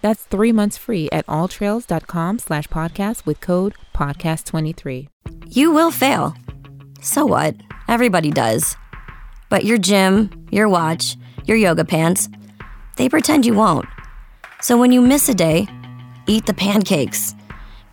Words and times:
That's 0.00 0.24
three 0.24 0.52
months 0.52 0.78
free 0.78 1.08
at 1.10 1.26
alltrails.com 1.26 2.38
slash 2.38 2.68
podcast 2.68 3.26
with 3.26 3.40
code 3.40 3.74
podcast23. 3.94 5.08
You 5.48 5.72
will 5.72 5.90
fail. 5.90 6.34
So 7.00 7.26
what? 7.26 7.56
Everybody 7.88 8.30
does. 8.30 8.76
But 9.48 9.64
your 9.64 9.78
gym, 9.78 10.46
your 10.50 10.68
watch, 10.68 11.16
your 11.46 11.56
yoga 11.56 11.84
pants, 11.84 12.28
they 12.96 13.08
pretend 13.08 13.46
you 13.46 13.54
won't. 13.54 13.86
So 14.60 14.76
when 14.76 14.92
you 14.92 15.00
miss 15.00 15.28
a 15.28 15.34
day, 15.34 15.66
eat 16.26 16.46
the 16.46 16.54
pancakes. 16.54 17.34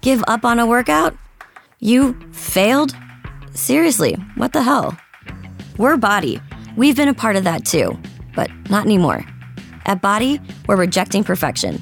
Give 0.02 0.24
up 0.27 0.46
on 0.46 0.60
a 0.60 0.66
workout? 0.66 1.16
You 1.80 2.13
failed? 2.32 2.96
Seriously, 3.54 4.13
what 4.35 4.54
the 4.54 4.62
hell? 4.62 4.98
We're 5.77 5.98
Body. 5.98 6.41
We've 6.76 6.96
been 6.96 7.08
a 7.08 7.13
part 7.13 7.35
of 7.35 7.46
that 7.46 7.66
too, 7.66 7.98
but 8.35 8.49
not 8.70 8.85
anymore. 8.85 9.26
At 9.85 10.02
Body, 10.02 10.41
we're 10.68 10.76
rejecting 10.76 11.24
perfection 11.24 11.82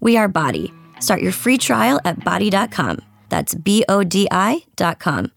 We 0.00 0.16
are 0.16 0.28
Body. 0.28 0.72
Start 0.98 1.22
your 1.22 1.32
free 1.32 1.58
trial 1.58 2.00
at 2.04 2.24
body.com. 2.24 3.00
That's 3.28 3.54
B 3.54 3.84
O 3.88 4.02
D 4.02 4.26
I.com. 4.30 5.32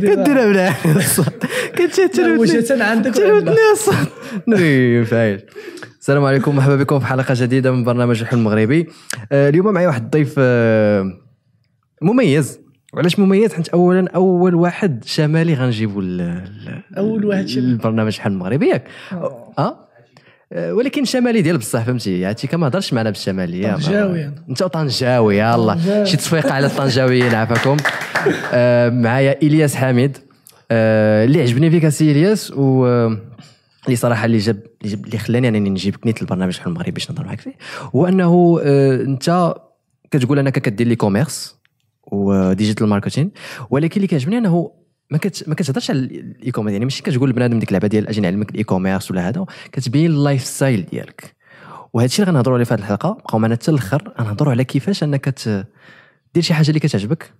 كديرها 0.00 0.46
مليح 0.46 0.86
الصوت. 0.96 1.44
مشيت 2.40 2.72
عندك 2.72 3.14
تلوتني 3.14 3.56
الصوت. 3.72 3.94
نوي 4.48 5.04
فايش 5.04 5.40
السلام 6.00 6.24
عليكم 6.24 6.56
مرحبا 6.56 6.76
بكم 6.76 6.98
في 6.98 7.06
حلقة 7.06 7.34
جديدة 7.36 7.72
من 7.72 7.84
برنامج 7.84 8.20
الحلم 8.20 8.38
المغربي. 8.40 8.86
آه، 9.32 9.48
اليوم 9.48 9.72
معي 9.74 9.86
واحد 9.86 10.02
الضيف 10.04 10.34
آه، 10.38 11.12
مميز. 12.02 12.60
وعلاش 12.94 13.18
مميز؟ 13.18 13.54
حيت 13.54 13.68
اولا 13.68 14.08
أول 14.14 14.54
واحد 14.54 15.04
شمالي 15.04 15.54
غنجيبو 15.54 16.00
أول 16.98 17.24
واحد 17.24 17.46
شمالي. 17.48 17.66
البرنامج 17.68 18.14
الحلم 18.14 18.32
المغربي 18.32 18.68
ياك. 18.68 18.84
آه. 19.12 19.87
ولكن 20.56 21.04
شمالي 21.04 21.42
ديال 21.42 21.58
بصح 21.58 21.82
فهمتي 21.84 22.26
عرفتي 22.26 22.46
كما 22.46 22.66
هضرش 22.68 22.92
معنا 22.92 23.10
بالشمالية 23.10 23.72
طنجاوي. 23.74 24.30
أنت 24.48 24.62
طنجاوي 24.62 25.38
يلا 25.38 25.74
طنجاوي. 25.74 26.06
شي 26.06 26.16
تصفيقه 26.16 26.52
على 26.52 26.66
الطنجاويين 26.66 27.34
عافاكم 27.34 27.76
آه، 28.52 28.88
معايا 28.90 29.38
إلياس 29.42 29.74
حامد 29.74 30.16
آه، 30.70 31.24
اللي 31.24 31.42
عجبني 31.42 31.70
فيك 31.70 31.84
أسي 31.84 32.12
إلياس 32.12 32.50
و 32.50 32.86
آه، 32.86 33.18
اللي 33.86 33.96
صراحة 33.96 34.24
اللي 34.24 34.38
جاب 34.38 34.56
اللي 34.82 34.94
جاب- 34.96 35.04
اللي 35.06 35.18
خلاني 35.18 35.48
أنني 35.48 35.70
نجيبك 35.70 36.06
نيت 36.06 36.22
البرنامج 36.22 36.54
الحلم 36.54 36.72
المغربي 36.72 36.90
باش 36.90 37.10
نهضر 37.10 37.24
معاك 37.24 37.40
فيه 37.40 37.54
هو 37.96 38.06
أنه 38.06 38.60
آه، 38.62 38.94
أنت 39.02 39.54
كتقول 40.10 40.38
أنك 40.38 40.58
كدير 40.58 40.86
e-commerce 40.86 41.56
و 42.12 42.21
digital 42.21 42.86
marketing 42.86 43.30
ولكن 43.70 43.96
اللي 43.96 44.06
كيعجبني 44.06 44.38
أنه 44.38 44.70
ما 45.10 45.18
كت 45.18 45.48
ما 45.48 45.54
كتهضرش 45.54 45.90
على 45.90 45.98
ال 45.98 46.50
e-commerce 46.50 46.72
يعني 46.72 46.84
ماشي 46.84 47.02
كتقول 47.02 47.30
لبنادم 47.30 47.58
ديك 47.58 47.68
اللعبة 47.68 47.88
ديال 47.88 48.08
أجي 48.08 48.20
نعلمك 48.20 48.50
ال 48.50 48.64
e-commerce 48.64 49.10
ولا 49.10 49.28
هذا 49.28 49.46
كتبين 49.72 50.10
ال 50.10 50.44
lifestyle 50.44 50.86
ديالك. 50.86 51.36
وهذا 51.92 52.06
الشيء 52.06 52.22
اللي 52.24 52.32
غنهضروا 52.32 52.54
عليه 52.54 52.64
في 52.64 52.74
هذه 52.74 52.78
الحلقة 52.78 53.12
بقاو 53.12 53.38
معنا 53.38 53.54
حتى 53.54 53.70
الأخر 53.70 54.12
غنهضروا 54.20 54.52
على 54.52 54.64
كيفاش 54.64 55.02
أنك 55.02 55.28
دير 56.34 56.42
شي 56.42 56.54
حاجة 56.54 56.68
اللي 56.68 56.80
كتعجبك 56.80 57.32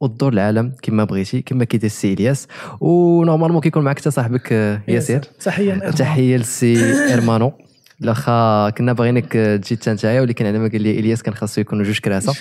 وتدور 0.00 0.32
العالم 0.32 0.72
كما 0.82 1.04
بغيتي 1.04 1.42
كما 1.42 1.64
كيدير 1.64 1.86
السي 1.86 2.12
إلياس. 2.12 2.48
و 2.80 2.87
normalement 2.87 3.60
كيكون 3.60 3.84
معك 3.84 3.98
حتى 3.98 4.10
صاحبك 4.10 4.52
آه، 4.52 4.80
ياسر. 4.88 5.18
تحيه 5.18 5.90
تحية 5.90 6.36
للسي 6.36 7.14
إرمانو. 7.14 7.52
لاخا 8.00 8.70
كنا 8.70 8.92
باغيينك 8.92 9.36
آه، 9.36 9.56
تجي 9.56 9.76
حتى 9.76 9.92
نتايا 9.92 10.20
ولكن 10.20 10.46
على 10.46 10.58
ما 10.58 10.68
قال 10.68 10.80
لي 10.82 10.98
إلياس 10.98 11.22
كان 11.22 11.34
خاصو 11.34 11.60
يكونوا 11.60 11.84
جوج 11.84 11.98
كراسة. 11.98 12.34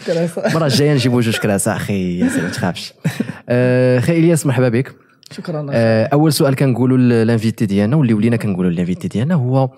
المره 0.48 0.66
الجايه 0.66 0.94
نجيبوا 0.94 1.22
جوج 1.22 1.38
كراسة 1.38 1.76
أخي 1.76 2.20
ياسر 2.20 2.42
ما 2.42 2.50
تخافش. 2.50 2.94
آه، 3.50 4.00
أخي 4.00 4.20
إلياس 4.20 4.46
مرحبا 4.46 4.70
بك. 4.70 4.96
شكرا. 5.32 5.68
آه، 5.72 6.06
أول 6.06 6.34
سؤال 6.34 6.56
كنقولوا 6.56 6.98
لل 6.98 7.15
invité 7.15 7.66
ديالنا 7.66 7.96
واللي 7.96 8.14
ولينا 8.14 8.36
كنقولوا 8.36 8.72
لل 8.72 8.81
invité 8.81 9.08
ديالنا 9.08 9.36
هو 9.36 9.70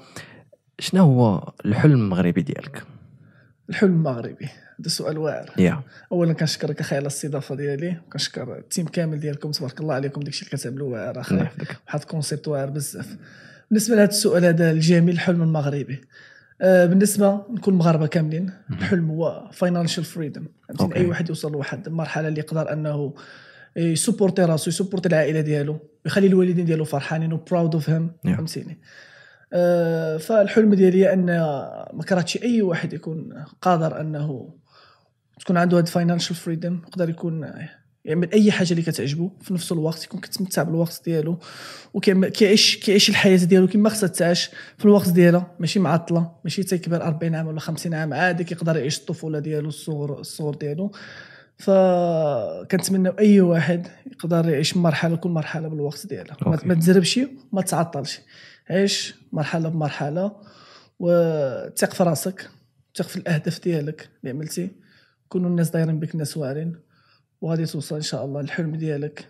شنو 0.79 1.03
هو 1.03 1.53
الحلم 1.65 1.93
المغربي 1.93 2.41
ديالك؟ 2.41 2.83
الحلم 3.69 3.91
المغربي. 3.91 4.45
هذا 4.79 4.89
سؤال 4.89 5.17
واعر. 5.17 5.49
يا. 5.57 5.81
اولا 6.11 6.33
كنشكرك 6.33 6.79
أخي 6.79 6.95
على 6.95 7.01
الاستضافة 7.01 7.55
ديالي 7.55 7.97
كنشكر 8.13 8.57
ال 8.57 8.63
team 8.63 8.85
كامل 8.85 9.19
ديالكم 9.19 9.51
تبارك 9.51 9.79
الله 9.79 9.93
عليكم 9.93 10.21
داكشي 10.21 10.45
اللي 10.45 10.57
كتعملوا 10.57 10.93
واعر 10.93 11.19
أخي. 11.19 11.35
واحد 11.35 11.99
ال 11.99 12.05
concept 12.05 12.47
واعر 12.47 12.69
بزاف. 12.69 13.15
بالنسبة 13.71 13.95
لهذا 13.95 14.09
السؤال 14.09 14.45
هذا 14.45 14.71
الجميل 14.71 15.15
الحلم 15.15 15.41
المغربي. 15.41 16.01
آه، 16.61 16.85
بالنسبة 16.85 17.45
نكون 17.49 17.73
مغاربة 17.73 18.07
كاملين 18.07 18.51
الحلم 18.69 19.09
هو 19.09 19.49
financial 19.53 20.03
freedom. 20.03 20.47
أي 20.95 21.05
واحد 21.05 21.29
يوصل 21.29 21.51
لواحد 21.51 21.87
المرحله 21.87 22.27
اللي 22.27 22.39
يقدر 22.39 22.73
أنه 22.73 23.13
ي 23.75 23.82
supporter 23.82 24.41
راسو 24.41 24.69
ي 24.69 24.73
supporter 24.73 25.09
العائلة 25.09 25.41
ديالو 25.41 25.79
يخلي 26.05 26.27
الوالدين 26.27 26.65
ديالو 26.65 26.85
فرحانين 26.85 27.33
و 27.33 27.40
proud 27.40 27.73
of 27.73 27.89
him. 27.89 28.11
فهمتيني؟ 28.23 28.81
آه، 29.53 30.17
فالحلم 30.17 30.73
ديالي 30.73 31.13
أن 31.13 31.25
ما 31.93 32.03
كرهتش 32.09 32.43
أي 32.43 32.61
واحد 32.61 32.93
يكون 32.93 33.45
قادر 33.61 34.01
أنه 34.01 34.53
تكون 35.39 35.57
عنده 35.57 35.77
هاد 35.77 35.87
فاينانشال 35.87 36.35
فريدم 36.35 36.81
يقدر 36.87 37.09
يكون 37.09 37.51
يعمل 38.05 38.31
أي 38.33 38.51
حاجة 38.51 38.71
اللي 38.71 38.81
كتعجبو 38.81 39.29
في 39.41 39.53
نفس 39.53 39.71
الوقت 39.71 40.03
يكون 40.03 40.19
كيتمتع 40.21 40.63
بالوقت 40.63 41.01
ديالو 41.05 41.37
وكيعيش 41.93 42.77
كيعيش 42.77 43.09
الحياة 43.09 43.37
ديالو 43.37 43.67
كما 43.67 43.89
خصها 43.89 44.07
تعاش 44.07 44.49
في 44.77 44.85
الوقت 44.85 45.09
ديالها 45.09 45.55
ماشي 45.59 45.79
معطلة 45.79 46.31
ماشي 46.43 46.63
تيكبر 46.63 47.03
40 47.03 47.35
عام 47.35 47.47
ولا 47.47 47.59
50 47.59 47.93
عام 47.93 48.13
عادي 48.13 48.43
كيقدر 48.43 48.77
يعيش 48.77 48.99
الطفولة 48.99 49.39
ديالو 49.39 49.69
الصغر 49.69 50.19
الصغر 50.19 50.55
ديالو. 50.55 50.91
فكنتمنى 51.57 53.09
أي 53.19 53.41
واحد 53.41 53.87
يقدر 54.11 54.49
يعيش 54.49 54.77
مرحلة 54.77 55.15
كل 55.15 55.29
مرحلة 55.29 55.67
بالوقت 55.67 56.07
ديالها. 56.07 56.37
ما- 56.65 56.73
تزربش 56.75 57.19
ما 57.53 57.61
تعطلش. 57.61 58.19
عيش 58.69 59.15
مرحلة 59.31 59.69
بمرحلة 59.69 60.31
وثق 60.99 61.93
في 61.93 62.03
راسك 62.03 62.49
ثق 62.95 63.07
في 63.07 63.17
الأهداف 63.17 63.63
ديالك 63.63 64.09
اللي 64.23 64.31
عملتي. 64.35 64.69
كونوا 65.29 65.49
الناس 65.49 65.69
دايرين 65.69 65.99
بك 65.99 66.15
ناس 66.15 66.37
واعرين. 66.37 66.75
وغادي 67.41 67.65
توصل 67.65 67.95
إن 67.95 68.01
شاء 68.01 68.25
الله 68.25 68.41
للحلم 68.41 68.75
ديالك. 68.75 69.25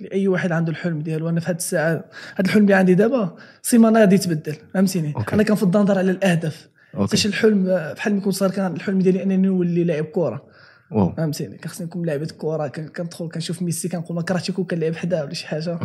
لأي 0.00 0.28
واحد 0.28 0.52
عنده 0.52 0.70
الحلم 0.70 1.00
ديالو. 1.00 1.28
أنا 1.28 1.40
في 1.40 1.50
هذه 1.50 1.56
الساعة 1.56 1.90
هذا 1.90 2.04
الحلم 2.40 2.62
اللي 2.62 2.74
عندي 2.74 2.94
دابا 2.94 3.36
سيمانه 3.62 4.00
غادي 4.00 4.14
يتبدل. 4.14 4.56
فهمتيني. 4.74 5.14
أنا 5.32 5.42
كنفضل 5.42 5.78
نهضر 5.80 5.98
على 5.98 6.10
الأهداف. 6.10 6.68
حيت 7.10 7.26
الحلم 7.26 7.64
بحال 7.96 8.14
ما 8.14 8.20
كنت 8.20 8.34
صغير 8.34 8.52
كان 8.52 8.72
الحلم 8.72 8.98
ديالي 8.98 9.22
أنني 9.22 9.36
نولي 9.36 9.84
لاعب 9.84 10.04
كره 10.04 10.44
فهمتيني؟ 11.16 11.58
كنخصني 11.58 11.86
نكون 11.86 12.06
لاعب 12.06 12.24
كره 12.24 12.66
كن- 12.68 12.88
كندخل 12.88 13.28
كنشوف 13.28 13.62
ميسي 13.62 13.88
كنقول 13.88 14.16
ما 14.16 14.22
كرهتش 14.22 14.48
يكون 14.48 14.64
كنلعب 14.64 14.94
حداه 14.96 15.24
ولا 15.24 15.34
شي 15.34 15.46
حاجة. 15.46 15.78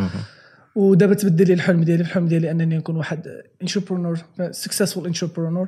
ودابا 0.76 1.14
تبدل 1.14 1.48
لي 1.48 1.54
الحلم 1.54 1.84
ديالي. 1.84 2.02
الحلم 2.02 2.28
ديالي 2.28 2.52
أنني 2.52 2.78
نكون 2.78 2.96
واحد 2.96 3.28
entrepreneur 3.62 4.20
successful 4.52 5.06
entrepreneur 5.08 5.66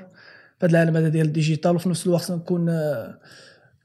في 0.59 0.65
هذا 0.65 0.71
العالم 0.71 0.97
هذا 0.97 1.07
ديال 1.09 1.27
ال 1.27 1.33
digital 1.33 1.75
وفي 1.75 1.89
نفس 1.89 2.07
الوقت 2.07 2.31
نكون 2.31 2.69
آه، 2.69 3.17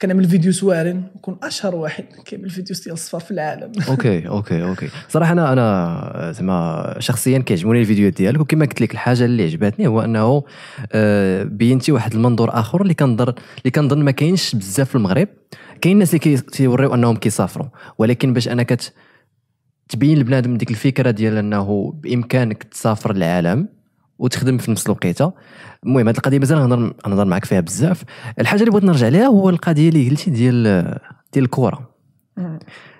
كنعمل 0.03 0.25
فيديوز 0.29 0.65
واعرين 0.65 1.05
نكون 1.17 1.37
أشهر 1.43 1.75
واحد 1.75 2.05
كيعمل 2.25 2.51
فيديوز 2.51 2.81
ديال 2.83 2.93
الصفار 2.95 3.21
في 3.21 3.31
العالم. 3.31 3.73
okay 3.91 4.29
okay 4.29 4.63
okay. 4.65 4.89
صراحة 5.09 5.33
أنا 5.33 5.53
أنا 5.53 6.33
زعما 6.33 6.95
شخصيا 6.99 7.39
كيعجبوني 7.39 7.81
الفيديوهات 7.81 8.17
ديالك 8.17 8.41
وكما 8.41 8.65
قلت 8.65 8.81
لك 8.81 8.93
الحاجة 8.93 9.25
اللي 9.25 9.43
عجبتني 9.45 9.87
هو 9.87 10.01
أنه 10.01 10.43
آه، 10.93 11.43
بينتي 11.43 11.93
واحد 11.93 12.15
المنظور 12.15 12.51
آخر 12.61 12.83
اللي 12.83 12.95
كنظن 12.95 13.29
اللي 13.59 13.71
كنظن 13.75 14.05
ما 14.05 14.11
كاينش 14.11 14.55
بزاف 14.57 14.89
في 14.89 14.95
المغرب. 14.95 15.29
كاين 15.81 15.93
الناس 15.95 16.09
اللي 16.09 16.19
كي- 16.19 16.37
كيوريو 16.37 16.95
أنهم 16.95 17.17
كيسافروا 17.17 17.67
ولكن 17.99 18.33
باش 18.33 18.49
أنا 18.49 18.63
كت 18.63 18.93
تبين 19.89 20.19
لبنادم 20.19 20.57
ديك 20.57 20.71
الفكرة 20.71 21.11
ديال 21.11 21.37
أنه 21.39 21.93
بإمكانك 22.03 22.63
تسافر 22.63 23.11
العالم 23.11 23.69
وتخدم 24.19 24.59
في 24.59 24.71
نفس 24.71 24.87
الوقيته. 24.87 25.33
المهم 25.85 26.09
هذه 26.09 26.17
القضية 26.17 26.39
مازال 26.39 26.59
نهضر 26.59 26.95
نهضر 27.07 27.25
معك 27.25 27.45
فيها 27.45 27.61
بزاف. 27.61 28.05
الحاجة 28.39 28.61
اللي 28.61 28.71
بغيت 28.71 28.85
نرجع 28.85 29.09
لها 29.09 29.27
هو 29.27 29.51
القضية 29.51 29.89
اللي 29.89 30.11
قلتي 30.11 30.31
ديال 30.31 30.63
ديال 31.33 31.45
الكره. 31.45 31.91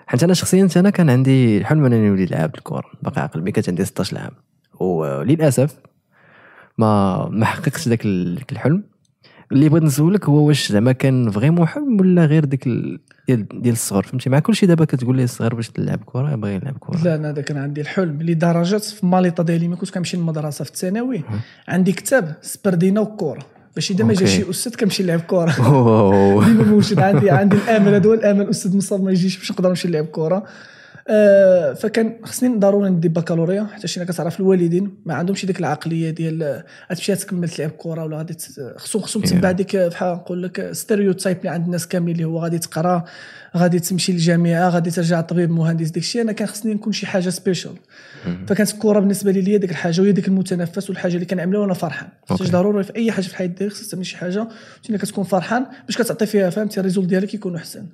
حيت 0.07 0.23
أنا 0.23 0.33
شخصيا 0.33 0.69
أنا 0.75 0.89
كان 0.89 1.09
عندي 1.09 1.65
حلم 1.65 1.85
أنني 1.85 2.07
نولي 2.09 2.25
نلعب 2.25 2.55
الكره 2.55 2.85
باقي 3.01 3.21
عاقل 3.21 3.41
ملي 3.41 3.51
كانت 3.51 3.69
عندي 3.69 3.85
16 3.85 4.17
عام 4.17 4.31
وللاسف 4.79 5.75
ما 6.77 7.25
ما 7.29 7.45
حققتش 7.45 7.87
ذاك 7.87 8.05
الحلم. 8.51 8.83
اللي 9.53 9.69
بغيت 9.69 9.83
نسولك 9.83 10.25
هو 10.25 10.47
واش 10.47 10.71
زعما 10.71 10.91
كان 10.91 11.31
فريمون 11.31 11.67
حلم 11.67 11.99
ولا 11.99 12.25
غير 12.25 12.45
ديك 12.45 12.67
ال... 12.67 12.99
ديال 13.27 13.47
ديال 13.61 13.73
الصغر 13.73 14.03
فهمتي؟ 14.03 14.29
مع 14.29 14.39
كلشي 14.39 14.65
دابا 14.65 14.85
كتقول 14.85 15.17
لي 15.17 15.23
الصغير 15.23 15.55
باش 15.55 15.69
تلعب 15.69 15.99
كرة 16.05 16.31
يبغي 16.31 16.55
يلعب 16.55 16.77
كرة. 16.79 17.03
لا 17.03 17.15
أنا 17.15 17.29
هذا 17.29 17.41
كان 17.41 17.57
عندي 17.57 17.81
الحلم. 17.81 18.21
لدرجة 18.21 18.77
في 18.77 19.05
ماليطا 19.05 19.43
ديالي 19.43 19.67
ملي 19.67 19.77
كنت 19.77 19.89
كنمشي 19.89 20.17
للمدرسة 20.17 20.63
في 20.65 20.71
الثانوي 20.71 21.21
عندي 21.67 21.91
كتاب 21.91 22.35
سبردينا 22.41 23.01
وكورة. 23.01 23.41
باش 23.75 23.91
إذا 23.91 24.03
ما 24.03 24.13
جا. 24.13 24.25
شي 24.25 24.49
أستاذ 24.49 24.75
كنمشي 24.75 25.03
نلعب 25.03 25.21
أوه. 25.31 26.45
ديما 26.47 26.63
موجود 26.63 26.99
عندي 26.99 27.29
عندي 27.29 27.55
الأمل 27.55 27.93
هذا 27.93 28.09
هو 28.09 28.13
الأمل. 28.13 28.41
الاستاذ 28.41 28.77
مصاب 28.77 29.03
ما 29.03 29.11
يجيش 29.11 29.37
باش 29.37 29.51
نقدر 29.51 29.69
نمشي 29.69 29.87
نلعب 29.87 30.05
كره 30.05 30.43
آه 31.07 31.73
فكان 31.73 32.15
خصني 32.23 32.57
ضروري 32.57 32.89
ندي 32.89 33.07
بكالوريا 33.09 33.67
حتى 33.73 33.87
شي 33.87 34.05
كتعرف 34.05 34.39
الوالدين 34.39 34.91
ما 35.05 35.13
عندهمش 35.13 35.45
ديك 35.45 35.59
العقلية 35.59 36.09
ديال 36.09 36.43
آه، 36.43 36.63
غتمشي 36.91 37.15
تكمل 37.15 37.49
تلعب 37.49 37.69
كره 37.77 38.03
ولا 38.03 38.17
غادي 38.17 38.33
تت- 38.33 38.73
خصهم 38.77 39.01
خصهم 39.01 39.23
تتبع 39.23 39.51
ديك 39.51 39.75
آه، 39.75 39.87
بحال 39.87 40.13
نقول 40.15 40.43
لك 40.43 40.69
stereotype 40.71 41.37
اللي 41.37 41.49
عند 41.49 41.65
الناس 41.65 41.87
كاملين 41.87 42.15
اللي 42.15 42.25
هو 42.27 42.39
غادي 42.39 42.59
تقرا 42.59 43.03
غادي 43.57 43.79
تمشي 43.79 44.11
للجامعة 44.11 44.69
غادي 44.69 44.91
ترجع 44.91 45.21
طبيب 45.21 45.51
مهندس 45.51 45.87
داك 45.89 45.97
الشيء 45.97 46.21
أنا 46.21 46.31
كان 46.31 46.47
خصني 46.47 46.73
نكون 46.73 46.93
شي 46.93 47.05
حاجة 47.07 47.29
special 47.29 47.71
فكانت 48.47 48.73
الكره 48.73 48.99
بالنسبة 48.99 49.31
لي 49.31 49.47
هي 49.53 49.57
ديك 49.57 49.71
الحاجة 49.71 50.01
وهي 50.01 50.11
ديك 50.11 50.27
المتنفس 50.27 50.89
والحاجة 50.89 51.13
اللي 51.13 51.25
كنعملها 51.25 51.59
وأنا 51.61 51.73
فرحان. 51.73 52.07
خصك 52.29 52.51
ضروري 52.51 52.83
في 52.83 52.95
أي 52.95 53.11
حاجة 53.11 53.23
في 53.23 53.29
الحياة 53.31 53.47
ديالك 53.47 53.73
خصك 53.73 53.91
تعمل 53.91 54.05
شي 54.05 54.17
حاجة 54.17 54.47
فين 54.83 54.97
كتكون 54.97 55.23
فرحان 55.23 55.65
باش 55.85 55.97
كتعطي 55.97 56.25
فيها 56.25 56.49
فهمتي؟ 56.49 56.79
ال 56.79 56.83
result 56.83 57.07
ديالك 57.09 57.33
يكون 57.33 57.55
أحسن. 57.55 57.85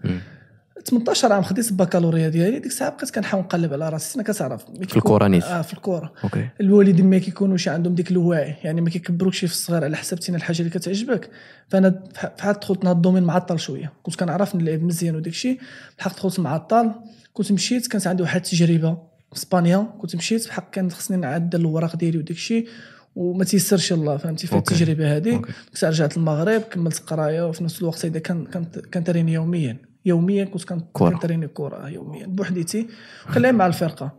18 0.89 1.33
عام 1.33 1.43
خديت 1.43 1.71
البكالوريا 1.71 2.29
ديالي 2.29 2.59
ديك 2.59 2.65
الساعة 2.65 2.95
بقيت 2.95 3.15
كنحاول 3.15 3.43
نقلب 3.43 3.73
على 3.73 3.89
راسي. 3.89 4.15
أنا 4.15 4.23
كتعرف. 4.23 4.65
في 4.65 4.97
الكرة 4.97 5.27
نيت. 5.27 5.43
آه 5.43 5.61
في 5.61 5.73
الكره 5.73 6.13
okay. 6.23 6.49
الوالدين 6.61 7.09
ما 7.09 7.17
كيكونوش 7.17 7.67
عندهم 7.67 7.95
ديك 7.95 8.11
الوعي 8.11 8.55
يعني 8.63 8.81
ما 8.81 8.89
كيكبروكش 8.89 9.37
في 9.37 9.51
الصغير 9.51 9.83
على 9.83 9.97
حساب 9.97 10.19
تينا 10.19 10.37
الحاجة 10.37 10.59
اللي 10.59 10.69
كتعجبك. 10.69 11.29
فأنا 11.67 12.03
بحال 12.37 12.59
دخلت 12.59 12.83
لهذا 12.83 12.95
الدومين 12.95 13.23
معطل 13.23 13.59
شوية. 13.59 13.93
كنت 14.03 14.15
كنعرف 14.15 14.55
نلعب 14.55 14.83
مزيان 14.83 15.15
وداك 15.15 15.33
الشيء. 15.33 15.59
بحال 15.97 16.13
دخلت 16.13 16.39
معطل 16.39 16.91
كنت 17.33 17.51
مشيت 17.51 17.87
كانت 17.87 18.07
عندي 18.07 18.23
واحد 18.23 18.41
التجربة 18.41 18.97
في 19.31 19.37
إسبانيا. 19.37 19.87
كنت 20.01 20.15
مشيت 20.15 20.47
بحق 20.47 20.69
كان 20.69 20.91
خصني 20.91 21.17
نعدل 21.17 21.59
الوراق 21.59 21.95
ديالي 21.95 22.17
وداك 22.17 22.31
الشيء. 22.31 22.67
وما 23.15 23.43
تيسرش 23.43 23.93
الله 23.93 24.17
فهمتي؟ 24.17 24.47
في. 24.47 24.55
التجربة 24.55 25.17
هذه 25.17 25.41
رجعت 25.83 26.17
للمغرب 26.17 26.61
كملت 26.61 26.99
قراية 26.99 27.47
وفي 27.47 27.63
نفس 27.63 27.81
الوقت 27.81 28.05
إذا 28.05 28.19
كان 28.19 28.45
كنت 28.45 28.79
كنتريني 28.79 29.33
يوميا. 29.33 29.88
يوميا 30.05 30.45
كنت. 30.45 30.73
كنتريني 30.93 31.47
كره 31.47 31.89
يوميا 31.89 32.27
بوحديتي 32.27 32.87
كنلعب 33.33 33.53
مع 33.53 33.67
الفرقة. 33.67 34.11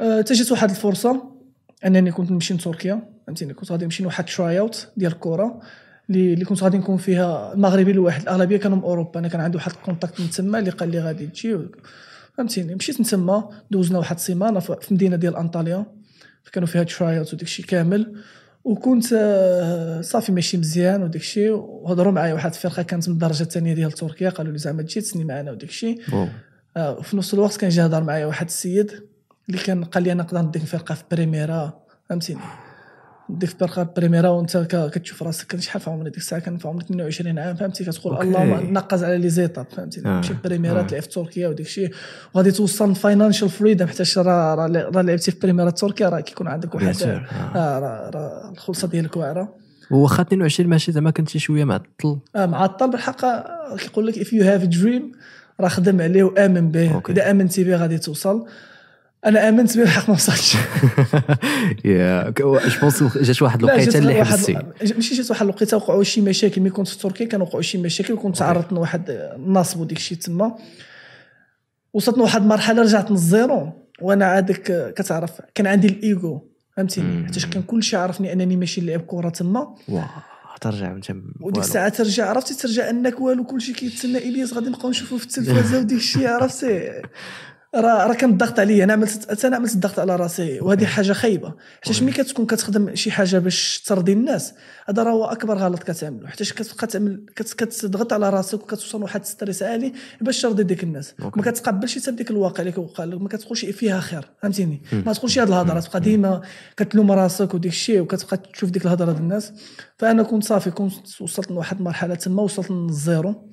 أه، 0.00 0.20
تجت 0.20 0.52
واحد 0.52 0.70
الفرصة 0.70 1.32
أنني 1.86 2.12
كنت 2.12 2.30
نمشي 2.30 2.54
لتركيا. 2.54 3.08
فهمتيني؟ 3.26 3.54
كنت 3.54 3.72
غادي 3.72 3.84
نمشي 3.84 4.02
لواحد 4.02 4.24
try 4.24 4.58
out 4.58 4.88
ديال 4.96 5.12
الكره 5.12 5.60
اللي 6.10 6.34
اللي 6.34 6.44
كنت 6.44 6.62
غادي 6.62 6.78
نكون 6.78 6.96
فيها 6.96 7.52
المغربي 7.54 7.90
الواحد. 7.90 8.22
الأغلبية 8.22 8.56
كانوا 8.56 8.76
من 8.76 8.82
أوروبا. 8.82 9.20
أنا 9.20 9.28
كان 9.28 9.40
عندي 9.40 9.56
واحد 9.56 9.72
ال 9.72 9.78
contact 9.78 10.20
من 10.20 10.30
تما 10.30 10.58
اللي 10.58 10.70
قال 10.70 10.90
لي 10.90 11.00
غادي 11.00 11.26
تجي. 11.26 11.58
فهمتيني؟ 12.36 12.74
مشيت 12.74 13.02
تما 13.02 13.48
دوزنا 13.70 13.98
واحد 13.98 14.16
السيمانة 14.16 14.60
في 14.60 14.94
مدينة 14.94 15.16
ديال 15.16 15.36
انطاليا 15.36 15.86
كانوا 16.52 16.68
فيها 16.68 16.82
try 16.82 17.18
out 17.18 17.34
وداك 17.34 17.42
الشيء 17.42 17.66
كامل. 17.66 18.16
وكنت 18.64 19.12
آه، 19.12 20.00
صافي 20.00 20.32
ماشي 20.32 20.56
مزيان 20.56 21.02
وداك 21.02 21.20
الشيء 21.20 21.50
وهضروا 21.52 22.12
معايا 22.12 22.34
واحد 22.34 22.50
الفرقه 22.50 22.82
كانت 22.82 23.08
من 23.08 23.14
الدرجة 23.14 23.42
الثانية 23.42 23.74
ديال 23.74 23.92
تركيا 23.92 24.30
قالوا 24.30 24.52
لي 24.52 24.58
زعما 24.58 24.82
تجي 24.82 25.00
تسيني 25.00 25.24
معنا 25.24 25.50
وداك 25.50 25.68
الشيء. 25.68 26.00
آه، 26.76 26.98
وفي 26.98 27.16
نفس 27.16 27.34
الوقت 27.34 27.56
كان 27.56 27.70
جا 27.70 27.86
هضر 27.86 28.02
معايا 28.04 28.26
واحد 28.26 28.46
السيد 28.46 28.90
اللي 29.48 29.62
كان 29.62 29.84
قال 29.84 30.02
لي 30.02 30.12
أنا 30.12 30.22
نقدر 30.22 30.42
نديك 30.42 30.62
فرقة 30.62 30.94
في 30.94 31.04
بريميرا 31.10 31.82
فهمتيني 32.08 32.40
فرقه 33.40 33.84
في 33.84 33.90
بريميرا 33.96 34.28
وانت 34.28 34.56
كتشوف 34.94 35.22
راسك 35.22 35.46
كان 35.46 35.60
شحال 35.60 35.82
في 35.82 35.90
عمري 35.90 36.10
ديك 36.10 36.16
الساعة 36.16 36.40
كان 36.40 36.56
في 36.58 36.68
عمري 36.68 36.84
22 36.84 37.38
عام 37.38 37.56
فهمتي 37.56 37.84
كتقول. 37.84 38.20
اللهم 38.22 38.72
نقز 38.72 39.04
على 39.04 39.18
les 39.18 39.28
étapes 39.28 39.66
فهمتي 39.76 40.02
آه. 40.06 40.18
مشي 40.18 40.34
بريميرا 40.44 40.80
آه. 40.80 40.82
تلعب 40.82 41.02
في 41.02 41.08
تركيا 41.08 41.48
وداك 41.48 41.66
الشيء 41.66 41.90
وغادي 42.34 42.50
توصل 42.50 42.94
financial 42.94 43.48
freedom 43.48 43.86
حتى 43.86 44.02
راه 44.16 44.54
راه 44.54 45.02
لعبتي 45.02 45.30
في 45.30 45.38
بريميرا 45.42 45.70
تركيا 45.70 46.08
راه 46.08 46.20
كيكون 46.20 46.46
عندك 46.48 46.74
واحد. 46.74 47.02
آه. 47.02 47.22
آه، 47.56 47.78
راه 47.78 48.50
الخلصة 48.52 48.88
ديالك 48.88 49.16
واعره 49.16 49.54
واخا 49.90 50.22
22 50.22 50.70
ماشي 50.70 50.92
زعما 50.92 51.10
كنتي 51.10 51.38
شوية 51.38 51.64
معطل 51.64 52.18
آه 52.36 52.46
معطل 52.46 52.90
بالحق 52.90 53.24
آه، 53.24 53.76
كيقول 53.78 54.06
لك 54.06 54.14
you 54.14 54.42
have 54.42 54.68
a 54.72 54.78
dream 54.78 55.16
راه 55.60 55.68
خدم 55.68 56.00
عليه 56.00 56.22
وامن 56.22 56.70
به. 56.70 57.02
إذا 57.08 57.30
امنتي 57.30 57.64
به 57.64 57.76
غادي 57.76 57.98
توصل 57.98 58.46
أنا 59.26 59.48
آمنت 59.48 59.76
به 59.76 59.82
الحق 59.82 60.08
ما 60.08 60.14
وصلتش. 60.14 60.56
يا 61.84 62.30
جو 62.30 62.58
بونس 62.80 63.02
جات 63.16 63.42
واحد 63.42 63.58
الوقيتة 63.58 63.98
اللي 63.98 64.24
حبستي 64.24 64.58
ماشي 64.94 65.14
جات 65.14 65.30
واحد 65.30 65.42
الوقيتة 65.42 65.76
وقعوا 65.76 66.02
شي 66.02 66.20
مشاكل. 66.20 66.60
ملي 66.60 66.70
كنت 66.70 66.88
في 66.88 66.98
تركيا 66.98 67.26
كانوا 67.26 67.46
وقعوا 67.46 67.62
شي 67.62 67.78
مشاكل 67.78 68.12
وكنت 68.12 68.36
تعرضت 68.36 68.72
لواحد 68.72 69.10
النصب 69.10 69.80
وديك 69.80 69.98
الشيء 69.98 70.18
تما. 70.18 70.56
وصلت 71.92 72.18
لواحد 72.18 72.42
المرحله 72.42 72.82
رجعت 72.82 73.10
من 73.10 73.16
ال 73.16 73.25
zéro. 73.25 73.72
وأنا 74.00 74.24
عادك 74.24 74.94
كتعرف 74.96 75.30
كان 75.54 75.66
عندي 75.66 75.86
الايجو 75.86 76.40
فهمتيني 76.76 77.16
مم. 77.16 77.26
حيت 77.26 77.44
كان 77.44 77.62
كلشي 77.62 77.96
عارفني 77.96 78.32
أنني 78.32 78.56
ماشي 78.56 78.80
نلعب 78.80 79.00
كرة 79.00 79.28
تما. 79.28 79.74
ترجع 80.60 80.92
انت 80.92 81.10
وديك 81.40 81.62
الساعة 81.62 81.88
ترجع 81.88 82.28
عرفتي؟ 82.28 82.54
ترجع 82.54 82.90
أنك 82.90 83.20
والو 83.20 83.44
كلشي 83.44 83.72
كيتسنى. 83.72 84.18
إلياس 84.18 84.52
غادي 84.52 84.68
نبقاو 84.68 84.90
نشوفوه 84.90 85.18
في 85.18 85.24
التلفازة 85.24 85.78
وديك 85.78 85.98
الشيء 85.98 86.28
عرفتي؟ 86.28 86.90
راه 87.74 88.06
راه 88.06 88.14
كان 88.14 88.30
الضغط 88.30 88.60
عليا. 88.60 88.84
أنا 88.84 88.92
عملت 88.92 89.44
أنا 89.44 89.56
عملت 89.56 89.74
الضغط 89.74 89.98
على 89.98 90.16
راسي. 90.16 90.60
وهذه 90.60 90.84
حاجة 90.84 91.12
خايبة. 91.12 91.54
حيت 91.82 92.02
ملي 92.02 92.12
كتكون 92.12 92.46
كتخدم 92.46 92.94
شي 92.94 93.10
حاجة 93.10 93.38
باش 93.38 93.82
ترضي 93.86 94.12
الناس 94.12 94.54
هذا 94.88 95.02
راه 95.02 95.12
هو 95.12 95.24
أكبر 95.24 95.58
غلط 95.58 95.82
كتعملو. 95.82 96.26
حيت 96.26 96.52
كتبقى 96.52 96.86
تعمل 96.86 97.26
كت- 97.36 97.52
كتضغط 97.52 98.12
على 98.12 98.30
راسك 98.30 98.62
وكتوصل 98.62 98.98
لواحد 99.00 99.24
stress 99.24 99.62
عالي 99.62 99.92
باش 100.20 100.42
ترضي 100.42 100.62
ديك 100.62 100.82
الناس. 100.82 101.14
okay. 101.22 101.40
ما 101.40 101.50
كتقبلش 101.50 101.98
حتى 101.98 102.10
بديك 102.10 102.30
الواقع 102.30 102.60
اللي 102.60 102.72
كيوقع 102.72 103.04
لك. 103.04 103.20
ما 103.20 103.28
كتقولش 103.28 103.64
فيها 103.64 104.00
خير. 104.00 104.30
فهمتيني؟ 104.42 104.82
ما 105.06 105.12
تقولش 105.12 105.38
هاد 105.38 105.48
الهضرة. 105.48 105.80
تبقى 105.80 106.00
ديما 106.00 106.40
كتلوم 106.76 107.12
راسك 107.12 107.54
وديك 107.54 107.72
الشيء 107.72 108.00
وكتبقى 108.00 108.36
تشوف 108.36 108.70
ديك 108.70 108.84
الهضرة 108.84 109.12
ديال 109.12 109.22
الناس. 109.22 109.52
فأنا 109.98 110.22
كنت 110.22 110.44
صافي. 110.44 110.70
كنت 110.70 111.20
وصلت 111.20 111.50
لواحد 111.50 111.78
المرحله 111.78 112.14
تما. 112.14 112.42
وصلت 112.42 112.70
لل 112.70 112.96
zéro 112.96 113.48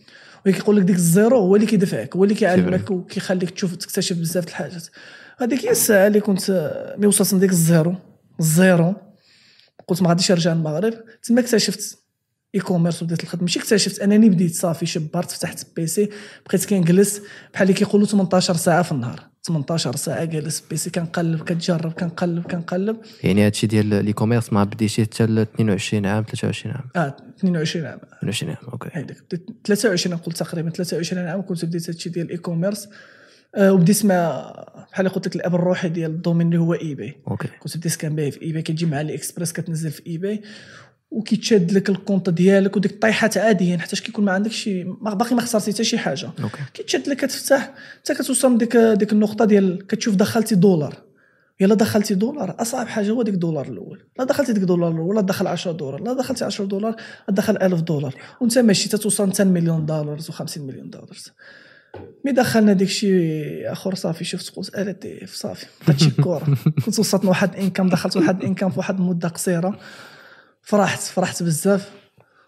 وكيقول 0.47 0.77
لك 0.77 0.83
ديك 0.83 0.95
ال 0.95 1.04
zéro 1.04 1.37
هو 1.37 1.55
اللي 1.55 1.67
كيدفعك 1.67 2.15
هو 2.15 2.23
اللي 2.23 2.35
كيعلمك 2.35 2.91
وكيخليك 2.91 3.49
تشوف 3.49 3.75
تكتشف 3.75 4.17
بزاف 4.17 4.47
الحاجات. 4.47 4.87
هذيك 5.37 5.65
هي 5.65 5.71
الساعة 5.71 6.07
اللي 6.07 6.19
كنت 6.19 6.51
ملي 6.97 7.07
وصلت 7.07 7.33
لديك 7.33 7.49
ال 7.49 7.57
zéro. 7.57 7.95
ال 8.39 8.48
zéro. 8.48 8.93
قلت 9.87 10.01
ما 10.01 10.09
غاديش 10.09 10.31
نرجع 10.31 10.53
للمغرب. 10.53 10.93
تما 11.23 11.41
اكتشفت 11.41 11.97
e-commerce 12.55 13.01
وبديت 13.03 13.23
الخدمة. 13.23 13.41
ماشي 13.41 13.59
اكتشفت 13.59 13.99
أنني 13.99 14.29
بديت 14.29 14.55
صافي 14.55 14.85
شبرت 14.85 15.31
فتحت 15.31 15.65
PC 15.75 16.09
بقيت 16.47 16.65
كنجلس 16.65 17.21
بحال 17.53 17.67
اللي 17.67 17.79
كيقولوا 17.79 18.07
18 18.07 18.53
ساعة 18.53 18.81
في 18.83 18.91
النهار. 18.91 19.29
18 19.43 19.95
ساعة 19.95 20.25
جالس 20.25 20.63
PC 20.69 20.89
كنقلب 20.89 21.39
كنجرب 21.39 21.91
كنقلب 21.91 22.43
كنقلب. 22.43 22.97
يعني 23.23 23.45
هادشي 23.45 23.67
ديال 23.67 24.05
ل 24.05 24.13
e-commerce 24.13 24.53
ما 24.53 24.63
بديتي 24.63 25.03
حتى 25.03 25.25
ل 25.25 25.39
22 25.39 26.05
عام 26.05 26.23
23 26.23 26.75
عام. 26.75 26.83
آه 26.95 27.15
22 27.39 27.85
عام. 27.85 27.99
22 28.17 28.51
عام 28.51 28.71
okay. 28.73 28.89
هيداك. 28.93 29.17
بديت 29.23 29.45
23 29.65 30.15
نقول 30.15 30.33
تقريبا 30.33 30.69
23 30.69 31.27
عام 31.27 31.41
كنت 31.41 31.65
بديت 31.65 31.89
هادشي 31.89 32.09
ديال 32.09 32.25
ال 32.25 32.37
e-commerce 32.37 32.89
آه 33.55 33.73
وبديت 33.73 34.05
مع 34.05 34.53
بحال 34.91 35.05
اللي 35.05 35.15
قلت 35.15 35.27
لك 35.27 35.35
الأب 35.35 35.55
الروحي 35.55 35.89
ديال 35.89 36.11
ال 36.11 36.16
domaine 36.16 36.47
اللي 36.47 36.57
هو 36.59 36.73
eBay 36.73 37.15
okay. 37.27 37.47
كنت 37.59 37.77
بديت 37.77 37.95
كنبيع 37.95 38.29
في 38.29 38.41
eBay 38.41 38.61
كتجي 38.61 38.85
من 38.85 39.01
AliExpress 39.01 39.53
كتنزل 39.53 39.91
في 39.91 40.01
eBay 40.07 40.41
وكيتشاد 41.11 41.71
لك 41.71 41.89
ال 41.89 41.95
compte 41.95 42.29
ديالك 42.29 42.77
وديك 42.77 42.91
الطيحات 42.91 43.37
عاديا 43.37 43.77
حتى 43.77 43.95
كيكون 43.95 44.25
ما 44.25 44.31
عندكش 44.31 44.55
شي 44.55 44.83
باقي 44.83 45.35
ما 45.35 45.41
خسرتي 45.41 45.73
حتى 45.73 45.83
شي 45.83 45.97
حاجة. 45.97 46.29
كيتشاد 46.73 47.09
لك 47.09 47.17
كتفتح 47.17 47.73
حتى 47.99 48.13
كتوصل 48.13 48.55
لديك 48.55 48.77
ديك 48.77 49.13
النقطة 49.13 49.45
ديال 49.45 49.87
كتشوف 49.87 50.15
دخلتي 50.15 50.55
دولار. 50.55 50.95
يلا 51.59 51.75
دخلتي 51.75 52.15
دولار 52.15 52.55
أصعب 52.59 52.87
حاجة 52.87 53.09
هو 53.09 53.21
ديك 53.21 53.33
الدولار 53.33 53.67
الأول. 53.67 54.03
لا 54.19 54.23
دخلتي 54.23 54.53
ديك 54.53 54.61
الدولار 54.61 54.91
الأول 54.91 55.15
لا 55.15 55.21
دخل 55.21 55.47
10 55.47 55.71
دولار 55.71 56.01
لا 56.01 56.13
دخلتي 56.13 56.45
10 56.45 56.65
دولار 56.65 56.95
دخل 57.29 57.57
1000 57.57 57.81
دولار. 57.81 58.15
وانت 58.41 58.57
ماشي 58.57 58.89
تتوصل 58.89 59.25
200 59.27 59.43
مليون 59.43 59.85
دولار 59.85 60.19
و50 60.19 60.57
مليون 60.57 60.89
دولار 60.89 61.09
مي 62.25 62.31
دخلنا 62.31 62.73
ديك 62.73 62.87
الشيء 62.87 63.71
اخر 63.71 63.95
صافي 63.95 64.23
شفت 64.23 64.55
قلت 64.55 64.75
الا 64.75 64.91
ديف 64.91 65.33
صافي. 65.33 65.65
هادشي 65.85 66.07
الكره 66.07 66.57
كنت 66.85 66.99
وصلت 66.99 67.25
لواحد 67.25 67.53
الانكم 67.53 67.89
دخلت 67.89 68.17
واحد 68.17 68.39
الانكم 68.39 68.69
في 68.69 68.79
واحد 68.79 68.99
المده 68.99 69.27
قصيرة. 69.29 69.79
فرحت 70.69 70.99
فرحت 70.99 71.43
بزاف. 71.43 71.91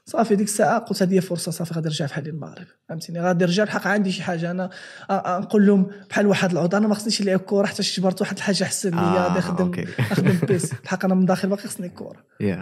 صافي 0.06 0.36
ديك 0.36 0.48
الساعة 0.48 0.80
قلت 0.80 1.02
هذه 1.04 1.20
فرصة 1.20 1.52
صافي 1.52 1.74
غادي 1.74 1.88
نرجع 1.90 2.06
بحال 2.06 2.28
المغرب. 2.28 2.66
فهمتني 2.90 3.22
غادي 3.22 3.46
نرجع. 3.46 3.64
بحق 3.64 3.88
عندي 3.88 4.12
شي 4.12 4.24
حاجة 4.24 4.52
أنا 4.52 4.70
نقول 5.12 5.68
لهم 5.68 5.88
بحال 6.10 6.28
واحد 6.28 6.52
العود 6.52 6.76
أنا 6.76 6.88
ما 6.88 6.96
خصنيش 6.96 7.22
نلعب 7.22 7.40
كره 7.40 7.66
حتى 7.66 7.82
جبرت 7.84 8.22
واحد 8.22 8.36
الحاجة 8.38 8.64
احسن 8.64 8.90
ليا 8.90 9.26
آه، 9.28 9.38
نخدم. 9.38 9.72
نخدم 10.00 10.38
بيس. 10.48 10.74
بحق 10.84 11.06
أنا 11.06 11.16
من 11.16 11.26
داخل 11.26 11.50
باقي 11.50 11.62
خصني 11.62 11.88
الكره 11.88 12.24
yeah. 12.44 12.60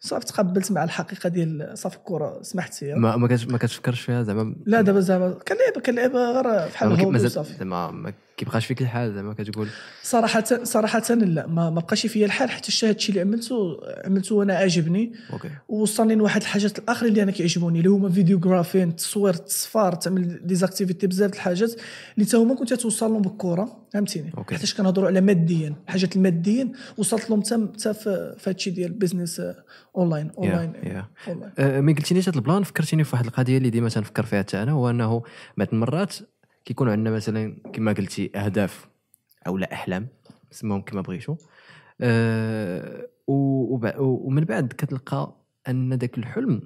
صافي 0.00 0.26
تقبلت 0.26 0.72
مع 0.72 0.84
الحقيقة 0.84 1.28
ديال 1.28 1.70
صافي 1.78 1.96
الكره 1.96 2.42
سمحت 2.42 2.74
فيها 2.74 2.96
ما 2.96 3.16
ما 3.16 3.58
كتفكرش 3.58 4.00
فيها 4.00 4.22
زعما؟ 4.22 4.54
لا 4.66 4.80
دابا 4.80 5.00
زعما 5.00 5.28
كنلعب 5.48 5.82
كنلعب 5.86 6.16
غير 6.16 6.66
بحال 6.68 7.12
مازال 7.12 7.26
وصافي. 7.26 7.54
زعما 7.58 7.90
ما 7.90 8.12
كيبقاش 8.42 8.66
فيك 8.66 8.82
الحال 8.82 9.14
زعما 9.14 9.34
كتقول. 9.34 9.68
صراحة 10.02 10.44
صراحة 10.62 11.14
لا 11.14 11.46
ما 11.46 11.70
ما 11.70 11.80
بقاش 11.80 12.06
فيا 12.06 12.26
الحال 12.26 12.50
حتى 12.50 12.68
الشيء 12.68 12.88
هادشي 12.88 13.08
اللي 13.08 13.20
عملته 13.20 13.80
عملته 14.04 14.34
وأنا 14.34 14.54
عاجبني 14.54 15.12
okay. 15.32 15.50
ووصلني 15.68 16.14
لواحد 16.14 16.40
الحاجات 16.40 16.78
الآخرين 16.78 17.12
اللي 17.12 17.22
أنا 17.22 17.32
كيعجبوني 17.32 17.78
اللي 17.78 17.90
هما 17.90 18.08
videography 18.08 18.88
التصوير 18.88 19.34
التصفار 19.34 19.94
تعمل 19.94 20.46
des 20.46 20.61
activités 20.61 21.06
بزاف 21.06 21.30
د 21.30 21.34
الحاجات 21.34 21.80
اللي 22.14 22.26
تا 22.26 22.38
هما 22.38 22.54
كنت 22.54 22.74
توصل 22.74 23.12
لهم 23.12 23.22
بالكره 23.22 23.86
فهمتيني. 23.92 24.32
حيتاش 24.50 24.74
كنهضروا 24.74 25.08
على 25.08 25.20
ماديا 25.20 25.74
الحاجات 25.86 26.16
الماديين 26.16 26.72
وصلت 26.96 27.30
لهم 27.30 27.42
حتى 27.42 27.68
حتى 27.72 27.94
في 27.94 28.34
في 28.38 28.50
هادشي 28.50 28.70
ديال 28.70 28.90
ال 28.90 28.96
business 28.96 29.42
online 29.96 30.30
online 30.38 30.72
yeah. 30.72 31.28
online 31.28 31.52
أه، 31.58 31.80
ما 31.80 31.92
قلتينيش 31.92 32.28
هذا 32.28 32.36
ال 32.36 32.41
plan 32.41 32.62
فكرتيني 32.62 33.04
في 33.04 33.16
واحد 33.16 33.26
القضية 33.26 33.58
اللي 33.58 33.70
ديما 33.70 33.88
تنفكر 33.88 34.22
فيها 34.22 34.38
حتى 34.38 34.62
أنا 34.62 34.72
هو 34.72 34.90
أنه 34.90 35.22
بعض 35.56 35.68
المرات 35.72 36.16
كيكون 36.64 36.88
عندنا 36.88 37.10
مثلا 37.10 37.56
كما 37.72 37.92
قلتي 37.92 38.30
أهداف 38.36 38.88
أو 39.46 39.58
لا 39.58 39.72
أحلام 39.72 40.08
سموهم 40.50 40.80
كما 40.80 41.00
بغيتو. 41.00 41.36
أه 42.00 43.08
ومن 43.28 44.44
بعد 44.44 44.72
كتلقى 44.72 45.36
أن 45.68 45.94
ذاك 45.94 46.18
الحلم 46.18 46.62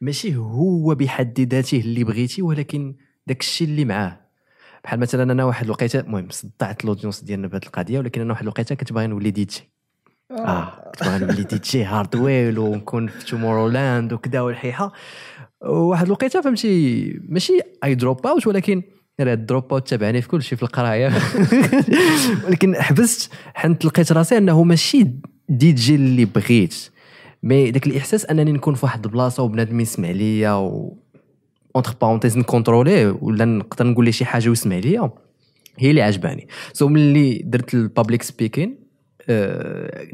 ماشي 0.00 0.36
هو 0.36 0.94
بحد 0.94 1.40
ذاته 1.40 1.80
اللي 1.80 2.04
بغيتي 2.04 2.42
ولكن 2.42 2.96
داك 3.26 3.40
الشيء 3.40 3.68
اللي 3.68 3.84
معاه. 3.84 4.20
بحال 4.84 5.00
مثلا 5.00 5.32
أنا 5.32 5.44
واحد 5.44 5.64
الوقيتة 5.64 6.00
المهم 6.00 6.28
صدعت 6.30 6.84
ال 6.84 6.88
audience 6.88 7.24
ديالنا 7.24 7.48
بهذه 7.48 7.62
القضية 7.66 7.98
ولكن 7.98 8.20
أنا 8.20 8.30
واحد 8.30 8.42
الوقيتة 8.42 8.74
كنت 8.74 8.92
باغي 8.92 9.06
نولي 9.06 9.30
دي 9.30 9.44
جي 9.44 9.71
آه 10.38 10.92
كنت 10.92 11.08
باغي 11.08 11.18
نولي 11.18 11.42
DJ 11.42 11.84
Hardwell 11.84 12.58
ونكون 12.58 13.06
في 13.06 13.26
Tomorrowland 13.26 14.12
وكذا 14.12 14.40
والحيحة. 14.40 14.92
واحد 15.60 16.06
الوقيتة 16.06 16.40
فهمتي 16.40 17.04
ماشي 17.28 17.58
اي 17.84 17.94
drop 17.94 18.26
out 18.26 18.46
ولكن 18.46 18.82
راه 19.20 19.34
ال 19.34 19.42
drop 19.42 19.72
out 19.72 19.88
تبعني 19.88 20.22
في 20.22 20.28
كل 20.28 20.42
شيء 20.42 20.58
في 20.58 20.62
القراية. 20.62 21.12
ولكن 22.46 22.74
حبست 22.76 23.32
حنت 23.54 23.84
لقيت 23.84 24.12
راسي 24.12 24.38
أنه 24.38 24.62
ماشي 24.62 25.06
دي 25.48 25.72
جي 25.72 25.94
اللي 25.94 26.24
بغيت. 26.24 26.74
mais 27.42 27.70
داك 27.70 27.86
الإحساس 27.86 28.26
أنني 28.26 28.52
نكون 28.52 28.74
في 28.74 28.86
واحد 28.86 29.04
البلاصة 29.04 29.42
وبنادم 29.42 29.80
يسمع 29.80 30.10
ليا 30.10 30.52
و 30.52 30.98
entre 31.76 31.94
parenthèses 32.00 32.38
نكونتروليه 32.38 33.18
ولا 33.20 33.44
نقدر 33.44 33.86
نقول 33.86 34.04
ليه 34.04 34.12
شي 34.12 34.24
حاجة 34.24 34.48
ويسمع 34.48 34.76
ليا. 34.76 35.10
هي 35.78 35.90
اللي 35.90 36.02
عجباني. 36.02 36.48
so 36.72 36.88
ملي 36.88 37.42
درت 37.44 37.74
ال 37.74 37.81
public 37.81 38.22
speaking 38.22 38.81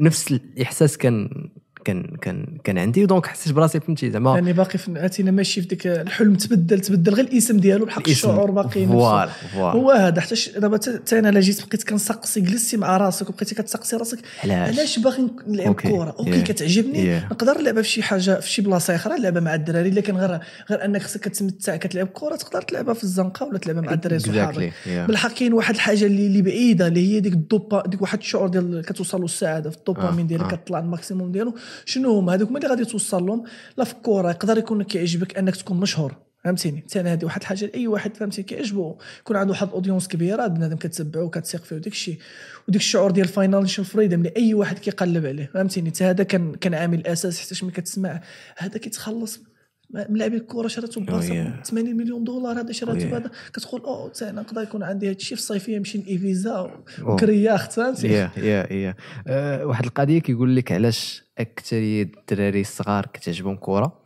نفس 0.01 0.31
الإحساس 0.31 0.97
كان 0.97 1.49
كان 1.85 2.03
كان 2.21 2.45
كان 2.63 2.77
عندي 2.77 3.05
donc 3.05 3.25
حسيت 3.25 3.53
براسي 3.53 3.79
فهمتي 3.79 4.11
زعما 4.11 4.33
يعني 4.35 4.53
باقي 4.53 4.77
في 4.77 4.99
عرفتينا 4.99 5.31
ماشي 5.31 5.61
في 5.61 5.67
ديك 5.67 5.87
الحلم 5.87 6.35
تبدل 6.35 6.79
تبدل 6.79 7.13
غير 7.13 7.25
الاسم 7.25 7.57
ديالو 7.57 7.85
بحق. 7.85 8.09
الشعور 8.09 8.51
باقي. 8.51 8.85
voilà 8.87 9.29
voilà 9.53 9.71
هو 9.73 9.91
هذا 9.91 10.21
حتى 10.21 10.35
دابا 10.59 10.77
تا 10.77 11.19
أنا 11.19 11.29
لا 11.31 11.39
جيت 11.39 11.67
بقيت 11.67 11.83
كنسقسي 11.89 12.41
جلستي 12.41 12.77
مع 12.77 12.97
راسك 12.97 13.29
وبقيتي 13.29 13.55
كتسقسي 13.55 13.95
راسك 13.95 14.19
علاش 14.43 14.99
باغي 14.99 15.27
نلعب. 15.47 15.75
كره 15.75 16.15
okay 16.19 16.39
Yeah. 16.43 16.47
كتعجبني 16.47 17.19
Yeah. 17.19 17.23
نقدر 17.31 17.57
نلعبها 17.61 17.81
في 17.81 17.89
شي 17.89 18.03
حاجة 18.03 18.39
في 18.39 18.49
شي 18.51 18.61
بلاصة 18.61 18.95
أخرى 18.95 19.19
نلعبها 19.19 19.41
مع 19.41 19.55
الدراري 19.55 19.89
لكن 19.89 20.15
غير 20.17 20.39
غير 20.69 20.85
أنك 20.85 21.01
خصك 21.03 21.19
كتمتع 21.19 21.75
كتلعب 21.75 22.07
كره 22.13 22.35
تقدر 22.35 22.61
تلعبها 22.61 22.93
في 22.93 23.03
الزنقة 23.03 23.45
ولا 23.45 23.57
تلعبها 23.57 23.81
مع 23.81 23.93
الدراري 23.93 24.19
صحابك 24.19 24.55
Exactly, 24.57 24.87
yeah. 24.87 25.07
بالحق 25.07 25.33
كاين 25.33 25.53
واحد 25.53 25.75
الحاجة 25.75 26.05
اللي 26.05 26.27
اللي 26.27 26.41
بعيدة 26.41 26.87
اللي 26.87 27.15
هي 27.15 27.19
ديك 27.19 27.33
الدوبا 27.33 27.83
ديك 27.87 28.01
واحد 28.01 28.19
الشعور 28.19 28.47
ديال 28.47 28.81
كتوصل 28.85 29.19
له 29.19 29.25
السعاده 29.25 29.69
في 29.69 29.77
الدوبامين 29.77 30.25
آه، 30.25 30.27
ديالك 30.27 30.43
آه. 30.53 30.55
كطلع 30.55 30.79
ال 30.79 30.85
maximum 30.85 31.31
ديالو 31.31 31.53
شنو 31.85 32.11
هما؟ 32.11 32.33
هذوك 32.33 32.49
اللي 32.49 32.67
غادي 32.67 32.85
توصل 32.85 33.25
لهم 33.25 33.43
لا 33.77 33.83
في 33.83 33.93
الكره 33.93 34.29
يقدر 34.29 34.57
يكون 34.57 34.83
كيعجبك 34.83 35.37
أنك 35.37 35.55
تكون 35.55 35.79
مشهور 35.79 36.15
فهمتيني؟ 36.43 36.85
ثاني 36.89 37.09
هذه 37.09 37.25
واحد 37.25 37.41
الحاجة 37.41 37.65
لاي 37.65 37.87
واحد 37.87 38.17
فهمتي 38.17 38.43
كيعجبو 38.43 38.97
يكون 39.19 39.35
عنده 39.35 39.51
واحد 39.51 39.67
audience 39.67 40.07
كبيرة 40.07 40.47
بنادم 40.47 40.77
كتتبعو 40.77 41.25
وكتثق 41.25 41.63
فيه 41.63 41.75
وداك 41.75 41.93
الشيء 41.93 42.17
وديك 42.67 42.81
الشعور 42.81 43.11
ديال 43.11 43.27
financial 43.27 43.85
freedom 43.85 44.19
اللي 44.19 44.33
اي 44.37 44.53
واحد 44.53 44.79
كيقلب 44.79 45.25
عليه 45.25 45.49
فهمتيني؟ 45.53 45.89
حتى 45.89 46.03
هذا 46.03 46.23
كان 46.23 46.55
كان 46.55 46.73
عامل 46.73 47.07
أساس 47.07 47.41
حتى 47.41 47.65
ملي 47.65 47.73
كتسمع 47.73 48.21
هذا 48.57 48.77
كيتخلص 48.77 49.39
ملاعبي 49.89 50.37
الكرة 50.37 50.67
شراتو 50.67 51.01
بلاصه 51.01 51.61
yeah. 51.61 51.63
80 51.63 51.97
مليون 51.97 52.23
دولار 52.23 52.59
هذا 52.59 52.71
شراتو 52.71 52.99
yeah. 52.99 53.03
بهذا. 53.03 53.31
كتقول 53.53 53.81
أو 53.81 54.11
أنا 54.21 54.41
نقدر 54.41 54.61
يكون 54.61 54.83
عندي 54.83 55.07
هذا 55.07 55.15
الشيء 55.15 55.37
في 55.37 55.41
الصيفيه 55.43 55.77
نمشي 55.77 55.97
لإيبيزا. 55.97 56.71
وكري 57.01 57.32
yacht 57.32 57.71
فهمتي 57.71 58.07
يا 58.07 58.31
يا 58.37 58.73
يا. 58.73 58.95
أه، 59.27 59.65
واحد 59.65 59.85
القضية 59.85 60.19
كيقول 60.19 60.55
لك 60.55 60.71
علاش 60.71 61.23
اكثريه 61.37 62.03
الدراري 62.03 62.61
الصغار 62.61 63.05
كتعجبهم 63.05 63.55
كرة؟ 63.55 64.01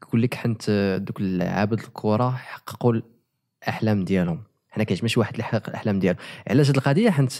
كيقول 0.00 0.22
لك 0.22 0.34
حنت 0.34 0.70
دوك 1.06 1.20
لعابة 1.20 1.80
الكرة 1.80 2.30
حققوا 2.30 2.94
الأحلام 3.62 4.04
ديالهم. 4.04 4.42
حنا 4.70 4.84
كيعجبنا 4.84 5.08
شي 5.08 5.20
واحد 5.20 5.32
اللي 5.32 5.44
حقق 5.44 5.68
الأحلام 5.68 5.98
ديالو. 5.98 6.18
علاش 6.46 6.68
هاد 6.68 6.76
القضية؟ 6.76 7.10
حنت 7.10 7.32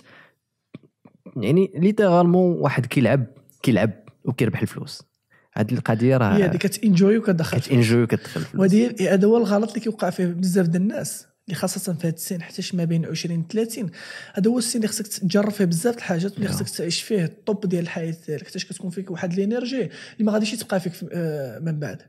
يعني 1.37 1.73
littéralement 1.75 2.57
واحد 2.59 2.87
كيلعب 2.87 3.27
كيلعب 3.63 3.91
وكيربح 4.25 4.61
الفلوس. 4.61 5.12
هاد 5.55 5.73
القضية 5.73 6.13
هي 6.15 6.17
راه 6.17 6.33
هذه 6.37 6.57
كتنجوي 6.57 7.19
وكتدخل. 7.19 7.59
كتنجوي 7.61 8.03
وكتدخل 8.03 8.45
وهذه 8.55 8.95
هذا 9.15 9.27
هو 9.27 9.37
الغلط 9.37 9.69
اللي 9.69 9.81
كيوقع 9.81 10.11
فيه 10.11 10.27
بزاف 10.27 10.67
ديال 10.67 10.83
الناس 10.83 11.27
اللي 11.49 11.55
خاصة 11.61 11.93
في 11.93 12.07
هذا 12.07 12.15
السن 12.15 12.43
حتى 12.43 12.63
ما 12.77 12.85
بين 12.85 13.07
20 13.07 13.47
30 13.53 13.91
هذا 14.35 14.51
هو 14.51 14.59
السن 14.59 14.77
اللي 14.77 14.89
خصك 14.89 15.07
تجرب 15.07 15.51
فيه 15.51 15.65
بزاف 15.65 15.97
الحاجات 15.97 16.33
واللي 16.33 16.47
نعم. 16.47 16.57
خصك 16.57 16.77
تعيش 16.77 17.03
فيه 17.03 17.25
ال 17.25 17.35
top 17.35 17.67
ديال 17.69 17.83
الحياة 17.83 18.15
ديالك 18.27 18.47
حتى 18.49 18.59
كتكون 18.59 18.91
فيك 18.91 19.11
واحد 19.11 19.33
energy 19.33 19.81
اللي 19.83 19.91
ما 20.21 20.33
غاديش 20.33 20.51
تبقى 20.55 20.81
فيك 20.81 20.93
في- 20.93 21.09
آه، 21.13 21.59
من 21.59 21.79
بعد 21.79 22.03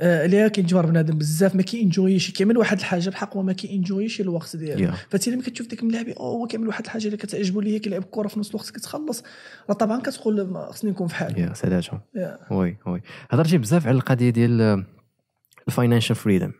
آه، 0.00 0.24
اللي 0.24 0.50
كيتجبر 0.50 0.86
بنادم 0.86 1.18
بزاف 1.18 1.54
ما 1.54 1.62
كينجويش 1.62 2.30
كيعمل 2.30 2.58
واحد 2.58 2.78
الحاجة 2.78 3.10
بحق 3.10 3.36
هو 3.36 3.42
ما 3.42 3.52
كينجويش 3.52 4.20
الوقت 4.20 4.56
ديالو. 4.56 4.92
Yeah. 4.92 4.94
فانت 5.10 5.28
ملي 5.28 5.42
كتشوف 5.42 5.66
ديك 5.66 5.82
الملاعبي 5.82 6.12
أو 6.12 6.24
هو 6.24 6.46
كيعمل 6.46 6.68
واحد 6.68 6.84
الحاجة 6.84 7.06
اللي 7.06 7.16
كتعجبو 7.16 7.60
اللي 7.60 7.74
هي 7.74 7.78
كيلعب 7.78 8.02
الكره 8.02 8.28
في 8.28 8.38
نفس 8.38 8.50
الوقت 8.50 8.70
كتخلص 8.70 9.22
راه 9.68 9.74
طبعا 9.74 10.00
كتقول 10.00 10.56
خصني 10.68 10.90
نكون 10.90 11.06
في 11.08 11.14
حالي 11.14 11.40
يا 11.40 11.54
ساداتهم 11.54 12.00
Yeah. 12.16 12.52
oui 12.52 12.76
oui. 12.86 13.02
هضرتي 13.30 13.58
بزاف 13.58 13.86
على 13.86 13.96
القضية 13.96 14.30
ديال 14.30 14.84
ال 15.68 15.73
financial 15.73 16.16
freedom 16.16 16.52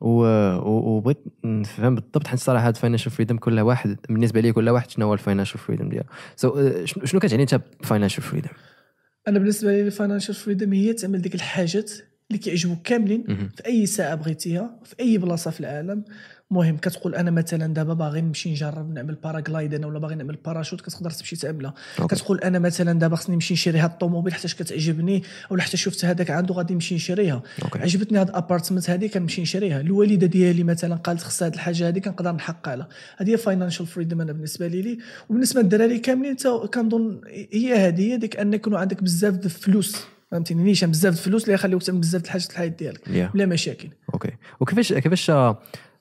وبغيت 0.00 1.18
نفهم 1.44 1.94
بالضبط 1.94 2.26
حيت 2.26 2.38
صراحة 2.38 2.66
هاد 2.66 2.74
ال 2.74 2.78
financial 2.78 3.12
freedom 3.12 3.36
كل 3.36 3.60
واحد 3.60 3.96
بالنسبة 4.08 4.40
لي 4.40 4.52
كل 4.52 4.68
واحد 4.68 4.90
شنو 4.90 5.06
هو 5.06 5.14
ال 5.14 5.18
financial 5.18 5.58
freedom 5.58 5.88
ديالو. 5.88 6.06
so 6.36 6.84
شنو 6.84 7.04
شنو 7.04 7.20
كتعني 7.20 7.42
انت 7.42 7.60
بال 7.78 7.86
financial 7.86 8.22
freedom 8.22 8.50
أنا 9.28 9.38
بالنسبة 9.38 9.70
لي 9.70 9.80
ال 9.80 9.85
financial 9.85 10.34
freedom 10.34 10.72
هي 10.72 10.92
تعمل 10.92 11.22
ديك 11.22 11.34
الحاجات 11.34 11.92
اللي 12.30 12.38
كيعجبوك 12.38 12.82
كاملين. 12.82 13.24
في 13.56 13.66
أي 13.66 13.86
ساعة 13.86 14.14
بغيتيها 14.14 14.70
في 14.84 14.94
أي 15.00 15.18
بلاصة 15.18 15.50
في 15.50 15.60
العالم. 15.60 16.04
المهم 16.50 16.76
كتقول 16.76 17.14
أنا 17.14 17.30
مثلا 17.30 17.74
دابا 17.74 17.94
باغي 17.94 18.20
نمشي 18.20 18.50
نجرب 18.50 18.94
نعمل 18.94 19.14
paraglide 19.14 19.74
أنا 19.74 19.86
ولا 19.86 19.98
باغي 19.98 20.14
نعمل 20.14 20.36
باراشوت 20.44 20.80
كتقدر 20.80 21.10
تمشي 21.10 21.36
تعملها. 21.36 21.74
كتقول 21.96 22.40
أنا 22.40 22.58
مثلا 22.58 22.98
دابا 22.98 23.16
خصني 23.16 23.34
نمشي 23.34 23.54
نشري 23.54 23.78
هاد 23.78 23.90
الطوموبيل 23.90 24.34
حيتاش 24.34 24.54
كتعجبني 24.54 25.22
ولا 25.50 25.62
حتى 25.62 25.76
شفت 25.76 26.04
هذاك 26.04 26.30
عنده 26.30 26.54
غادي 26.54 26.74
نمشي 26.74 26.94
نشريها. 26.94 27.42
okay. 27.62 27.78
عجبتني 27.78 28.18
هاد 28.18 28.28
ال 28.28 28.34
apartment 28.34 28.90
هادي 28.90 29.08
كنمشي 29.08 29.42
نشريها. 29.42 29.80
الوالدة 29.80 30.26
ديالي 30.26 30.64
مثلا 30.64 30.96
قالت 30.96 31.20
خصها 31.20 31.46
هاد 31.46 31.54
الحاجة 31.54 31.86
هادي 31.86 32.00
كنقدر 32.00 32.32
نحقق 32.32 32.74
لها. 32.74 32.88
هذه 33.16 33.30
هي 33.30 33.36
financial 33.36 33.86
freedom 33.86 34.20
أنا 34.20 34.32
بالنسبة 34.32 34.66
لي 34.66 34.82
لي. 34.82 34.98
وبالنسبة 35.28 35.62
للدراري 35.62 35.98
كاملين 35.98 36.36
كنظن 36.74 37.20
هي 37.52 37.74
هذه 37.74 38.12
هي 38.12 38.16
ديك 38.16 38.36
ان 38.36 38.54
يكونوا 38.54 38.78
عندك 38.78 39.02
بزاف 39.02 39.34
د 39.34 39.44
الفلوس 39.44 39.96
فهمتيني 40.30 40.62
نيشان 40.62 40.90
بزاف 40.90 41.12
الفلوس 41.12 41.42
اللي 41.44 41.54
يخليوك 41.54 41.82
تعمل 41.82 41.98
بزاف 42.00 42.24
الحاجات 42.24 42.44
في 42.46 42.50
الحياة 42.52 42.68
ديالك 42.68 43.04
Yeah. 43.04 43.32
بلا 43.34 43.46
مشاكل 43.46 43.88
okay 44.14 44.30
وكيفاش 44.60 44.92
كيفاش 44.92 45.26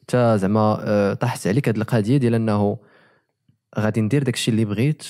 تا 0.08 0.38
زعما 0.38 0.78
آه، 0.82 1.14
طاحت 1.14 1.48
عليك 1.48 1.70
هاد 1.70 1.78
القضية 1.78 2.18
ديال 2.18 2.36
إنه 2.36 2.78
غادي 3.80 4.02
ندير 4.02 4.24
داكشي 4.24 4.52
اللي 4.52 4.66
بغيت 4.66 5.04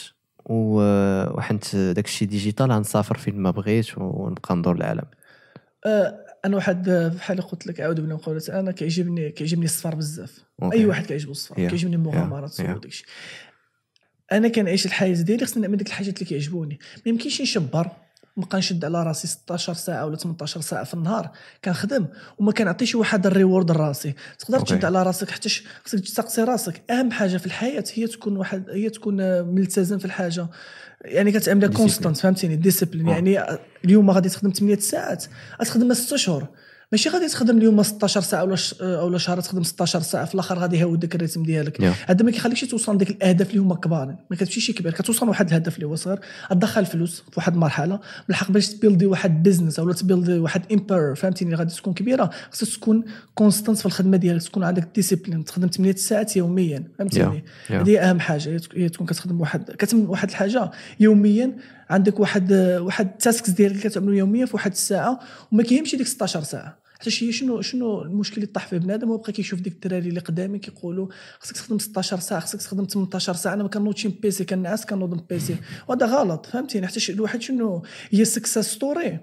و- 0.46 1.38
وحنت 1.38 1.76
داكشي 1.76 2.26
digital 2.26 2.72
غنسافر 2.72 3.18
فين 3.18 3.38
ما 3.40 3.52
بغيت 3.52 3.98
ونبقى 3.98 4.56
ندور 4.56 4.76
العالم 4.76 5.06
آه، 5.86 6.26
أنا 6.46 6.56
واحد 6.56 6.90
آه، 6.90 7.08
بحال 7.08 7.42
قلت 7.42 7.68
لك 7.68 7.80
عاود 7.80 8.00
بلا 8.00 8.16
مقولات 8.16 8.50
أنا 8.50 8.72
كيعجبني 8.72 9.30
كيعجبني 9.32 9.66
السفر 9.66 9.96
بزاف 9.96 10.38
okay. 10.64 10.78
أي 10.78 10.86
واحد 10.86 11.06
كيعجبو 11.06 11.32
السفر 11.32 11.58
Yeah. 11.58 11.70
كيعجبني 11.70 11.96
المغامرات 11.96 12.52
Yeah. 12.54 12.58
Yeah. 12.64 12.70
وداك 12.70 12.86
الشيء 12.86 13.06
أنا 14.32 14.48
كنعيش 14.48 14.86
الحياة 14.86 15.14
ديالي 15.22 15.46
خصني 15.46 15.62
نعمل 15.64 15.78
ديك 15.78 15.88
الحاجات 15.88 16.14
اللي 16.18 16.26
كيعجبوني 16.30 16.80
ما 17.06 17.10
يمكنش 17.12 17.42
نشبر 17.42 17.88
نبقى 18.40 18.58
نشد 18.58 18.86
على 18.86 19.04
راسي 19.04 19.28
16 19.28 19.74
ساعة 19.74 20.06
ولا 20.06 20.18
18 20.18 20.62
ساعة 20.62 20.84
في 20.84 20.94
النهار 20.94 21.30
كنخدم 21.66 22.06
وما 22.40 22.52
كنعطيش 22.52 22.96
واحد 22.96 23.26
reward 23.26 23.72
لراسي 23.72 24.14
تقدر. 24.40 24.60
تشد 24.60 24.86
على 24.86 25.04
راسك 25.04 25.30
حتى 25.30 25.50
خصك 25.86 26.00
تسقسي 26.00 26.44
راسك 26.44 26.82
أهم 26.92 27.12
حاجة 27.12 27.38
في 27.38 27.46
الحياة 27.46 27.84
هي 27.94 28.08
تكون 28.08 28.38
واحد 28.38 28.70
هي 28.70 28.90
تكون 28.90 29.42
ملتزم 29.42 29.98
في 29.98 30.06
الحاجة 30.06 30.48
يعني 31.02 31.32
Discipline. 31.40 31.78
constant 31.78 32.18
فهمتيني 32.18 32.56
discipline 32.56 33.10
آه. 33.10 33.12
يعني 33.12 33.60
اليوم 33.86 34.12
غادي 34.12 34.30
تخدم 34.30 34.52
8 34.52 34.76
ساعات 34.80 35.26
غتخدمها 35.62 35.94
6 35.94 36.18
شهور 36.18 36.48
ماشي 36.92 37.10
غادي 37.10 37.28
تخدم 37.28 37.58
اليوم 37.58 37.84
16 37.84 38.22
ساعة 38.22 38.44
ولا. 38.44 38.58
ولا 39.02 39.18
شهر 39.18 39.42
تخدم 39.42 39.64
16 39.64 40.02
ساعة. 40.02 40.26
في 40.26 40.34
الآخر 40.34 40.60
غادي 40.60 40.78
يهود 40.78 41.00
داك 41.00 41.16
ال 41.16 41.20
rythme 41.20 41.44
ديالك. 41.44 41.82
Yeah. 41.82 42.10
هذا 42.10 42.26
ما 42.26 42.32
كيخليكش 42.32 42.62
توصل 42.62 42.96
لديك 42.96 43.10
الأهداف 43.10 43.50
اللي 43.50 43.62
هما 43.62 43.76
كبار 43.76 44.16
ما 44.30 44.36
كتمشيش 44.38 44.72
كبير. 44.72 44.92
كتوصل 44.94 45.26
لواحد 45.26 45.48
الهدف 45.48 45.76
اللي 45.76 45.88
هو 45.88 45.96
صغير. 45.96 46.20
تدخل 46.52 46.86
فلوس 46.86 47.20
في 47.22 47.32
واحد 47.38 47.54
المرحله 47.54 48.00
بالحق 48.28 48.52
باش 48.52 48.68
تبيلدي 48.70 49.06
واحد 49.06 49.44
business 49.44 49.80
أو 49.80 49.92
تبيلدي 49.92 50.40
واحد 50.40 50.62
empire 50.72 51.16
فهمتيني؟ 51.16 51.52
اللي 51.52 51.60
غادي 51.60 51.76
تكون 51.76 51.94
كبيرة. 51.94 52.30
خصك 52.52 52.76
تكون 52.78 53.04
constant 53.36 53.78
في 53.78 53.86
الخدمة 53.86 54.18
ديالك. 54.18 54.44
تكون 54.44 54.64
عندك 54.64 54.88
discipline 54.96 55.44
تخدم 55.46 55.68
8 55.68 55.96
ساعات 55.96 56.36
يوميا. 56.38 56.84
فهمتيني؟ 57.00 57.44
Yeah. 57.44 57.70
Yeah. 57.70 57.74
هذه 57.74 58.00
أهم 58.10 58.20
حاجة. 58.20 58.50
هي 58.50 58.60
تك- 58.60 58.76
هي 58.78 58.90
تكون 58.90 59.08
كتخدم 59.08 59.42
واحد 59.42 59.72
كتعمل 59.72 60.06
واحد 60.06 60.30
الحاجة 60.30 60.72
يوميا. 61.00 61.58
عندك 61.90 62.20
واحد 62.20 62.54
واحد 62.82 63.08
ال 63.08 63.15
tasks 63.15 63.50
ديالك 63.50 63.80
كتعملو 63.80 64.14
يوميا 64.14 64.46
في 64.46 64.54
واحد 64.56 64.72
الساعة. 64.72 65.20
وما 65.52 65.64
كيهمش 65.64 65.96
ديك 65.96 66.08
16 66.08 66.44
ساعة. 66.44 66.79
حتى 67.00 67.10
هي 67.26 67.32
شنو 67.32 67.62
شنو 67.62 68.02
المشكل 68.02 68.36
اللي 68.36 68.46
طاح 68.48 68.68
فيه 68.68 68.78
بنادم؟ 68.78 69.10
هو 69.10 69.18
بقى 69.18 69.32
كيشوف 69.32 69.60
ديك 69.62 69.74
الدراري 69.74 70.10
اللي 70.10 70.20
قدامي 70.20 70.60
كيقولوا 70.60 71.08
خصك 71.40 71.56
تخدم 71.56 71.80
16 71.80 72.20
ساعة 72.20 72.40
خصك 72.42 72.60
تخدم 72.62 72.86
18 72.86 73.34
ساعة. 73.34 73.54
أنا 73.54 73.64
ما 73.64 73.70
كنوضش 73.70 74.08
PC 74.08 74.46
كنعس 74.46 74.86
كنوض 74.86 75.28
PC 75.30 75.56
وهذا 75.88 76.06
غلط 76.06 76.46
فهمتيني؟ 76.46 76.88
حتى 76.88 77.00
شي- 77.00 77.12
الواحد 77.14 77.42
شنو؟ 77.42 77.84
هي 78.12 78.26
success 78.26 78.60
story 78.60 79.20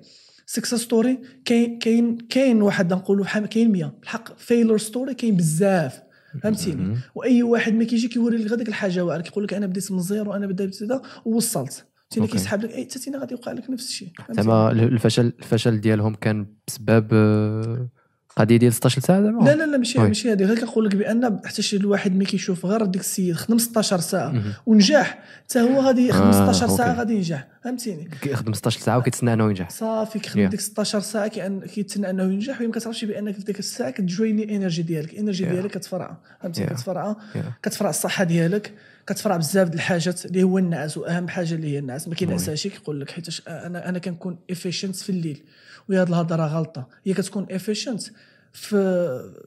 success 0.46 0.74
story 0.74 1.18
كاين 1.44 1.78
كاين 1.78 2.18
كاين 2.18 2.62
واحد 2.62 2.92
نقولوا 2.92 3.24
بحال 3.24 3.46
كاين 3.46 3.72
100 3.72 3.92
بالحق 4.00 4.38
failure 4.38 4.78
story 4.78 5.14
كاين 5.14 5.36
بزاف 5.36 6.00
فهمتيني؟ 6.42 6.96
وأي 7.14 7.42
واحد 7.42 7.74
ما 7.74 7.84
كيجي 7.84 8.08
كيوري 8.08 8.36
لك 8.36 8.46
غير 8.46 8.58
ديك 8.58 8.68
الحاجة 8.68 9.04
واعرة 9.04 9.22
كيقول 9.22 9.44
لك 9.44 9.54
أنا 9.54 9.66
بديت 9.66 9.92
من 9.92 10.00
zero 10.00 10.32
أنا 10.34 10.46
بديت 10.46 10.78
ووصلت. 11.24 11.85
okay. 12.18 12.32
كيسحب 12.32 12.62
لك 12.62 12.70
انتينا 12.70 13.16
غادي 13.16 13.34
يوقع 13.34 13.52
لك 13.52 13.70
نفس 13.70 13.88
الشيء؟ 13.88 14.08
زعما 14.30 14.70
الفشل 14.70 15.32
الفشل 15.38 15.80
ديالهم 15.80 16.14
كان 16.14 16.46
بسبب 16.68 17.08
آه، 17.12 17.88
قضية 18.36 18.56
ديال 18.56 18.72
16 18.72 19.00
ساعه 19.00 19.22
زعما 19.22 19.44
لا 19.44 19.54
لا 19.54 19.66
لا 19.66 19.78
ماشي. 19.78 19.98
ماشي 19.98 20.32
هذه 20.32 20.44
غير 20.44 20.58
كنقول 20.58 20.84
لك 20.86 20.96
بأن 20.96 21.40
حتى 21.44 21.62
شي 21.62 21.76
الواحد 21.76 22.14
ملي 22.14 22.24
كيشوف 22.24 22.66
غير 22.66 22.84
ديك 22.84 23.00
السيد 23.02 23.34
خدم 23.34 23.58
16 23.58 24.00
ساعة. 24.00 24.42
ونجح 24.66 25.18
حتى 25.44 25.60
هو 25.60 25.80
غادي 25.80 26.08
يخدم 26.08 26.24
آه، 26.26 26.52
16 26.52 26.68
ساعه. 26.76 26.98
غادي 26.98 27.14
ينجح 27.14 27.48
فهمتيني 27.64 28.08
كيخدم 28.22 28.52
16 28.52 28.80
ساعة 28.80 28.98
وكيتسنى 28.98 29.32
أنه 29.32 29.44
ينجح 29.48 29.70
صافي 29.70 30.18
كيخدم. 30.18 30.48
ديك 30.48 30.60
16 30.60 31.00
ساعة 31.00 31.28
كيتسنى 31.58 32.10
أنه 32.10 32.22
ينجح 32.22 32.60
وما 32.60 32.72
كتعرفش 32.72 33.04
بأنك 33.04 33.34
في 33.34 33.44
ديك 33.44 33.58
الساعة 33.58 33.90
كتجويني 33.90 34.44
ال 34.44 34.50
energy 34.50 34.82
ديالك 34.82 35.12
ال 35.12 35.16
energy. 35.16 35.44
ديالك 35.44 35.70
كتفرع 35.70 36.16
فهمتيني. 36.42 36.66
كتفرع. 36.66 37.16
كتفرع 37.62 37.90
الصحة 37.90 38.24
ديالك 38.24 38.72
كتفرع 39.06 39.36
بزاف 39.36 39.68
د 39.68 39.74
الحاجات 39.74 40.26
اللي 40.26 40.42
هو 40.42 40.58
النعاس 40.58 40.98
وأهم 40.98 41.28
حاجة 41.28 41.54
اللي 41.54 41.74
هي 41.74 41.78
النعاس. 41.78 42.08
ما 42.08 42.14
كينعساش 42.14 42.66
كيقول 42.66 43.00
لك 43.00 43.10
حيت 43.10 43.48
أنا 43.48 43.88
أنا 43.88 43.98
كنكون 43.98 44.38
efficient 44.50 44.96
في 44.96 45.10
الليل 45.10 45.42
وهي 45.88 45.98
هاد 45.98 46.08
الهضرة 46.08 46.46
غلطة. 46.46 46.88
هي 47.06 47.14
كتكون 47.14 47.46
efficient 47.50 48.02
في 48.52 48.76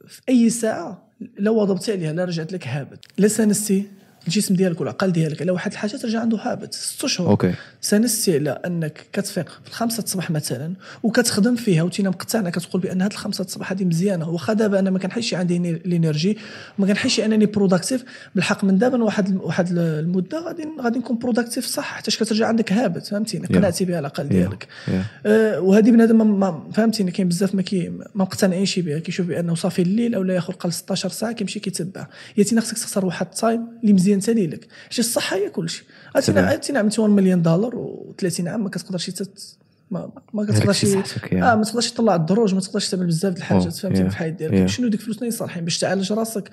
في 0.07 0.21
أي 0.29 0.49
ساعة 0.49 1.09
لا 1.37 1.51
وضبتي 1.51 1.91
عليها 1.91 2.13
لا 2.13 2.25
رجعت 2.25 2.53
لك 2.53 2.67
habit. 2.67 3.05
لا 3.17 3.27
سنستي 3.27 3.87
الجسم 4.27 4.55
ديالك 4.55 4.79
والعقل 4.79 5.11
ديالك 5.11 5.41
على 5.41 5.51
واحد 5.51 5.71
الحاجة 5.71 5.91
ترجع 5.91 6.19
عنده 6.19 6.37
habit 6.37 6.73
ست 6.73 7.05
شهور. 7.05 7.29
OK. 7.29 7.53
سنستي 7.81 8.35
على 8.35 8.49
أنك 8.65 9.05
كتفيق 9.13 9.49
في 9.63 9.69
الخمسة 9.69 10.03
الصباح 10.03 10.31
مثلا 10.31 10.73
وكتخدم 11.03 11.55
فيها 11.55 11.83
وتينا 11.83 12.09
مقتنع 12.09 12.49
كتقول 12.49 12.81
بأن 12.81 13.01
هاد 13.01 13.11
الخمسة 13.11 13.43
الصباح 13.43 13.71
هذه 13.71 13.85
مزيانة 13.85 14.29
واخا 14.29 14.53
دابا 14.53 14.79
أنا 14.79 14.89
ما 14.89 14.99
كنحسش 14.99 15.33
عندي 15.33 15.57
ال 15.57 15.69
energy 15.69 16.37
ما 16.77 16.87
كنحسش 16.87 17.19
أنني 17.19 17.45
productive 17.45 18.03
بالحق 18.35 18.63
من 18.63 18.77
دابا 18.77 19.03
واحد 19.03 19.35
واحد 19.35 19.67
المدة 19.77 20.39
غادي 20.39 20.67
غادي 20.81 20.99
نكون 20.99 21.17
productive 21.17 21.65
صح 21.65 21.83
حتى 21.83 22.11
كترجع 22.11 22.47
عندك 22.47 22.73
habit 22.73 23.07
فهمتيني؟ 23.07 23.47
Yeah. 23.47 23.51
قنعتي 23.51 23.85
بها 23.85 23.99
العقل 23.99 24.29
ديالك. 24.29 24.67
Yeah. 24.87 24.91
آه، 25.25 25.59
وهذه 25.59 25.91
بنادم 25.91 26.71
فهمتيني؟ 26.71 27.11
كاين 27.11 27.27
بزاف 27.27 27.55
ما 27.55 27.61
كي 27.61 27.89
ما 27.89 28.05
مقتنعينش 28.15 28.79
بها 28.79 28.99
كيشوف 28.99 29.27
بأنه 29.27 29.55
صافي 29.55 29.81
الليل 29.81 30.15
أو 30.15 30.23
لا 30.23 30.33
ياخذ 30.33 30.53
قل 30.53 30.73
16 30.73 31.09
ساعة 31.09 31.31
كيمشي 31.31 31.59
كيتبع. 31.59 32.07
Yeah 32.37 32.43
تينا 32.43 32.61
خصك 32.61 32.77
تختار 32.77 33.05
واحد 33.05 33.25
ال 33.25 33.34
time 33.34 33.67
اللي 33.81 33.93
مزيان 33.93 34.08
تالي 34.15 34.47
لك 34.47 34.67
حيت 34.89 34.99
الصحة 34.99 35.35
هي 35.35 35.49
كلشي 35.49 35.83
سلام. 36.19 36.45
عرفتي 36.45 36.77
عملتي 36.77 37.01
1 37.01 37.13
مليون 37.13 37.41
دولار 37.41 38.03
و30 38.21 38.47
عام 38.47 38.63
ما 38.63 38.69
كتقدرش 38.69 39.09
تت... 39.09 39.57
ما, 39.91 40.11
ما 40.33 40.45
كتقدرش 40.45 40.85
شي. 40.85 40.97
آه 41.33 41.55
ما 41.55 41.63
تقدرش 41.63 41.91
تطلع 41.91 42.15
الدروج 42.15 42.53
ما 42.53 42.59
تقدرش 42.61 42.89
تعمل 42.89 43.07
بزاف 43.07 43.33
د 43.33 43.37
الحاجات 43.37 43.83
yeah. 43.83 43.89
في 43.89 44.01
الحياة 44.01 44.27
yeah. 44.27 44.33
ديالك 44.33 44.65
شنو 44.65 44.87
ديك 44.87 44.99
الفلوس 44.99 45.17
اللي 45.17 45.31
صالحين 45.31 45.63
باش 45.63 45.77
تعالج 45.77 46.13
راسك 46.13 46.49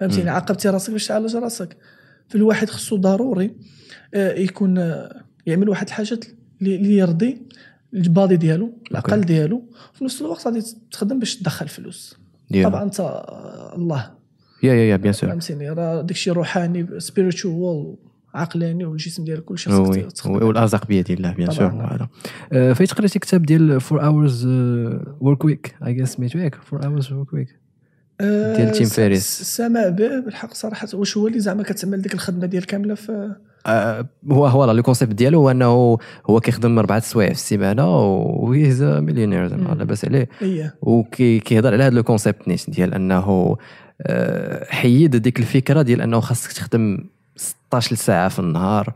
فهمتيني 0.00 0.30
عاقبتي 0.30 0.68
راسك 0.68 0.90
باش 0.90 1.06
تعالج 1.06 1.36
راسك 1.36 1.76
فالواحد 2.28 2.70
خصو 2.70 2.96
ضروري 2.96 3.56
آه، 4.14 4.32
يكون 4.32 4.78
آه، 4.78 5.22
يعمل 5.46 5.68
واحد 5.68 5.86
الحاجات 5.86 6.24
اللي 6.62 6.96
يرضي 6.96 7.42
ال 7.94 8.02
body 8.02 8.36
ديالو 8.36 8.72
العقل 8.90 9.20
ديالو 9.20 9.62
في 9.94 10.04
نفس 10.04 10.20
الوقت 10.20 10.46
غادي 10.46 10.62
تخدم 10.92 11.18
باش 11.18 11.36
تدخل 11.36 11.68
فلوس. 11.68 12.16
طبعا 12.64 12.82
انت 12.82 13.00
الله 13.76 14.15
yeah 14.62 14.74
yeah 14.74 14.84
yeah 14.84 14.96
bien 14.96 15.12
sûr. 15.12 15.30
فهمتيني 15.30 15.70
راه 15.70 16.00
داكشي 16.02 16.30
روحاني 16.30 16.86
spiritual 16.98 17.96
عقلاني 18.34 18.84
والجسم 18.84 19.24
oui 19.24 19.42
خصك 19.56 20.12
تخدم 20.12 20.34
والأرزاق 20.46 20.86
بيد 20.86 21.10
الله 21.10 21.32
bien 21.32 21.50
sûr. 21.50 21.70
voilà 21.70 22.08
آه، 22.52 22.72
فايت 22.72 22.92
قريتي 22.92 23.18
كتاب 23.18 23.42
ديال 23.42 23.80
4 23.92 24.06
hours 24.06 24.46
work 25.20 25.44
week 25.44 25.74
I 25.86 25.92
guess 25.94 26.08
سميتو 26.08 26.38
ياك 26.38 26.56
4 26.72 26.86
hours 26.86 27.12
work 27.12 27.32
week 27.32 27.48
آه، 28.20 28.56
ديال 28.56 28.72
Tim 28.72 28.86
س- 28.86 28.94
Ferriss. 28.94 29.22
س- 29.42 29.56
سامع 29.56 29.88
به 29.88 30.20
بالحق 30.20 30.54
صراحة. 30.54 30.88
واش 30.94 31.16
هو 31.16 31.26
اللي 31.28 31.40
زعما 31.40 31.62
كتعمل 31.62 32.02
ديك 32.02 32.14
الخدمة 32.14 32.46
ديال 32.46 32.66
كاملة 32.66 32.94
في 32.94 33.34
آه، 33.66 34.08
هو 34.30 34.46
هو 34.46 34.72
le 34.72 34.82
concept 34.82 35.14
ديالو 35.14 35.38
هو 35.40 35.50
أنه 35.50 35.98
هو 36.30 36.40
كيخدم 36.40 36.78
أربعة 36.78 37.00
سوايع 37.00 37.28
في 37.28 37.34
السيمانة 37.34 37.98
وهيز 37.98 38.82
مليونير 38.82 39.48
زعما. 39.48 39.74
لاباس 39.74 40.04
عليه. 40.04 40.28
هي 40.40 40.70
وكيهضر 40.82 41.72
على 41.72 41.82
هذا 41.84 41.94
le 41.94 42.02
concept 42.02 42.48
نيت 42.48 42.70
ديال 42.70 42.94
أنه 42.94 43.16
آه، 43.16 43.56
حيد 44.68 45.16
ديك 45.16 45.38
الفكرة 45.38 45.82
ديال 45.82 46.00
أنه 46.00 46.20
خاصك 46.20 46.52
تخدم 46.52 46.98
16 47.36 47.96
ساعه 47.96 48.28
في 48.28 48.38
النهار 48.38 48.92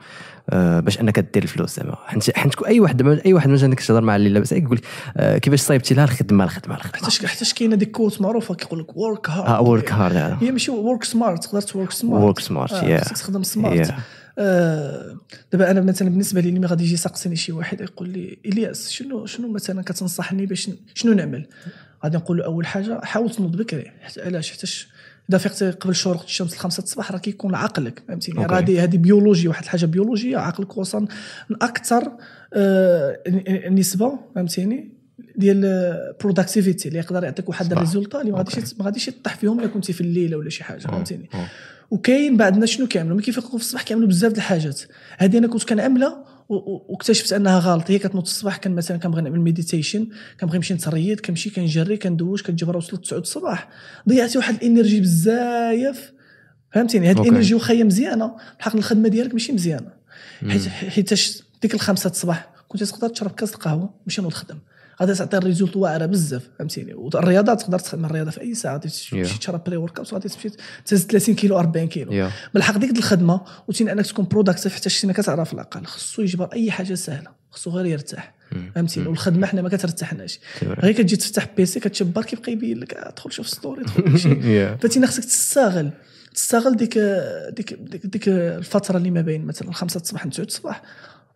آه، 0.50 0.80
باش 0.80 1.00
أنك 1.00 1.18
دير 1.18 1.42
الفلوس 1.42 1.76
زعما. 1.76 1.96
حيت 2.06 2.36
حيت 2.36 2.62
أي 2.62 2.80
واحد 2.80 3.08
أي 3.26 3.32
واحد 3.32 3.48
مثلا 3.48 3.66
انك 3.66 3.80
تهضر 3.80 4.00
مع 4.00 4.16
اللي 4.16 4.28
لاباس 4.28 4.52
عليك 4.52 4.64
يقول 4.64 4.76
لك 4.76 4.84
آه، 5.16 5.38
كيفاش 5.38 5.60
صايبتي 5.60 5.94
لها؟ 5.94 6.04
الخدمة 6.04 6.44
الخدمة 6.44 6.74
الخدمة. 6.74 7.10
حتى 7.10 7.26
حتى 7.26 7.54
كاينة 7.54 7.76
ديك 7.76 7.90
quote 7.90 8.20
معروفة 8.20 8.54
كيقول 8.54 8.80
لك 8.80 8.96
work 8.96 9.30
hard 9.30 9.48
آه 9.48 9.62
work 9.62 9.92
hard 9.92 10.36
هي 10.40 10.50
ماشي 10.50 10.70
work 10.70 11.04
smart 11.04 11.44
تقدر 11.44 11.60
ت 11.60 11.67
work 11.67 11.92
smart 11.92 12.72
آه، 12.72 12.98
yeah. 12.98 13.04
خصك 13.04 13.16
تخدم 13.16 13.42
smart 13.42 13.94
آه، 14.38 15.16
دابا 15.52 15.70
أنا 15.70 15.80
مثلا 15.80 16.08
بالنسبة 16.08 16.40
لي 16.40 16.52
ملي 16.52 16.66
غادي 16.66 16.84
يجي 16.84 16.94
يسقسيني 16.94 17.36
شي 17.36 17.52
واحد 17.52 17.80
يقول 17.80 18.08
لي 18.08 18.38
إلياس 18.46 18.90
شنو 18.90 19.26
شنو 19.26 19.48
مثلا 19.48 19.82
كتنصحني 19.82 20.46
باش 20.46 20.70
شنو 20.94 21.12
نعمل؟ 21.12 21.46
غادي 22.04 22.16
نقول 22.16 22.38
له 22.38 22.44
أول 22.44 22.66
حاجة 22.66 23.00
حاول 23.04 23.30
تنوض 23.30 23.56
بكري 23.56 23.92
حتى 24.00 24.22
علاش 24.22 24.50
حيتاش 24.50 24.88
إذا 25.30 25.38
فيقتي 25.38 25.70
قبل 25.70 25.94
شروق 25.94 26.22
الشمس 26.22 26.52
الخمسة 26.52 26.82
الصباح 26.82 27.12
راه 27.12 27.18
كيكون 27.18 27.54
عقلك 27.54 28.02
فهمتيني. 28.08 28.46
راه 28.46 28.58
هذه 28.58 28.82
هذه 28.82 28.96
biologie 28.96 29.48
واحد 29.48 29.62
الحاجة 29.62 29.86
بيولوجية 29.86 30.38
عقلك 30.38 30.76
وصل 30.76 31.08
أكثر 31.62 32.12
آه، 32.54 33.18
نسبة 33.70 34.18
فهمتيني 34.34 34.92
ديال 35.36 36.14
productivity 36.20 36.88
اللي 36.88 36.98
يقدر 36.98 37.24
يعطيك 37.24 37.48
واحد. 37.48 37.72
ال 37.72 37.78
résultat 37.78 38.20
اللي 38.20 38.32
ما. 38.32 38.38
غاديش 38.38 38.74
ما 38.78 38.84
غاديش 38.84 39.08
يطيح 39.08 39.36
فيهم 39.36 39.60
إلا 39.60 39.68
كنتي 39.68 39.92
في 39.92 40.00
الليل 40.00 40.34
ولا 40.34 40.50
شي 40.50 40.64
حاجة 40.64 40.78
فهمتيني. 40.80 41.28
وكاين 41.90 42.36
بعدنا 42.36 42.66
شنو 42.66 42.86
كيعملوا 42.86 43.14
ملي 43.14 43.24
كيفيقوا 43.24 43.50
في 43.50 43.64
الصباح 43.64 43.82
كيعملوا 43.82 44.08
بزاف 44.08 44.32
د 44.32 44.36
الحاجات 44.36 44.80
هذه 45.18 45.38
أنا 45.38 45.46
كنت 45.46 45.64
كنعملها 45.64 46.24
واكتشفت 46.50 47.32
أنها 47.32 47.58
غلط. 47.58 47.90
هي 47.90 47.98
كتنوض 47.98 48.22
الصباح 48.22 48.56
كان 48.56 48.74
مثلا 48.74 48.96
كنبغي 48.96 49.22
نعمل 49.22 49.40
meditation 49.40 50.08
كنبغي 50.40 50.56
نمشي 50.56 50.74
نتريض 50.74 51.20
كنمشي 51.20 51.50
كنجري 51.50 51.96
كندوش 51.96 52.42
كتجيب 52.42 52.70
راه 52.70 52.76
وصلت 52.76 53.00
9 53.00 53.18
الصباح. 53.18 53.68
ضيعتي 54.08 54.38
واحد 54.38 54.54
ال 54.54 54.61
energy 54.61 55.00
بزاف 55.00 56.12
فهمتيني؟ 56.72 57.10
هاد. 57.10 57.18
ال 57.20 57.25
energy 57.25 57.54
واخا 57.54 57.74
هي 57.74 57.84
مزيانة. 57.84 58.36
بحق 58.58 58.76
الخدمة 58.76 59.08
ديالك 59.08 59.32
ماشي 59.32 59.52
مزيانة. 59.52 59.90
حيت 60.48 60.68
حيتاش 60.68 61.42
ديك 61.62 61.74
الخمسة 61.74 62.10
الصباح 62.10 62.50
كنت 62.68 62.84
تقدر 62.84 63.08
تشرب 63.08 63.30
كاس 63.30 63.54
القهوة 63.54 63.94
ماشي 64.06 64.22
نوض 64.22 64.32
خدم 64.32 64.58
غادي 65.00 65.14
تعطي 65.14 65.36
ال 65.36 65.42
result 65.42 65.76
واعرة 65.76 66.06
بزاف 66.06 66.48
فهمتيني؟ 66.58 66.94
والرياضة 66.94 67.54
تقدر 67.54 67.78
تخدم 67.78 68.04
الرياضة 68.04 68.30
في 68.30 68.40
أي 68.40 68.54
ساعة 68.54 68.72
غادي 68.72 68.88
تمشي 68.88 69.24
Yeah. 69.24 69.38
تشرب 69.38 69.64
pre-workout 69.64 70.14
غادي 70.14 70.28
تمشي 70.28 70.50
تهز 70.86 71.02
30 71.06 71.34
كيلو 71.34 71.58
40 71.58 71.88
كيلو. 71.88 72.12
yeah 72.12 72.30
بالحق 72.54 72.76
ديك 72.78 72.98
الخدمة 72.98 73.40
وتين 73.68 73.88
أنك 73.88 74.06
تكون 74.06 74.24
productive 74.24 74.74
حتى 74.74 74.90
شتينا 74.90 75.12
كتعرف 75.12 75.52
العقل 75.52 75.84
خصو 75.86 76.22
يجبر 76.22 76.48
أي 76.52 76.70
حاجة 76.70 76.94
سهلة 76.94 77.30
خصو 77.50 77.70
غير 77.70 77.86
يرتاح 77.86 78.34
مم. 78.52 78.72
فهمتيني؟ 78.74 79.04
مم. 79.04 79.10
والخدمة 79.10 79.46
حنا 79.46 79.62
ما 79.62 79.68
كترتاحناش. 79.68 80.40
غير 80.62 80.92
كتجي 80.92 81.16
تفتح 81.16 81.46
PC 81.56 81.80
كتشبر 81.80 82.22
كيبقى 82.22 82.52
يبين 82.52 82.78
لك 82.78 82.94
آه، 82.94 83.10
دخل 83.16 83.32
شوف 83.32 83.48
story 83.48 83.82
دخل 83.84 84.18
شي 84.18 84.76
فتينا 84.82 85.06
خصك 85.06 85.24
تستغل 85.24 85.90
تستغل 86.34 86.76
ديك 86.76 86.98
ديك 87.56 87.74
ديك, 87.74 88.06
ديك 88.06 88.28
الفترة 88.28 88.96
اللي 88.96 89.10
ما 89.10 89.20
بين 89.20 89.44
مثلا 89.46 89.72
5 89.72 90.00
الصباح 90.00 90.26
ل 90.26 90.30
9 90.30 90.44
الصباح. 90.44 90.82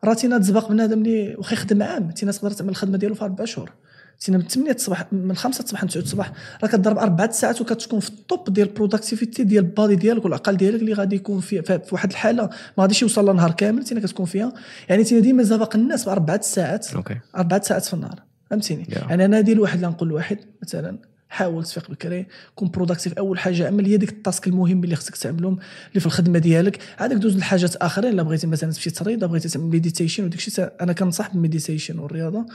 راه 0.05 0.15
تينا 0.15 0.39
تسبق 0.39 0.69
بنادم 0.69 0.99
اللي 0.99 1.35
واخا 1.39 1.53
يخدم 1.53 1.83
عام 1.83 2.11
تينا 2.11 2.33
تقدر 2.33 2.51
تعمل 2.51 2.71
الخدمة 2.71 2.99
ديالو 2.99 3.15
في 3.15 3.25
أربع 3.25 3.45
شهور. 3.45 3.73
تينا 4.21 4.39
من 4.39 4.49
8 4.49 4.73
الصباح 4.73 5.13
من 5.13 5.37
5 5.37 5.63
الصباح 5.63 5.85
ل 5.85 5.89
9 5.89 6.03
الصباح. 6.03 6.33
راه 6.63 6.69
كضرب 6.69 6.99
أربع 6.99 7.31
ساعات 7.31 7.61
وكتكون 7.61 8.01
في 8.01 8.09
ال 8.09 8.20
top 8.20 8.53
ديال 8.53 8.69
ال 8.69 8.75
productivity 8.75 9.45
ديال 9.45 9.65
ال 9.65 9.71
body 9.71 9.97
ديالك 9.97 10.25
والعقل 10.25 10.57
ديالك 10.57 10.81
اللي 10.81 10.93
غادي 10.93 11.17
يكون 11.17 11.41
في, 11.41 11.63
في 11.63 11.81
واحد 11.93 12.11
الحالة 12.11 12.43
ما 12.79 12.83
غاديش 12.83 13.03
يوصل 13.03 13.31
لنهار 13.31 13.51
كامل 13.51 13.85
تينا 13.85 14.01
كتكون 14.01 14.27
فيها. 14.27 14.53
يعني 14.89 15.05
تينا 15.05 15.21
ديما 15.21 15.45
سبق 15.45 15.77
الناس 15.77 16.05
باربع 16.05 16.41
ساعات. 16.41 16.95
OK. 16.95 17.17
أربع 17.37 17.61
ساعات 17.61 17.85
في 17.85 17.95
النهار. 17.95 18.23
فهمتيني؟ 18.51 18.85
Yeah. 18.85 19.11
يعني 19.11 19.25
أنا 19.25 19.41
ندير 19.41 19.61
واحد 19.61 19.75
اللي 19.75 19.89
نقول 19.89 20.09
لواحد 20.09 20.39
مثلا. 20.63 20.99
حاول 21.35 21.65
تفيق 21.65 21.91
بكري 21.91 22.27
كون 22.55 22.71
productive 22.71 23.13
أول 23.13 23.39
حاجة 23.39 23.67
عمل 23.67 23.87
هي 23.87 23.97
ديك 23.97 24.11
ال 24.11 24.18
task 24.18 24.47
المهم 24.47 24.85
اللي 24.85 24.97
خصك 24.97 25.17
تعملهم 25.17 25.59
اللي 25.89 26.01
في 26.01 26.07
الخدمة 26.07 26.39
ديالك 26.39 26.79
عادك 26.99 27.17
دوز 27.17 27.37
لحاجات 27.37 27.77
آخرين 27.77 28.13
إلا 28.13 28.23
بغيتي 28.23 28.47
مثلا 28.47 28.73
تمشي 28.73 28.91
تريض 28.91 29.19
إلا 29.19 29.27
بغيتي 29.27 29.49
تعمل 29.49 29.67
meditation 29.67 30.25
وداك 30.25 30.39
الشيء 30.39 30.71
أنا 30.81 30.93
كنصح 30.93 31.31
بال 31.31 31.42
meditation 31.42 31.99
والرياضة. 31.99 32.47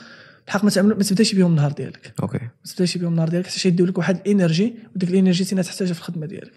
الحق 0.47 0.63
ما 0.63 0.69
تعمل 0.69 0.89
ما 0.89 1.03
تبداش 1.03 1.35
بهم 1.35 1.51
النهار 1.51 1.71
ديالك. 1.71 2.13
OK. 2.21 2.37
ما 2.37 2.71
تبداش 2.71 2.97
بهم 2.97 3.11
النهار 3.11 3.29
ديالك 3.29 3.47
حتى 3.47 3.67
يديو 3.67 3.85
لك 3.85 3.97
واحد 3.97 4.15
ال 4.15 4.24
energy 4.24 4.75
وديك 4.95 5.09
ال 5.09 5.14
energy 5.14 5.43
تينا 5.43 5.61
تحتاجها 5.61 5.93
في 5.93 5.99
الخدمة 5.99 6.25
ديالك. 6.25 6.53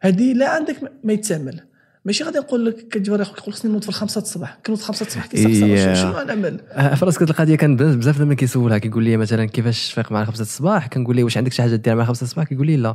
هذه 0.00 0.32
لا 0.32 0.48
عندك 0.48 0.92
ما 1.04 1.12
يتعمل. 1.12 1.60
ماشي 2.06 2.24
غادي 2.24 2.38
نقول 2.38 2.66
لك 2.66 2.76
كتجبر 2.88 3.20
يقول 3.20 3.34
لك 3.38 3.40
خصني 3.54 3.72
نوض 3.72 3.82
في 3.82 3.88
الخمسة 3.88 4.20
الصباح 4.20 4.58
كنوض 4.66 4.78
الخمسة 4.78 5.06
الصباح 5.06 5.26
كيسقسى 5.26 5.94
Yeah. 5.94 5.98
شنو 5.98 6.22
نعمل 6.22 6.60
آه، 6.72 6.94
في 6.94 7.04
راسك 7.04 7.22
هاد 7.22 7.28
القضية 7.30 7.54
كان 7.56 7.76
بزاف 7.76 8.20
لما 8.20 8.34
كيسولها 8.34 8.78
كيقول 8.78 9.04
لي 9.04 9.16
مثلا 9.16 9.44
كيفاش 9.44 9.88
تفيق 9.92 10.12
مع 10.12 10.24
خمسة 10.24 10.42
الصباح؟ 10.42 10.86
كنقول 10.86 11.16
ليه 11.16 11.24
واش 11.24 11.36
عندك 11.36 11.52
شي 11.52 11.62
حاجة 11.62 11.76
دير 11.76 11.94
مع 11.94 12.04
خمسة 12.04 12.24
الصباح؟ 12.24 12.44
كيقول 12.44 12.66
لي 12.66 12.76
لا. 12.76 12.94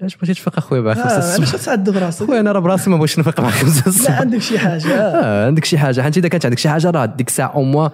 علاش 0.00 0.16
بغيتي 0.16 0.34
تفيق 0.40 0.56
أخويا 0.58 0.80
مع 0.80 0.94
خمسة 0.94 1.08
آه، 1.08 1.32
علاش 1.32 1.54
الصباح 1.54 1.64
تعذب 1.76 1.96
راسك؟ 1.96 2.26
خويا 2.26 2.40
أنا 2.40 2.52
راه 2.52 2.60
براسي 2.60 2.90
ما 2.90 2.96
بغيتش 2.96 3.18
نفيق 3.18 3.40
مع 3.40 3.50
خمسة 3.50 3.80
لا 3.80 3.86
الصباح. 3.86 4.20
عندك 4.20 4.38
شي 4.38 4.58
حاجة. 4.58 4.86
آه. 5.00 5.46
عندك 5.46 5.64
شي 5.64 5.78
حاجة. 5.78 6.02
حيت 6.02 6.16
إذا 6.18 6.28
كانت 6.28 6.44
عندك 6.44 6.58
شي 6.58 6.68
حاجة 6.68 6.90
راه 6.90 7.06
ديك 7.06 7.28
الساعة 7.28 7.54
أو 7.54 7.62
موا 7.62 7.88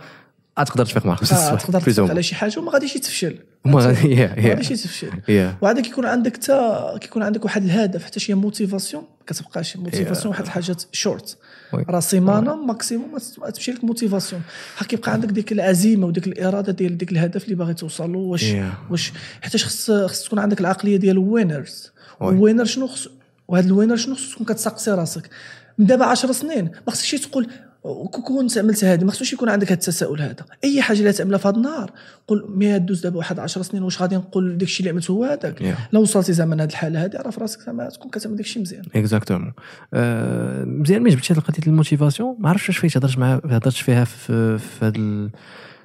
غتقدر 0.61 0.85
تفيق 0.87 1.07
مع 1.07 1.15
خمسة 1.15 1.37
آه، 1.37 1.39
الصباح 1.39 1.61
تقدر 1.63 1.81
تفيق. 1.81 2.11
على 2.11 2.23
شي 2.23 2.35
حاجة 2.35 2.59
وما 2.61 2.73
غاديش 2.73 2.97
يتفشل. 2.97 3.35
ما. 3.65 3.81
غاديش 3.81 5.07
Yeah. 5.29 5.63
وعاد 5.63 5.81
كيكون 5.81 6.07
عندك 6.07 6.37
تا 6.37 6.99
كيكون 7.01 7.23
عندك 7.23 7.45
واحد 7.45 7.65
الهدف 7.65 8.05
حتى 8.05 8.21
شي 8.21 8.35
motivation 8.35 9.03
ما 9.03 9.27
كتبقاش 9.27 9.77
motivation 9.77 10.27
واحد 10.29 10.45
الحاجات 10.45 10.83
شورت. 10.93 11.37
راه 11.75 12.01
سيمانه 12.01 12.57
maximum 12.57 13.19
تمشي 13.55 13.73
لك 13.73 13.85
motivation 13.85 14.43
كيبقى 14.89 15.13
عندك 15.13 15.29
ديك 15.29 15.53
العزيمة 15.53 16.07
وديك 16.07 16.27
الإرادة 16.27 16.73
ديال 16.73 16.99
ديك 16.99 17.13
الهدف 17.13 17.45
اللي 17.45 17.55
باغي 17.55 17.75
توصل 17.75 18.13
له 18.13 18.19
واش. 18.19 18.55
واش 18.91 19.13
حيتاش 19.43 19.65
خص 19.65 19.91
خص 19.91 20.25
تكون 20.25 20.39
عندك 20.39 20.61
العقلية 20.61 20.97
ديال 20.97 21.19
winners 21.19 21.93
oui. 22.21 22.37
winner 22.37 22.65
شنو 22.65 22.87
خص 22.87 23.09
وهذا 23.49 23.67
ال 23.67 23.71
winner 23.71 23.97
شنو 23.97 24.15
خص 24.15 24.33
تكون 24.35 24.47
كتسقسي 24.47 24.91
راسك 24.91 25.31
من 25.79 25.87
دابا 25.87 26.05
10 26.05 26.33
سنين 26.33 26.65
ما 26.87 26.93
خصكش 26.93 27.11
تقول 27.11 27.49
كون 27.83 28.23
كنت 28.47 28.59
عملت 28.59 28.85
هذه 28.85 29.05
ما 29.05 29.11
خصوش 29.13 29.33
يكون 29.33 29.49
عندك 29.49 29.67
هذا 29.67 29.75
التساؤل 29.75 30.21
هذا. 30.23 30.45
أي 30.65 30.83
حاجة 30.83 30.99
اللي 30.99 31.13
تعملها 31.13 31.39
في 31.39 31.49
هذا 31.49 31.57
النهار 31.57 31.91
قول 32.29 32.47
ملي 32.57 32.79
دوز 32.79 33.01
دابا 33.01 33.17
واحد 33.19 33.39
10 33.39 33.63
سنين 33.63 33.83
واش 33.83 34.03
غادي 34.03 34.17
نقول 34.17 34.53
داك 34.59 34.63
الشيء 34.63 34.81
اللي 34.81 34.91
عملته 34.91 35.13
هو 35.13 35.25
هذاك؟ 35.25 35.59
Yeah. 35.59 35.79
لو 35.93 36.01
وصلتي 36.03 36.33
زعما 36.33 36.55
لهذه 36.55 36.69
الحالة 36.71 37.05
هذه 37.05 37.17
راه 37.17 37.31
في 37.31 37.41
راسك 37.41 37.61
زعما 37.61 37.89
تكون 37.89 38.11
كتعمل 38.11 38.37
داك 38.37 38.45
الشيء 38.47 38.63
مزيان. 38.63 38.83
exactement 38.95 39.53
آه، 39.95 40.65
مزيان 40.65 41.03
ملي 41.03 41.15
جبتي 41.15 41.33
هاد 41.33 41.37
القضية 41.39 41.67
ال 41.67 41.73
motivation 41.73 42.37
ما 42.39 42.49
عرفتش 42.49 42.69
واش 42.69 42.79
فايت 42.79 42.97
هضرت 42.97 43.19
مع 43.19 43.35
هضرت 43.35 43.69
فيها 43.75 44.05
في 44.05 44.59
في 44.59 44.89
ال- 44.89 45.31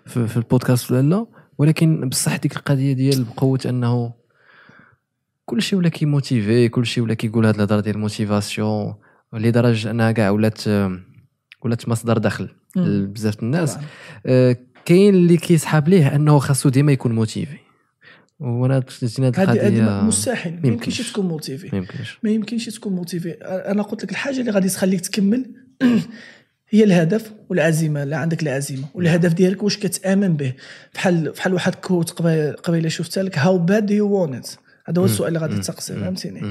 في, 0.06 0.28
في 0.28 0.38
البودكاست 0.38 0.92
ولا 0.92 1.02
لا. 1.10 1.26
ولكن 1.58 2.10
بصح 2.10 2.36
ديك 2.38 2.56
القضية 2.56 2.94
ديال 2.94 3.24
بقوة 3.24 3.60
أنه 3.66 4.14
كل 5.46 5.62
شيء 5.62 5.80
ولا 5.80 5.90
كي 5.90 6.10
motivé 6.10 6.70
كل 6.70 6.86
شيء 6.86 7.04
ولا 7.04 7.14
كيقول 7.14 7.46
هاد 7.46 7.56
الهضرة 7.56 7.80
ديال 7.80 7.96
ال 7.96 8.05
motivation 8.05 8.94
لدرجة 9.34 9.92
أنها 9.92 10.12
كاع 10.12 10.30
ولات 10.30 10.68
آه، 10.68 11.00
ولات 11.66 11.90
مصدر 11.90 12.18
دخل. 12.18 12.50
لبزاف 12.76 13.44
الناس. 13.44 13.74
طبعاً. 13.74 13.86
آه، 14.26 14.58
كاين 14.86 15.16
اللي 15.16 15.38
كيسحاب 15.38 15.88
ليه 15.90 16.16
أنه 16.16 16.40
خاصو 16.40 16.70
ديما 16.70 16.92
يكون 16.92 17.12
motivé. 17.12 17.58
وأنا 18.40 18.84
جينا 19.04 19.28
هاد 19.28 19.40
هذه 19.40 19.52
هذه 19.52 19.80
القضية 19.80 20.02
مستحيل. 20.02 20.60
ما 20.64 20.68
يمكنش. 20.68 21.12
تكون 21.12 21.28
motivé. 21.28 21.70
ما 21.72 21.78
يمكنش. 21.78 22.20
ما 22.24 22.30
يمكنش 22.30 22.66
تكون 22.66 22.94
motivé. 22.94 23.32
أنا 23.42 23.82
قلت 23.82 24.04
لك 24.04 24.12
الحاجة 24.12 24.40
اللي 24.40 24.52
غادي 24.52 24.70
تخليك 24.70 25.02
تكمل 25.02 25.46
هي 26.70 26.84
الهدف 26.84 27.32
والعزيمة. 27.50 28.04
لا 28.04 28.18
عندك 28.18 28.44
العزيمه 28.44 28.86
والهدف 28.94 29.34
ديالك 29.34 29.64
واش 29.64 29.78
كتأمن 29.78 30.36
به. 30.38 30.54
بحال 30.94 31.32
بحال 31.32 31.54
واحد 31.54 31.76
quote 31.76 32.10
قبيله 32.10 32.52
قبيلة 32.52 32.90
شفتها 32.90 33.24
لك. 33.24 33.38
how 33.38 33.58
bad 33.58 33.92
you 33.92 34.08
want 34.08 34.48
هذا 34.86 35.02
هو 35.02 35.06
السؤال 35.06 35.28
اللي 35.28 35.40
غادي 35.40 35.60
تسقسي 35.60 35.94
فهمتيني؟ 35.94 36.42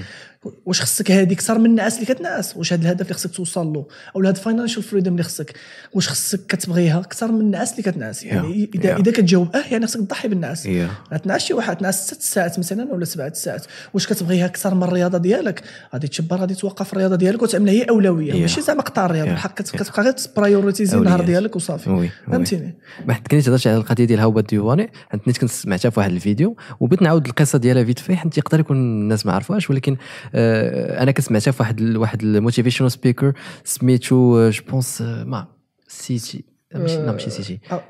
واش 0.66 0.80
خصك 0.82 1.10
هذه 1.10 1.32
أكثر 1.32 1.58
من 1.58 1.66
الناس 1.66 1.94
اللي 1.94 2.06
كتنعس 2.14 2.56
واش 2.56 2.72
هذا 2.72 2.82
الهدف 2.82 3.02
اللي 3.02 3.14
خصك 3.14 3.30
توصل 3.30 3.66
له؟ 3.66 3.86
أو 4.16 4.22
هذا 4.22 4.32
financial 4.32 4.82
freedom 4.82 5.12
اللي 5.12 5.22
خصك. 5.22 5.54
واش 5.94 6.08
خصك 6.08 6.46
كتبغيها؟ 6.46 7.00
أكثر 7.00 7.32
من 7.32 7.40
الناس 7.40 7.72
اللي 7.72 7.82
كتنعس 7.82 8.22
يعني 8.24 8.42
Yeah. 8.72 8.76
إذا 8.76 8.94
Yeah. 8.96 9.00
إذا 9.00 9.12
كتجاوب 9.12 9.56
آه 9.56 9.64
يعني 9.70 9.86
خصك 9.86 10.00
تضحي 10.00 10.28
بالنعاس 10.28 10.66
Yeah. 10.68 11.16
تنعس 11.18 11.40
شي 11.44 11.54
واحد 11.54 11.76
تنعس 11.76 12.06
ست 12.06 12.22
ساعات 12.22 12.58
مثلا 12.58 12.92
ولا 12.92 13.04
سبعة 13.04 13.32
ساعات. 13.32 13.66
واش 13.94 14.06
كتبغيها 14.06 14.46
أكثر 14.46 14.74
من 14.74 14.82
الرياضة 14.82 15.18
ديالك؟ 15.18 15.62
غادي 15.92 16.08
تشبر 16.08 16.36
غادي 16.36 16.54
توقف 16.54 16.92
الرياضة 16.92 17.16
ديالك 17.16 17.42
وتعملها 17.42 17.74
هي 17.74 17.82
أولوية. 17.82 18.32
Yeah. 18.32 18.36
ماشي 18.36 18.60
زعما 18.60 18.82
قطع 18.82 19.06
الرياضة. 19.06 19.28
Yeah. 19.30 19.32
الحق 19.32 19.54
كت- 19.54 19.70
كتبقى 19.76 20.02
غير 20.02 20.12
ت 20.12 20.20
prioritize 20.20 20.96
النهار. 20.98 21.24
ديالك 21.24 21.56
وصافي. 21.56 22.08
فهمتيني؟ 22.26 22.74
ما 23.06 23.14
حد 23.14 23.26
كنت 23.28 23.48
هضرت 23.48 23.66
على 23.66 23.76
القضية 23.76 24.04
ديال 24.04 24.20
هاو 24.20 24.40
ديواني 24.40 24.90
حيت 25.26 25.38
كنت 25.38 25.50
سمعتها 25.50 25.90
في 25.90 26.00
واحد 26.00 26.10
الفيديو. 26.12 26.56
وبغيت 26.80 27.02
نعاود 27.02 27.26
القصة 27.26 27.58
ديالها 27.58 27.84
فيت 27.84 27.98
في 27.98 28.16
حيت 28.16 28.38
يقدر 28.38 28.60
يكون 28.60 28.76
الناس 28.76 29.26
ما 29.26 29.32
عرفوهاش 29.32 29.70
ولكن 29.70 29.96
أنا 30.34 31.10
كنت 31.10 31.26
سمعتها 31.26 31.50
في 31.50 31.62
واحد 31.62 31.96
واحد 31.96 32.22
الموتيفيشنال 32.22 32.92
سبيكر 32.92 33.32
سميتو 33.64 34.50
جو 34.50 34.62
بونس 34.70 35.02
ما 35.02 35.46
سيتي 35.88 36.44
ماشي 36.74 36.96
لا 36.96 37.12
ماشي 37.12 37.30
سيتي 37.30 37.58
آه، 37.72 37.82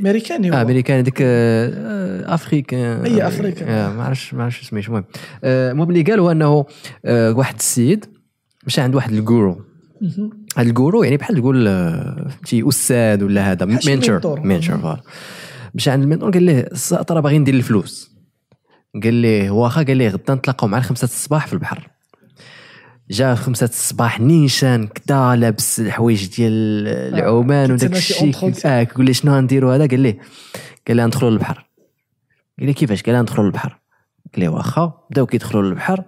أمريكاني 0.00 0.50
هو. 0.50 0.54
امريكان 0.54 0.98
هذيك 0.98 1.18
آه، 1.22 2.34
افريكان 2.34 3.04
أي 3.04 3.26
أفريكان. 3.26 3.68
آه 3.68 3.92
ما 3.92 4.04
عرفتش 4.04 4.34
ما 4.34 4.42
عرفتش 4.44 4.68
سميتو 4.68 4.86
المهم. 4.88 5.04
آه، 5.44 5.72
المهم 5.72 5.90
اللي 5.90 6.02
قال 6.02 6.20
هو 6.20 6.30
إنه 6.30 6.64
آه، 7.04 7.32
واحد 7.32 7.54
السيد 7.54 8.04
مشى 8.66 8.80
عند 8.80 8.94
واحد 8.94 9.12
الجورو. 9.12 9.60
هاد 10.56 10.66
ال 10.66 10.73
guru 10.73 11.02
يعني 11.02 11.16
بحال 11.16 11.36
تقول 11.36 11.68
آه، 11.68 12.28
فهمتي 12.28 12.68
أستاذ 12.68 13.24
ولا 13.24 13.52
هذا 13.52 13.66
mentor. 13.66 14.20
voilà. 14.20 15.00
مشى 15.74 15.90
عند 15.90 16.02
ال 16.02 16.06
mentor 16.06 16.30
قال 16.30 16.50
الساط 16.50 17.12
راه 17.12 17.20
باغي 17.20 17.38
ندير 17.38 17.54
الفلوس. 17.54 18.11
قال 18.94 19.14
ليه 19.14 19.50
واخا 19.50 19.82
قال 19.82 19.96
ليه 19.96 20.08
غدا 20.08 20.34
نتلاقاو 20.34 20.68
مع 20.68 20.78
الخمسة 20.78 21.04
الصباح 21.04 21.46
في 21.46 21.52
البحر. 21.52 21.88
جا 23.10 23.34
خمسة 23.34 23.66
الصباح 23.66 24.20
نيشان 24.20 24.86
كدا 24.86 25.36
لابس 25.36 25.80
الحوايج 25.80 26.36
ديال 26.36 26.88
العومان 26.88 27.72
وداك 27.72 27.90
كيتسنى 27.90 28.32
شي 28.32 28.48
الشيء. 28.48 28.70
آه 28.70 28.82
كيقول 28.82 29.06
لي 29.06 29.14
شنو 29.14 29.36
غنديروا 29.36 29.74
هذا؟ 29.74 29.86
قال 29.86 30.00
ليه 30.00 30.18
قال 30.88 30.96
لي 30.96 31.06
ندخلوا 31.06 31.30
للبحر. 31.30 31.66
قال 32.58 32.66
لي 32.66 32.72
كيفاش؟ 32.72 33.02
قال 33.02 33.14
لي 33.14 33.20
ندخلوا 33.20 33.46
للبحر. 33.46 33.78
قال 34.34 34.40
لي 34.40 34.48
واخا 34.48 35.06
بداو 35.10 35.26
كيدخلوا 35.26 35.62
للبحر. 35.62 36.04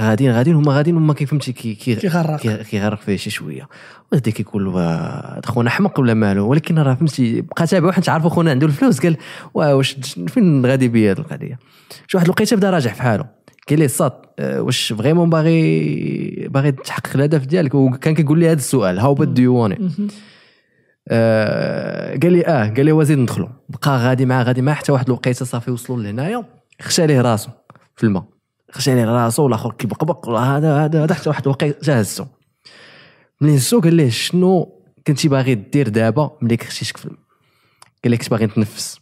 غاديين 0.00 0.32
غاديين 0.32 0.56
هما 0.56 0.72
غاديين 0.72 0.96
هما 0.96 1.14
كي 1.14 1.24
كي 1.52 1.74
كيغرق. 1.74 2.40
كي- 2.40 2.64
كيغرق 2.64 3.00
فيه 3.00 3.16
شي 3.16 3.30
شوية. 3.30 3.68
وغادي 4.12 4.32
كيقول 4.32 4.66
وا- 4.66 5.36
هاد 5.36 5.46
خونا 5.46 5.70
حمق 5.70 6.00
ولا 6.00 6.14
مالو 6.14 6.48
ولكن 6.48 6.78
راه 6.78 6.94
فهمتي 6.94 7.40
بقى 7.40 7.66
تابع 7.66 7.92
حيت 7.92 8.08
عارفو 8.08 8.28
خونا 8.28 8.50
عنده 8.50 8.66
الفلوس 8.66 9.00
قال 9.00 9.16
وا 9.54 9.72
واش 9.72 9.92
فين 10.28 10.66
غادي 10.66 10.88
بيا 10.88 11.10
هاد 11.10 11.18
القضية؟ 11.18 11.58
شي 12.06 12.16
واحد 12.16 12.26
الوقيته 12.26 12.56
بدا 12.56 12.70
راجع 12.70 12.92
في 12.92 13.02
حاله. 13.02 13.24
قال 13.70 13.78
لي 13.78 13.88
صاط 13.88 14.12
آه، 14.38 14.62
واش 14.62 14.92
vraiment 14.92 15.30
باغي 15.30 16.48
باغي 16.50 16.72
تحقق 16.72 17.10
الهدف 17.14 17.46
ديالك؟ 17.46 17.74
وكان 17.74 18.14
كيقول 18.14 18.38
لي 18.38 18.46
هذا 18.46 18.52
السؤال 18.58 18.98
how 18.98 19.14
bad 19.14 19.34
do 19.34 19.42
you. 19.42 19.66
آه، 21.08 22.18
قال 22.22 22.32
لي 22.32 22.46
آه 22.46 22.68
قال 22.68 22.84
لي 22.84 22.92
وزيد 22.92 23.18
ندخلوا 23.18 23.48
بقى 23.68 23.98
غادي 23.98 24.26
معاه 24.26 24.42
غادي 24.44 24.62
معاه 24.62 24.74
حتى 24.74 24.92
واحد 24.92 25.06
الوقيتة 25.06 25.44
صافي 25.44 25.70
وصلوا 25.70 26.02
لهنايا 26.02 26.44
خشى 26.82 27.02
عليه 27.02 27.20
راسو 27.20 27.50
في 27.96 28.04
الماء. 28.04 28.24
خشى 28.72 28.90
عليه 28.90 29.04
راسو 29.04 29.42
والاخر 29.42 29.72
كيبقبق 29.72 30.28
هذا 30.28 30.84
هذا 30.84 31.04
هذا 31.04 31.14
حتى 31.14 31.28
واحد 31.28 31.42
الوقيته 31.42 31.78
جهزته 31.82 32.26
ملي 33.40 33.56
هزو 33.56 33.80
قال 33.80 33.94
ليه 33.94 34.10
شنو 34.10 34.82
كنتي 35.06 35.28
باغي 35.28 35.54
دير 35.54 35.88
دابا 35.88 36.30
ملي 36.42 36.56
في 36.56 37.04
الماء 37.04 37.18
قال 38.04 38.10
لي 38.10 38.16
كنت 38.16 38.30
باغي 38.30 38.46
نتنفس. 38.46 39.00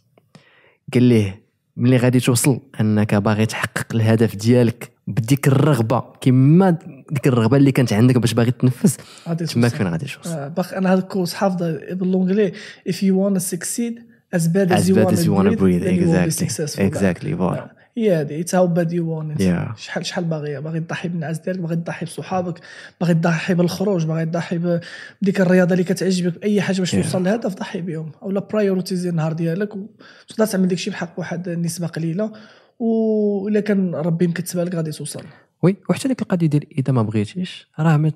قال 0.93 1.03
ليه 1.03 1.41
ملي 1.77 1.97
غادي 1.97 2.19
توصل 2.19 2.59
أنك 2.79 3.15
باغي 3.15 3.45
تحقق 3.45 3.85
الهدف 3.93 4.35
ديالك 4.35 4.91
بديك 5.07 5.47
الرغبة. 5.47 6.03
كما 6.21 6.77
ديك 7.11 7.27
الرغبة 7.27 7.57
اللي 7.57 7.71
كانت 7.71 7.93
عندك 7.93 8.17
باش 8.17 8.33
باغي 8.33 8.51
تنفس 8.51 8.97
توصل. 9.37 9.69
فين 9.69 9.87
غادي 9.87 10.05
توصل. 10.05 10.29
آه، 10.29 10.47
باقي 10.47 10.77
أنا 10.77 10.93
هذا 10.93 10.99
الكورس 10.99 11.33
حافظة. 11.33 11.79
ب 11.91 11.97
l'anglais 11.97 12.51
if 12.89 12.95
you 12.95 13.13
want 13.13 13.41
to 13.41 13.55
succeed 13.55 13.99
as 14.35 14.47
bad 14.47 14.71
as, 14.71 14.81
as 14.81 14.89
you 14.89 14.95
bad 14.95 15.05
want 15.05 15.13
as 15.13 15.25
you 15.25 15.57
breathe 15.57 15.83
be 15.83 15.89
exactly. 15.89 16.85
exactly. 16.85 17.35
voilà 17.35 17.80
هي 17.97 18.15
هذه. 18.15 18.39
it's 18.41 18.55
how 18.55 18.67
bad 18.67 18.93
you 18.93 19.33
Yeah. 19.33 19.75
شحال 19.77 20.05
شحال 20.05 20.23
باغي 20.23 20.61
باغي 20.61 20.79
تضحي 20.79 21.07
بالنعاس 21.09 21.39
ديالك؟ 21.39 21.59
باغي 21.59 21.75
تضحي 21.75 22.05
بصحابك؟ 22.05 22.59
باغي 23.01 23.13
تضحي 23.13 23.53
بالخروج؟ 23.53 24.05
باغي 24.05 24.25
تضحي 24.25 24.79
بديك 25.21 25.41
الرياضة 25.41 25.73
اللي 25.73 25.83
كتعجبك؟ 25.83 26.39
باي 26.41 26.61
حاجة 26.61 26.79
باش 26.79 26.95
Yeah. 26.95 27.03
توصل 27.03 27.23
لهدف 27.23 27.55
ضحي 27.55 27.81
بهم. 27.81 28.11
أولا 28.23 28.39
prioritize 28.39 29.09
النهار 29.09 29.33
ديالك 29.33 29.75
وتقدر 29.75 30.45
تعمل 30.45 30.67
داكشي 30.67 30.89
بحق 30.89 31.19
واحد 31.19 31.47
النسبة 31.47 31.87
قليلة. 31.87 32.31
وإلا 32.79 33.59
كان 33.59 33.95
ربي 33.95 34.27
مكتبها 34.27 34.65
لك 34.65 34.75
غادي 34.75 34.91
توصل. 34.91 35.23
oui 35.63 35.77
وحتى 35.89 36.07
ديك 36.07 36.21
القضية 36.21 36.47
ديال 36.47 36.65
إذا 36.77 36.93
ما 36.93 37.01
بغيتيش 37.01 37.67
راه 37.79 37.97
ما 37.97 38.11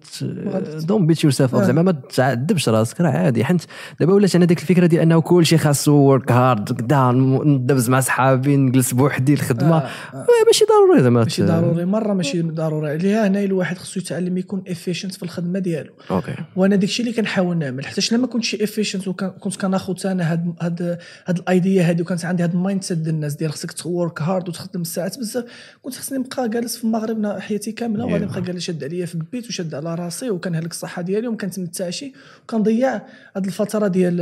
don't 0.80 1.08
beat 1.08 1.24
yourself 1.24 1.56
آه. 1.56 1.64
زعما 1.64 1.82
ما 1.82 1.92
تعذبش 1.92 2.70
راسك 2.70 3.02
راه 3.02 3.10
عادي. 3.10 3.46
حيت 3.46 3.62
دابا 4.00 4.14
ولات 4.14 4.36
أنا 4.36 4.46
ديك 4.46 4.60
الفكرة 4.60 4.86
ديال 4.86 5.02
أنه 5.02 5.22
كلشي 5.22 5.58
خاصو 5.58 5.94
work 5.94 6.32
hard 6.32 6.82
كدا 6.82 7.12
ندبز 7.12 7.90
مع 7.90 8.00
صحابي 8.00 8.58
نجلس 8.58 8.94
بوحدي 8.94 9.34
الخدمة. 9.34 9.78
آه، 9.78 9.90
آه. 10.14 10.26
ماشي 10.48 10.66
ضروري 10.66 11.04
زعما. 11.04 11.24
ماشي 11.24 11.44
ضروري. 11.44 11.86
مرة 11.86 12.14
ماشي 12.14 12.42
ضروري. 12.42 12.90
عليها 12.90 13.28
هنا 13.28 13.44
الواحد 13.44 13.78
خصو 13.78 14.00
يتعلم 14.00 14.38
يكون 14.38 14.64
efficient 14.68 15.14
في 15.14 15.24
الخدمة 15.24 15.60
ديالو. 15.60 15.94
okay. 16.12 16.36
وأنا 16.56 16.76
داكشي 16.76 17.04
اللي 17.04 17.14
كنحاول 17.14 17.58
نعمل. 17.58 17.86
حيت 17.86 18.14
لما 18.14 18.28
كنتش 18.28 18.56
efficient 18.56 19.08
وكنت 19.08 19.56
كناخذ 19.56 20.08
أنا 20.08 20.32
هاد 20.32 20.54
هاد 20.62 20.98
هاد 21.26 21.38
ال 21.38 21.48
idea 21.48 21.90
هادي 21.90 22.02
وكانت 22.02 22.26
عندي 22.26 22.44
هاد 22.44 22.54
ال 22.54 22.84
mindset 22.84 22.98
ديال 22.98 23.16
الناس 23.16 23.36
ديال 23.36 23.52
خصك 23.52 23.72
ت 23.72 23.82
work 23.82 24.22
hard 24.22 24.50
وتخدم 24.50 24.82
الساعات 24.82 25.20
بزاف 25.20 25.46
كنت 25.82 25.96
خصني 25.96 26.18
نبقى 26.18 26.50
جالس 26.50 26.78
في 26.78 26.84
المغرب 26.84 27.35
حياتي 27.40 27.72
كاملة 27.72 28.06
وغادي. 28.06 28.26
نبقى 28.26 28.42
جالس 28.42 28.64
شاد 28.64 28.84
عليا 28.84 29.06
في 29.06 29.16
البيت 29.16 29.48
وشاد 29.48 29.76
على 29.76 29.96
راسي 29.96 30.30
وكنهلك 30.30 30.72
الصحة 30.72 31.02
ديالي 31.02 31.28
وما 31.28 31.38
كنتمتعش 31.38 32.06
وكنضيع 32.44 33.02
هاد 33.36 33.46
الفترة 33.46 33.88
ديال 33.88 34.16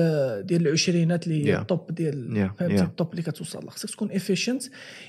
ديال 0.48 0.68
العشرينات 0.68 1.28
اللي 1.28 1.46
هي 1.46 1.56
Yeah. 1.58 1.60
ال 1.60 1.68
top 1.68 1.92
ديال 1.96 2.30
Yeah, 2.52 2.60
فهمتي. 2.60 2.84
ال 2.84 2.91
top 2.91 3.12
اللي 3.12 3.22
كتوصل. 3.22 3.60
لها 3.64 3.70
خصك 3.72 3.90
تكون 3.90 4.12
efficient 4.12 4.64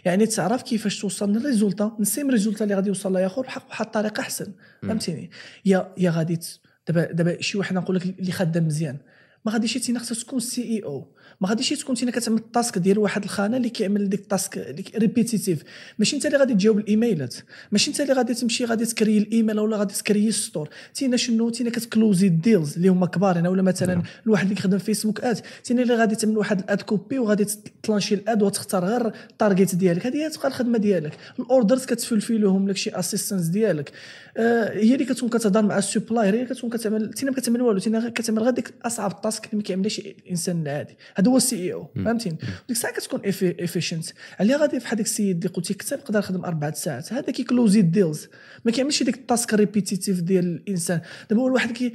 يعني 0.05 0.27
تعرف 0.27 0.63
كيفاش 0.63 0.99
توصل 1.01 1.33
لل 1.33 1.46
résultat 1.46 1.97
ال 2.01 2.07
same 2.07 2.31
résultat 2.31 2.65
اللي 2.65 2.75
غادي 2.75 2.89
يوصل 2.89 3.13
لها 3.13 3.27
اخر 3.27 3.43
بحق 3.43 3.67
بواحد 3.67 3.87
الطريقة 3.87 4.21
أحسن. 4.21 4.53
فهمتيني؟ 4.83 5.31
يا 5.65 5.93
يا 5.99 6.11
غادي 6.11 6.39
دابا 6.89 7.13
دابا 7.13 7.41
شي 7.43 7.59
واحد 7.59 7.75
نقول 7.77 7.97
لك 7.97 8.05
اللي 8.21 8.33
خدام 8.33 8.67
مزيان. 8.67 8.97
ما 9.47 9.53
غاديش 9.53 9.75
تينا 9.75 9.99
خصك 9.99 10.27
تكون 10.27 10.41
CEO 10.41 11.07
ما 11.41 11.49
غاديش 11.49 11.71
تكون 11.71 11.95
تينا 11.95 12.11
كتعمل 12.11 12.39
ال 12.39 12.47
task 12.47 12.79
ديال 12.79 12.99
واحد 12.99 13.25
الخانة 13.25 13.57
اللي 13.57 13.69
كيعمل 13.69 14.09
ديك 14.09 14.21
ال 14.21 14.32
task 14.32 14.75
repetitive 14.99 15.63
ماشي 15.99 16.17
انت 16.17 16.27
اللي 16.27 16.39
غادي 16.39 16.55
تجاوب 16.55 16.79
الإيميلات. 16.79 17.35
ماشي 17.73 17.91
انت 17.91 18.01
اللي 18.01 18.13
غادي 18.13 18.35
تمشي 18.35 18.65
غادي 18.65 18.85
تكري 18.85 19.19
الإيميل 19.19 19.61
ولا 19.61 19.77
غادي 19.77 19.95
تكري 19.95 20.33
store 20.33 20.69
تينا 20.95 21.17
شنو؟ 21.17 21.51
تينا 21.51 21.71
كت 21.71 21.87
close 21.87 22.27
ال 22.27 22.35
deals 22.35 22.77
اللي 22.77 22.89
هما 22.89 23.07
كبار 23.07 23.37
يعني 23.37 23.49
ولا 23.49 23.63
مثلا 23.63 24.03
الواحد 24.27 24.43
اللي 24.45 24.55
كيخدم 24.55 24.79
Facebook 24.79 25.21
ad 25.21 25.41
تينا 25.65 25.83
اللي 25.83 25.95
غادي 25.95 26.15
تعمل 26.17 26.39
واحد 26.39 26.59
ال 26.59 26.67
ad 26.67 26.83
copy 26.83 27.19
وغادي 27.19 27.47
ت 27.83 27.87
lancer 27.87 28.15
ال 28.15 28.24
ad 28.24 28.43
وتختار 28.43 28.85
غير 28.85 29.13
ال 29.31 29.37
target 29.37 29.75
ديالك. 29.75 30.07
هذه 30.07 30.17
هي 30.17 30.31
تبقى 30.31 30.49
الخدمة 30.49 30.79
ديالك. 30.79 31.13
ال 31.39 31.45
orders 31.45 31.85
كت 31.85 31.99
fulfill 31.99 32.48
وهم 32.48 32.69
لك 32.69 32.77
شي 32.77 32.91
assistants 32.91 33.47
ديالك. 33.47 33.93
آه 34.37 34.73
هي 34.73 34.95
اللي 34.95 35.05
كتكون 35.05 35.29
كتهضر 35.29 35.63
مع 35.63 35.79
ال 35.79 35.85
supplier 35.85 36.35
هي 36.35 36.43
اللي 36.43 36.55
كتكون 36.55 36.71
كتعمل 36.71 37.11
تينا 37.13 37.31
ما 37.31 37.37
كتعمل 37.37 37.63
والو 37.63 37.79
تينا 37.79 38.09
كتعمل 38.09 38.43
غير 38.43 38.53
ديك 38.53 38.75
أصعب 38.85 39.11
ال 39.11 39.18
task 39.18 39.45
اللي 39.45 39.57
ما 39.57 39.63
كيعملهاش 39.63 39.99
الإنسان 39.99 40.63
العادي. 40.63 40.97
هذا 41.25 41.31
هو 41.31 41.37
ال 41.37 41.57
CEO 41.57 41.89
فهمتيني؟ 42.05 42.37
ديك 42.37 42.71
الساعة 42.71 42.95
كتكون 42.95 43.21
efficient 43.61 44.07
عليها 44.41 44.57
غادي 44.57 44.79
بحال 44.79 44.97
داك 44.97 45.07
السيد 45.07 45.37
اللي 45.37 45.49
قلتي 45.49 45.75
كتب 45.75 45.99
يقدر 45.99 46.19
يخدم 46.19 46.45
أربع 46.45 46.73
ساعات. 46.73 47.13
هذا 47.13 47.33
كي 47.33 47.46
close 47.46 47.81
ال 47.81 47.89
deals 47.89 48.29
ما 48.65 48.73
كيعملش 48.73 49.03
ديك 49.03 49.15
ال 49.15 49.23
task 49.23 49.55
repetitive 49.55 50.21
ديال 50.21 50.45
الإنسان. 50.45 51.01
دابا 51.31 51.43
هو 51.43 51.47
الواحد 51.47 51.73
كي 51.73 51.93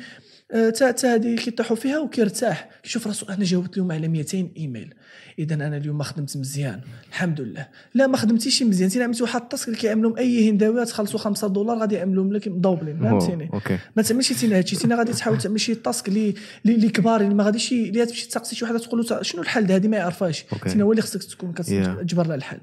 آه، 0.54 0.70
تا 0.70 0.92
تا 0.92 1.16
هذه 1.16 1.36
كيطيحوا 1.36 1.76
فيها 1.76 2.00
وكيرتاح. 2.00 2.70
كيشوف 2.84 3.08
راسو 3.08 3.26
أنا 3.26 3.44
جاوبت 3.44 3.74
اليوم 3.74 3.92
على 3.92 4.08
200 4.08 4.50
إيميل. 4.58 4.94
اذا 5.40 5.56
أنا 5.56 5.78
اليوم 5.78 6.04
خدمت 6.04 6.38
مزيان. 6.38 6.82
الحمد 7.10 7.42
لله. 7.42 7.68
لا 7.94 8.08
ما 8.08 8.18
خدمتيش 8.18 8.64
مزيان. 8.64 8.90
تينا 8.90 9.04
عملتي 9.06 9.24
واحد 9.24 9.42
ال 9.42 9.47
task 9.47 9.68
اللي 9.68 9.80
كيعملهم 9.80 10.18
أي 10.18 10.50
هنداوي 10.50 10.86
تخلصوا 10.86 11.20
5 11.20 11.48
دولار 11.48 11.78
غادي 11.78 11.96
يعملوهم 11.96 12.34
لك 12.34 12.48
مدوبلين 12.48 13.00
فهمتيني؟ 13.00 13.50
ما 13.96 14.04
تعملش 14.04 14.34
تينا 14.34 14.58
هادشي. 14.58 14.76
تينا 14.76 14.96
غادي 14.96 15.14
تحاول 15.14 15.38
تعمل 15.38 15.60
شي 15.60 15.76
task 15.76 16.08
اللي 16.08 16.34
اللي 16.66 16.90
كبار 16.90 17.22
اللي 17.22 17.34
ما 17.34 17.44
غاديش 17.44 17.72
اللي 17.72 18.06
تمشي 18.06 18.28
تسقسي 18.28 18.56
شي 18.56 18.66
واحد 18.66 18.80
تقول 18.80 19.06
له 19.10 19.22
شنو 19.22 19.42
الحل 19.42 19.72
هذه 19.72 19.88
ما 19.88 19.98
يعرفهاش. 19.98 20.46
تينا 20.68 20.84
هو 20.84 20.92
اللي 20.92 21.02
خصك 21.02 21.24
تكون. 21.24 21.54
كتجبر 21.54 22.28
لها 22.28 22.36
الحل. 22.36 22.60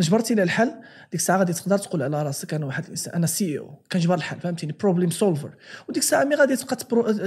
جبرتي 0.00 0.34
لها 0.34 0.44
الحل 0.44 0.68
ديك 1.12 1.20
الساعة 1.20 1.38
غادي 1.38 1.52
تقدر 1.52 1.78
تقول 1.78 2.02
على 2.02 2.22
راسك 2.22 2.54
أنا 2.54 2.66
واحد 2.66 2.84
الانسان 2.84 3.14
أنا 3.14 3.26
CEO 3.26 3.74
كنجبر 3.92 4.14
الحل. 4.14 4.40
فهمتيني؟ 4.40 4.74
problem 4.80 5.10
solver 5.10 5.50
وديك 5.88 6.02
الساعة 6.02 6.24
mais 6.24 6.34
غادي 6.34 6.56
تبقى 6.56 6.76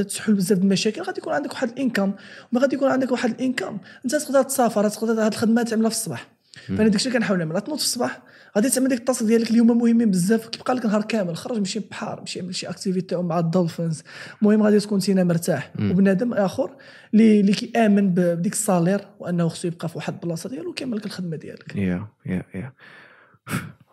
تحل 0.04 0.34
بزاف 0.34 0.58
المشاكل 0.58 1.02
غادي 1.02 1.20
يكون 1.20 1.34
عندك 1.34 1.52
واحد 1.52 1.70
ال 1.70 1.75
income. 1.75 2.14
وما 2.52 2.62
غادي 2.62 2.76
يكون 2.76 2.90
عندك 2.92 3.12
واحد 3.12 3.30
ال 3.30 3.37
income 3.37 3.78
أنت 4.06 4.16
تقدر 4.16 4.44
تسافر 4.44 4.90
تقدر 4.90 5.26
هاد 5.26 5.34
الخدمة 5.34 5.64
تعملها 5.64 5.90
في 5.90 5.96
الصباح. 5.96 6.28
فأنا 6.68 6.88
داكشي 6.88 7.08
اللي 7.08 7.20
كنحاول 7.20 7.40
نعمل 7.40 7.62
تنوض 7.62 7.78
في 7.78 7.84
الصباح 7.84 8.22
غادي 8.56 8.70
تعمل 8.70 8.88
ديك 8.88 9.00
ال 9.00 9.05
task 9.05 9.26
ديالك 9.26 9.52
اليوم 9.52 9.78
مهمين 9.78 10.12
بزاف 10.12 10.48
كيبقى 10.48 10.76
لك 10.76 10.86
نهار 10.86 11.02
كامل 11.02 11.38
خرج 11.38 11.60
مشي 11.60 11.80
بحار 11.80 12.22
مشي 12.22 12.40
يعمل 12.40 12.56
شي 12.56 12.70
activité 12.70 13.16
مع 13.16 13.40
ال 13.40 13.46
dolphins. 13.46 14.04
المهم 14.42 14.64
غادي 14.64 14.80
تكون 14.80 15.00
تينا 15.00 15.24
مرتاح. 15.24 15.72
وبنادم 15.80 16.34
آخر 16.34 16.76
اللي 17.14 17.40
اللي 17.40 17.54
كيآمن 17.54 18.14
بديك 18.14 18.54
ال 18.54 18.60
salaire 18.60 19.02
وأنه 19.20 19.48
خصو 19.48 19.68
يبقى 19.68 19.90
في 19.90 19.98
واحد 19.98 20.14
البلاصة 20.14 20.50
ديالو 20.50 20.70
وكيعمل 20.70 20.98
لك 20.98 21.06
الخدمة 21.06 21.36
ديالك. 21.36 21.76
يا 21.76 22.08
يا 22.26 22.44
يا 22.56 22.74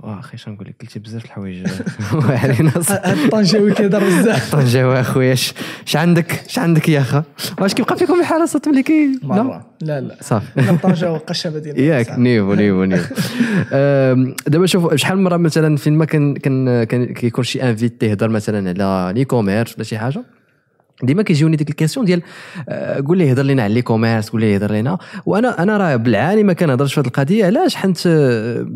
واه 0.00 0.18
أخي 0.18 0.36
شنو 0.36 0.54
نقول 0.54 0.66
لك 0.66 0.74
قلتي 0.80 0.98
بزاف 0.98 1.24
الحوايج. 1.24 1.66
هاد 2.42 3.18
الطنجاوي 3.18 3.74
كيهضر 3.74 4.04
بزاف. 4.04 4.52
طنجاوي 4.56 5.00
اخويا 5.00 5.32
اش 5.32 5.54
عندك 5.94 6.32
اش 6.48 6.58
عندك 6.58 6.88
يا 6.88 7.00
اخا 7.00 7.24
واش 7.60 7.74
كيبقى 7.74 7.96
فيكم 7.96 8.20
الحال 8.20 8.42
الصوت 8.42 8.68
ملي 8.68 8.82
كي 8.82 9.20
لا؟ 9.22 9.62
لا 9.82 10.00
لا. 10.00 10.16
صافي. 10.20 10.46
لا 10.56 10.76
طنجاوي 10.76 11.18
قشبه 11.18 11.58
ديال 11.58 11.80
ياك 11.80 12.18
niveau 12.18 12.54
niveau 12.54 12.84
niveau. 12.84 13.14
دابا 14.46 14.66
شوف 14.66 14.94
شحال 14.94 15.16
من 15.16 15.24
مرة 15.24 15.36
مثلا 15.36 15.76
فين 15.76 15.92
ما 15.92 16.04
كان 16.04 16.36
كان 16.36 17.06
كيكون 17.14 17.44
شي 17.44 17.62
invité 17.62 18.06
يهضر 18.06 18.28
مثلا 18.28 18.68
على 18.68 19.18
l'e-commerce 19.18 19.74
ولا 19.74 19.84
شي 19.84 19.98
حاجة؟ 19.98 20.22
ديما 21.02 21.22
كيجيوني 21.22 21.56
ديك 21.56 21.70
ال 21.70 21.74
questions 21.74 22.06
ديال 22.06 22.22
آه، 22.68 23.02
قول 23.06 23.18
لي 23.18 23.32
هضر 23.32 23.42
لنا 23.42 23.62
على 23.62 23.74
l'e-commerce 23.74 24.30
قول 24.30 24.40
لي 24.40 24.56
هضر 24.56 24.72
لنا 24.72 24.98
وأنا 25.26 25.62
أنا 25.62 25.76
راه 25.76 25.96
بالعاني 25.96 26.42
ما 26.42 26.52
كنهضرش 26.52 26.94
في 26.94 27.00
هذه 27.00 27.06
القضية 27.06 27.46
علاش؟ 27.46 27.74
حيت 27.74 28.02
آه، 28.06 28.66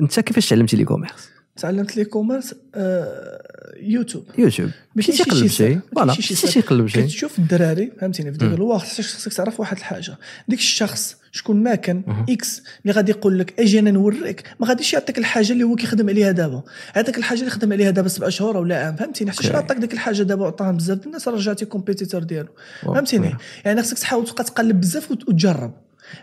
انت 0.00 0.20
كيفاش 0.20 0.48
تعلمتي 0.48 0.76
l'e-commerce 0.76 1.28
تعلمت 1.56 1.96
l'e-commerce 1.96 2.54
آه، 2.74 3.42
يوتيوب. 3.82 4.24
يوتيوب. 4.38 4.70
ماشي 4.96 5.12
ماشي 5.12 5.22
يقلب 5.22 5.46
شي 5.46 5.78
voilà. 5.94 6.06
ماشي 6.06 6.34
ماشي 6.44 6.58
يقلب 6.58 6.86
شي. 6.86 7.02
كتشوف 7.02 7.38
الدراري 7.38 7.92
فهمتيني 8.00 8.32
في 8.32 8.38
ديك 8.38 8.52
الوقت 8.52 8.82
خصك 8.82 9.32
تعرف 9.32 9.60
واحد 9.60 9.76
الحاجة. 9.76 10.16
ديك 10.48 10.58
الشخص 10.58 11.16
شكون 11.32 11.62
ما 11.62 11.74
كان 11.74 12.24
X 12.30 12.62
اللي 12.82 12.92
غادي 12.92 13.10
يقول 13.12 13.38
لك 13.38 13.60
أجي 13.60 13.78
أنا 13.78 13.90
نوريك 13.90 14.42
ما 14.60 14.66
غاديش 14.66 14.92
يعطيك 14.92 15.18
الحاجة 15.18 15.52
اللي 15.52 15.64
هو 15.64 15.74
كيخدم 15.76 16.08
عليها 16.08 16.30
دابا. 16.32 16.62
يعطيك 16.96 17.18
الحاجة 17.18 17.38
اللي 17.38 17.50
خدم 17.50 17.72
عليها 17.72 17.90
دابا 17.90 18.08
سبع 18.08 18.28
شهور 18.28 18.56
ولا 18.56 18.84
عام 18.86 18.96
فهمتيني؟ 18.96 19.30
حتى. 19.30 19.56
عطاك 19.56 19.76
ديك 19.76 19.92
الحاجة 19.92 20.22
دابا 20.22 20.42
وعطاها 20.44 20.72
بزاف 20.72 21.06
الناس 21.06 21.28
رجعتي 21.28 21.64
compétiteur 21.64 22.22
ديالو. 22.22 22.48
فهمتيني؟ 22.82 23.34
يعني 23.64 23.82
خصك 23.82 23.98
تحاول 23.98 24.26
تبقى 24.26 24.44
تقلب 24.44 24.80
بزاف 24.80 25.10
وت- 25.10 25.28
وتجرب. 25.28 25.72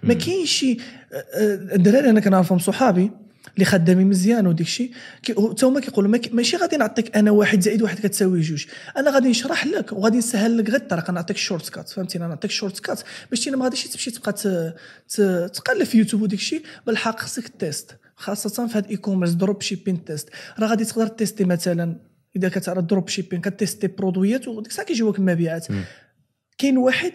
ما 0.04 0.14
كاينش 0.14 0.52
شي 0.52 0.78
آه، 1.14 1.16
آه، 1.16 1.76
الدراري 1.76 2.10
أنا 2.10 2.20
كنعرفهم 2.20 2.60
صحابي 2.60 3.12
اللي 3.54 3.66
خدامين 3.66 4.08
مزيان 4.08 4.48
وديك 4.48 4.68
الشيء 4.68 4.92
حتى 5.52 5.66
هما 5.66 5.80
كيقولوا 5.80 6.12
ما 6.12 6.18
كي- 6.18 6.30
ماشي 6.30 6.58
غادي 6.58 6.78
نعطيك 6.78 7.18
أنا 7.18 7.32
واحد 7.32 7.62
زائد 7.62 7.82
واحد 7.82 8.00
كتساوي 8.00 8.42
جوج. 8.42 8.66
أنا 8.98 9.12
غادي 9.12 9.30
نشرح 9.30 9.66
لك 9.68 9.92
وغادي 9.92 10.18
نسهل 10.18 10.58
لك 10.58 10.70
غير 10.70 10.80
الطريق 10.82 11.12
نعطيك 11.12 11.36
ال 11.36 11.70
shortcut 11.70 11.90
فهمتيني؟ 11.90 12.26
أنا 12.26 12.34
نعطيك 12.34 12.52
ال 12.52 12.80
shortcut 12.80 13.02
باش 13.30 13.48
ما 13.50 13.64
غاديش 13.64 13.84
تمشي 13.88 14.12
تبقى 14.12 14.34
تقلب 15.54 15.84
في 15.84 15.98
يوتيوب 15.98 16.22
وديك 16.22 16.40
الشيء 16.40 16.62
بالحق 16.88 17.20
خصك 17.20 17.48
test 17.48 17.98
خاصة 18.16 18.68
في 18.68 18.78
هاد 18.78 18.84
ال 18.84 18.98
e-commerce 18.98 19.32
dropshipping 19.32 20.06
test 20.06 20.30
راه 20.60 20.68
غادي 20.68 20.86
تقدر 20.86 21.08
tester 21.08 21.44
مثلا 21.44 21.96
إذا 22.36 22.50
كتعرف 22.50 22.84
dropshipping 22.84 23.42
كت 23.42 23.53
tester 23.53 23.88
produit 23.88 24.40
ات 24.40 24.48
وديك 24.48 24.72
الساعة 24.72 24.88
كيجيوك 24.88 25.20
المبيعات 25.20 25.68
كاين 26.58 26.78
واحد 26.78 27.12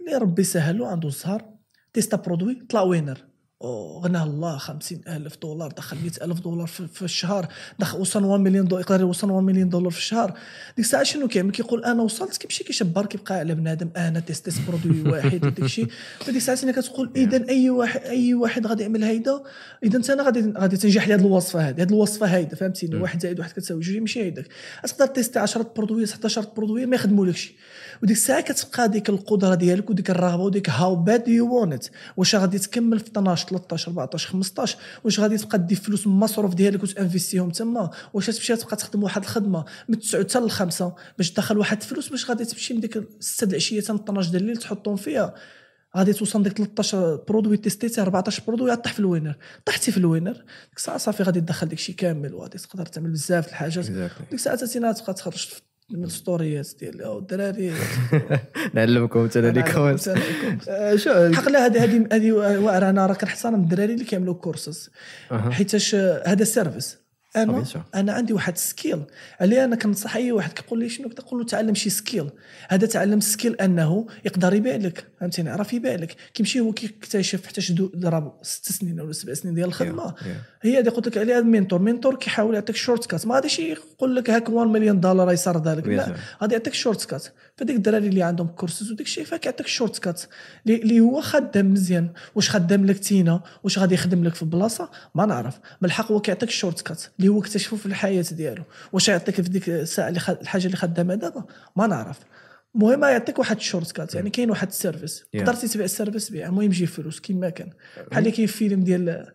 اللي 0.00 0.16
ربي 0.18 0.44
سهل 0.44 0.78
له 0.78 0.88
عنده 0.88 1.08
الزهر 1.08 1.44
testa 1.92 2.16
produit 2.16 2.62
طلع 2.70 2.82
winner 2.82 3.18
غناه 3.64 4.24
الله 4.24 4.58
خمسين 4.58 5.00
ألف 5.08 5.36
دولار 5.42 5.70
دخل 5.70 5.96
مئة 6.04 6.24
ألف 6.24 6.40
دولار 6.40 6.66
في, 6.66 6.86
في 6.86 7.02
الشهر 7.02 7.48
دخل 7.78 8.00
وصل 8.00 8.24
1 8.24 8.40
مليون 8.40 8.68
دولار 8.68 8.80
يقدر 8.80 9.00
يوصل 9.00 9.30
1 9.30 9.46
مليون 9.46 9.68
دولار 9.68 9.90
في 9.90 9.98
الشهر. 9.98 10.30
ديك 10.76 10.84
الساعة 10.84 11.02
شنو 11.02 11.28
كيعمل 11.28 11.50
كيقول 11.50 11.84
أنا 11.84 12.02
وصلت 12.02 12.36
كيمشي 12.36 12.64
كيشبر 12.64 13.06
كيبقى 13.06 13.34
على 13.34 13.54
بنادم 13.54 13.88
أنا 13.96 14.20
testé 14.20 14.58
produit 14.58 15.02
واحد 15.12 15.44
وديك 15.44 15.64
الشيء. 15.64 15.86
وديك 16.22 16.36
الساعة 16.36 16.56
تينا 16.56 16.72
كتقول 16.72 17.10
اذا 17.16 17.48
أي 17.48 17.70
واحد 17.70 18.00
أي 18.00 18.34
واحد 18.34 18.66
غادي 18.66 18.82
يعمل 18.82 19.04
هيدا؟ 19.04 19.42
اذا 19.84 19.96
انت 19.96 20.10
أنا 20.10 20.22
غادي 20.22 20.52
غادي 20.56 20.76
تنجح 20.76 21.08
لهذه 21.08 21.20
الوصفة 21.20 21.68
هذه 21.68 21.82
هذه 21.82 21.88
الوصفة 21.88 22.26
هيدا 22.26 22.56
فهمتيني؟ 22.56 22.96
واحد 22.96 23.22
زائد 23.22 23.38
واحد 23.38 23.52
كتساوي 23.52 23.80
جوج 23.80 23.96
ماشي 23.96 24.22
هيداك. 24.22 24.46
تقدر 24.84 25.06
tester 25.06 25.38
10 25.38 25.72
produits 25.76 26.06
16 26.06 26.46
produits 26.56 26.86
ما 26.86 26.96
يخدمولكش. 26.96 27.52
وديك 28.02 28.16
الساعة 28.16 28.40
كتبقى 28.40 28.88
ديك 28.88 29.08
القدرة 29.08 29.54
ديالك 29.54 29.90
وديك 29.90 30.10
الرغبة 30.10 30.42
وديك 30.42 30.70
how 30.70 30.96
bad 30.96 31.28
you 31.28 31.54
want 31.54 31.84
واش 32.16 32.34
غادي 32.34 32.58
تكمل 32.58 33.00
في 33.00 33.06
12 33.10 33.48
13 33.48 33.88
14 33.88 34.28
15 34.28 34.78
واش 35.04 35.20
غادي 35.20 35.38
تبقى 35.38 35.58
دير 35.58 35.78
فلوس 35.78 36.06
من 36.06 36.12
المصروف 36.12 36.54
ديالك 36.54 36.82
وت 36.82 36.94
investi 36.94 37.38
هم 37.38 37.50
تما؟ 37.50 37.90
واش 38.12 38.26
تمشي 38.26 38.56
تبقى 38.56 38.76
تخدم 38.76 39.02
واحد 39.02 39.22
الخدمة 39.22 39.64
من 39.88 39.98
9 39.98 40.22
حتى 40.22 40.38
ل 40.38 40.50
5 40.50 40.92
باش 41.18 41.30
تدخل 41.30 41.58
واحد 41.58 41.82
الفلوس 41.82 42.08
باش 42.08 42.30
غادي 42.30 42.44
تمشي 42.44 42.74
من 42.74 42.80
ديك 42.80 43.02
6 43.20 43.50
العشية 43.50 43.80
حتى 43.80 43.92
12 43.92 44.30
ديال 44.30 44.42
الليل 44.42 44.56
تحطهم 44.56 44.96
فيها؟ 44.96 45.34
غادي 45.96 46.12
توصل 46.12 46.42
ديك 46.42 46.56
13 46.56 47.16
produit 47.28 47.56
testé 47.56 47.89
تي 47.89 48.02
14 48.02 48.42
produit 48.46 48.76
طيح 48.76 48.92
في 48.92 49.00
ال 49.00 49.04
winner. 49.04 49.34
طحتي 49.64 49.92
في 49.92 49.98
ال 49.98 50.02
winner. 50.02 50.32
ديك 50.32 50.76
الساعة 50.76 50.98
صافي 50.98 51.22
غادي 51.22 51.40
تدخل 51.40 51.68
داكشي 51.68 51.92
كامل 51.92 52.34
وغادي 52.34 52.58
تقدر 52.58 52.86
تعمل 52.86 53.10
بزاف 53.10 53.46
د 53.46 53.48
الحاجات. 53.48 53.84
ديك 54.20 54.32
الساعة 54.32 54.56
تاتينا 54.56 54.92
تبقى 54.92 55.14
تخرج 55.14 55.48
من 55.90 56.04
ال 56.04 56.13
story 56.13 56.59
ات 56.59 56.68
ديال 56.80 57.02
"أو 57.02 57.18
الدراري. 57.18 57.72
نعلمكم 58.74 59.20
انت 59.20 59.38
لي 59.38 59.62
شو 60.96 61.32
حق 61.34 61.48
لا 61.48 61.66
هذه 61.66 61.84
هذه 61.84 62.06
هذه 62.12 62.32
واعرة 62.32 62.90
أنا 62.90 63.06
راه 63.06 63.14
كنحترم 63.14 63.54
الدراري 63.54 63.94
اللي 63.94 64.04
كيعملوا 64.04 64.34
كورسز. 64.34 64.90
حيتاش 65.30 65.94
هذا 65.94 66.44
service 66.44 66.98
أنا. 67.36 67.64
أنا 67.94 68.12
عندي 68.12 68.32
واحد 68.32 68.56
skill 68.58 69.02
اللي 69.42 69.64
أنا 69.64 69.76
كنصح 69.76 70.16
اي 70.16 70.32
واحد 70.32 70.52
كيقول 70.52 70.78
لي 70.78 70.88
شنو؟ 70.88 71.08
كنقول 71.08 71.40
له 71.40 71.46
تعلم 71.46 71.74
شي 71.74 71.90
skill 71.90 72.30
هذا 72.68 72.86
تعلم 72.86 73.20
skill 73.20 73.54
أنه 73.54 74.06
يقدر 74.24 74.54
يبيع 74.54 74.76
لك. 74.76 75.06
فهمتيني 75.20 75.50
عرف 75.50 75.72
يبيع 75.72 75.94
لك 75.94 76.16
كيمشي 76.34 76.60
هو 76.60 76.72
كيكتشف 76.72 77.46
حتى 77.46 77.60
شدو 77.60 77.92
ضرب 77.96 78.32
ست 78.42 78.72
سنين 78.72 79.00
ولا 79.00 79.12
سبع 79.12 79.34
سنين 79.34 79.54
ديال 79.54 79.68
الخدمة. 79.68 80.10
Yeah, 80.10 80.22
yeah. 80.22 80.26
هي 80.62 80.78
اللي 80.78 80.90
قلت 80.90 81.06
لك 81.06 81.18
عليها 81.18 81.38
ال 81.38 81.44
mentor 81.44 81.78
mentor 81.78 82.14
كيحاول 82.14 82.54
يعطيك 82.54 82.76
shortcut 82.76 83.26
ما 83.26 83.34
غاديش 83.34 83.58
يقول 83.58 84.16
لك 84.16 84.30
هاك 84.30 84.48
1 84.48 84.70
مليون 84.70 85.00
دولار 85.00 85.32
يصير 85.32 85.62
ذلك. 85.62 85.84
Bien 85.84 85.88
لا. 85.88 86.14
غادي 86.42 86.54
يعطيك 86.54 86.74
shortcut 86.74 87.26
فديك 87.56 87.76
الدراري 87.76 88.08
اللي 88.08 88.22
عندهم 88.22 88.46
كورسز 88.46 88.92
وديك 88.92 89.06
الشيء 89.06 89.24
فكيعطيك 89.24 89.66
shortcut 89.66 90.22
اللي 90.66 90.82
اللي 90.82 91.00
هو 91.00 91.20
خدام 91.20 91.72
مزيان. 91.72 92.08
واش 92.34 92.50
خدام 92.50 92.86
لك 92.86 92.98
تينا؟ 92.98 93.40
واش 93.64 93.78
غادي 93.78 93.94
يخدم 93.94 94.24
لك 94.24 94.34
في 94.34 94.44
بلاصة؟ 94.44 94.90
ما 95.14 95.26
نعرف. 95.26 95.58
من 95.80 95.86
الحق 95.86 96.12
هو 96.12 96.20
كيعطيك 96.20 96.50
shortcut 96.50 97.02
اللي 97.18 97.28
هو 97.28 97.40
اكتشفه 97.40 97.76
في 97.76 97.86
الحياة 97.86 98.24
ديالو. 98.32 98.62
واش 98.92 99.08
يعطيك 99.08 99.34
في 99.34 99.48
ديك 99.48 99.68
الساعة 99.68 100.08
اللي. 100.08 100.20
الحاجة 100.28 100.66
اللي 100.66 100.76
خدامها 100.76 101.16
دابا؟ 101.16 101.44
ما 101.76 101.86
نعرف. 101.86 102.18
المهم 102.76 103.04
يعطيك 103.04 103.38
واحد 103.38 103.56
ال 103.56 103.92
shortcut 103.92 104.14
يعني 104.14 104.30
كاين 104.30 104.50
واحد 104.50 104.68
ال 104.68 104.75
service 104.75 105.24
Yeah. 105.36 105.40
قدرتي 105.40 105.68
تبيع 105.68 105.84
ال 105.84 105.90
service 105.90 106.30
بيع 106.30 106.46
المهم 106.46 106.62
يجي 106.62 106.86
فلوس 106.86 107.20
كيما 107.20 107.50
كان. 107.50 107.70
بحال 108.10 108.18
اللي 108.18 108.30
كاين 108.30 108.46
فيلم 108.46 108.80
ديال 108.84 109.26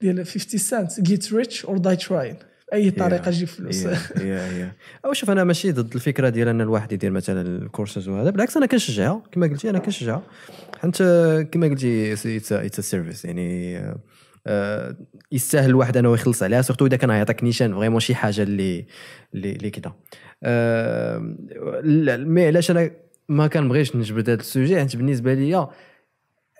ديال 0.00 0.26
50 0.26 0.60
Cent 0.60 1.00
Get 1.00 1.32
Rich 1.32 1.64
or 1.64 1.78
Die 1.78 1.96
Tryin' 1.96 2.36
أي 2.72 2.90
طريقة 2.90 3.30
تجيب 3.30 3.48
فلوس. 3.48 3.82
يا 3.84 3.96
يا 4.20 4.72
أو 5.04 5.12
شوف 5.12 5.30
أنا 5.30 5.44
ماشي 5.44 5.72
ضد 5.72 5.94
الفكرة 5.94 6.28
ديال 6.28 6.48
أن 6.48 6.60
الواحد 6.60 6.92
يدير 6.92 7.10
مثلا 7.10 7.40
الكورسز 7.42 8.08
وهذا 8.08 8.30
بالعكس 8.30 8.56
أنا 8.56 8.66
كنشجعها 8.66 9.22
كما 9.32 9.46
قلتي 9.46 9.70
أنا 9.70 9.78
كنشجعها 9.78 10.22
حيت 10.80 10.96
كما 11.52 11.66
قلتي 11.68 12.12
it's 12.12 12.80
service 12.80 13.24
يعني 13.24 13.80
يستاهل 15.32 15.70
الواحد 15.70 15.96
أنه 15.96 16.14
يخلص 16.14 16.42
عليها 16.42 16.62
surtout 16.62 16.86
إذا 16.86 16.96
كان 16.96 17.10
يعطيك 17.10 17.44
نيشان 17.44 17.74
vraiment 17.74 18.00
شي 18.00 18.14
حاجة 18.14 18.42
اللي 18.42 18.86
اللي 19.34 19.70
كذا 19.70 19.92
آه، 20.42 21.18
mais 22.16 22.46
علاش 22.46 22.70
أنا 22.70 22.90
ما 23.28 23.46
كنبغيش 23.46 23.96
نجبد 23.96 24.30
هذا 24.30 24.40
ال 24.40 24.47
sujet 24.47 24.80
حيت 24.80 24.96
بالنسبة 24.96 25.34
ليا 25.34 25.68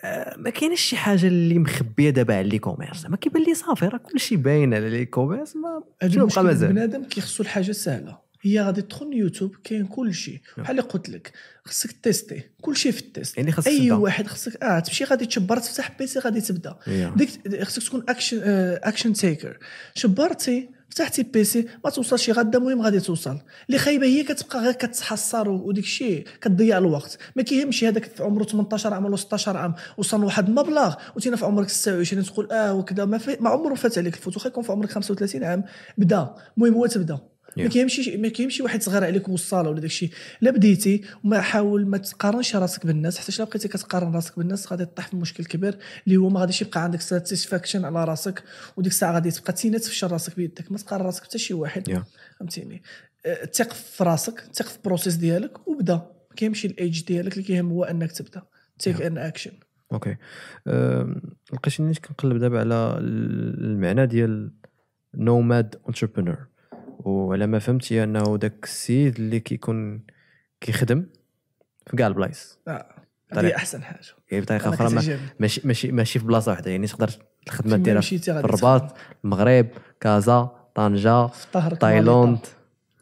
آه، 0.04 0.36
ما 0.36 0.50
كاينش 0.50 0.80
شي 0.80 0.96
حاجة 0.96 1.26
اللي 1.26 1.58
مخبية 1.58 2.10
دابا 2.10 2.34
على 2.34 2.48
l'e-commerce 2.48 3.06
ما 3.06 3.16
كيبان 3.16 3.42
لي 3.42 3.54
صافي 3.54 3.86
راه 3.86 3.98
كلشي 3.98 4.36
باين 4.36 4.74
على 4.74 4.90
l'e-commerce 4.90 5.56
ما 5.56 5.82
هذا 6.02 6.24
بقى 6.24 6.44
مازال. 6.44 6.72
بنادم 6.72 7.04
كيخصو 7.04 7.42
الحاجة 7.42 7.72
سهلة. 7.72 8.29
هي 8.42 8.60
غادي 8.60 8.82
تدخل 8.82 9.10
يوتيوب 9.14 9.56
كاين 9.64 9.86
كل 9.86 10.14
شيء 10.14 10.40
بحال 10.58 10.70
اللي 10.70 10.82
قلت 10.88 11.08
لك 11.08 11.32
خصك 11.64 11.92
tester 11.92 12.42
كل 12.62 12.76
شيء 12.76 12.92
في 12.92 13.00
ال 13.00 13.06
test. 13.06 13.36
يعني 13.36 13.52
خاصك 13.52 13.68
أي. 13.68 13.90
واحد 13.90 14.26
خصك 14.26 14.62
آه 14.62 14.78
تمشي 14.80 15.04
غادي 15.04 15.26
تشبر 15.26 15.56
تفتح 15.58 15.98
PC 15.98 16.18
غادي 16.18 16.40
تبدا. 16.40 16.76
ديك 17.16 17.62
خصك 17.62 17.82
تكون 17.82 18.04
action 18.08 18.40
action 18.82 19.12
taker 19.12 19.58
شبرتي 19.94 20.68
فتحتي 20.90 21.22
PC 21.22 21.66
ما 21.84 21.90
توصلش 21.90 22.30
غدا 22.30 22.58
المهم 22.58 22.82
غادي 22.82 23.00
توصل. 23.00 23.38
اللي 23.68 23.78
خايبة 23.78 24.06
هي 24.06 24.22
كتبقى 24.22 24.58
غير 24.60 24.72
كتحصر 24.72 25.48
وديك 25.48 25.84
الشيء 25.84 26.26
كتضيع 26.40 26.78
الوقت. 26.78 27.18
ما 27.36 27.42
كيهمش 27.42 27.84
هذاك 27.84 28.04
في 28.04 28.22
عمره 28.22 28.44
18 28.44 28.94
عام 28.94 29.04
ولا 29.04 29.16
16 29.16 29.56
عام. 29.56 29.74
وصل 29.98 30.20
لواحد 30.20 30.48
المبلغ 30.48 30.94
وتينا 31.16 31.36
في 31.36 31.44
عمرك 31.44 31.68
26 31.68 32.24
تقول 32.24 32.52
آه 32.52 32.74
وكذا. 32.74 33.04
ما, 33.04 33.18
في 33.18 33.36
ما 33.40 33.50
عمره 33.50 33.74
فات 33.74 33.98
عليك 33.98 34.14
الفوت 34.14 34.36
واخا 34.36 34.48
يكون 34.48 34.64
في 34.64 34.72
عمرك 34.72 34.90
35 34.90 35.44
عام. 35.44 35.64
بدا. 35.98 36.34
المهم 36.56 36.74
هو 36.74 36.86
تبدا. 36.86 37.18
ما 37.56 37.64
Yeah. 37.64 37.72
كيمشيش 37.72 38.08
ما 38.08 38.28
كيمشي 38.28 38.62
واحد 38.62 38.82
صغير 38.82 39.04
عليك 39.04 39.28
وصاله 39.28 39.70
ولا 39.70 39.80
داكشي. 39.80 40.10
لا 40.40 40.50
بديتي 40.50 41.04
وما 41.24 41.40
حاول 41.40 41.86
ما 41.86 41.98
تقارنش 41.98 42.56
راسك 42.56 42.86
بالناس 42.86 43.18
حتى 43.18 43.32
لا 43.38 43.44
بقيتي 43.44 43.68
كتقارن 43.68 44.14
راسك 44.14 44.38
بالناس 44.38 44.72
غادي 44.72 44.84
تطيح 44.84 45.08
في 45.08 45.16
مشكل 45.16 45.44
كبير 45.44 45.78
اللي 46.06 46.16
هو 46.16 46.28
ما 46.28 46.40
غاديش 46.40 46.62
يبقى 46.62 46.84
عندك 46.84 47.00
satisfaction 47.00 47.84
على 47.84 48.04
راسك 48.04 48.42
وديك 48.76 48.92
الساعة 48.92 49.12
غادي 49.12 49.30
تبقى 49.30 49.52
تينا 49.52 49.78
تفشل 49.78 50.06
راسك 50.06 50.36
بيدك. 50.36 50.72
ما 50.72 50.78
تقارن 50.78 51.04
راسك 51.04 51.24
حتى 51.24 51.38
شي 51.38 51.54
واحد. 51.54 52.04
فهمتيني؟ 52.38 52.82
أه، 53.26 53.44
ثق 53.44 53.72
في 53.72 54.04
راسك 54.04 54.44
ثق 54.54 54.66
في 54.66 54.76
ال 54.76 54.81
process 54.81 55.14
ديالك 55.14 55.68
وبدا. 55.68 55.94
ما 55.94 56.36
كيمشي 56.36 56.66
الايج 56.68 57.04
ديالك 57.04 57.32
اللي 57.32 57.44
كيهم 57.44 57.70
هو 57.70 57.84
أنك 57.84 58.12
تبدا. 58.12 58.42
take 58.78 59.02
an 59.02 59.18
action 59.18 59.50
okay 59.92 60.16
لقيتني 61.52 61.94
كنقلب 61.94 62.36
دابا 62.36 62.60
على 62.60 62.98
المعنى 63.00 64.06
ديال 64.06 64.52
nomade 65.14 65.76
entrepreneur 65.88 66.49
وعلى 67.04 67.46
ما 67.46 67.58
فهمت 67.58 67.92
هي 67.92 68.04
أنه 68.04 68.36
داك 68.36 68.64
السيد 68.64 69.16
اللي 69.16 69.40
كيكون 69.40 70.02
كيخدم 70.60 71.06
في 71.86 71.96
كاع 71.96 72.06
البلايص 72.06 72.58
آه. 72.68 72.94
هذه 73.32 73.56
أحسن 73.56 73.82
حاجة 73.82 74.00
يعني 74.30 74.44
بطريقة 74.44 74.74
أخرى. 74.74 74.94
ماشي 75.40 75.60
ماشي 75.64 75.92
ماشي 75.92 76.18
في 76.18 76.24
بلاصة 76.26 76.50
واحدة 76.52 76.70
يعني 76.70 76.86
تقدر 76.86 77.10
الخدمه 77.46 77.76
ديرها 77.76 78.00
في 78.00 78.30
الرباط 78.30 78.96
المغرب 79.24 79.66
كازا 80.00 80.50
طنجة 80.74 81.30
تايلاند. 81.80 82.38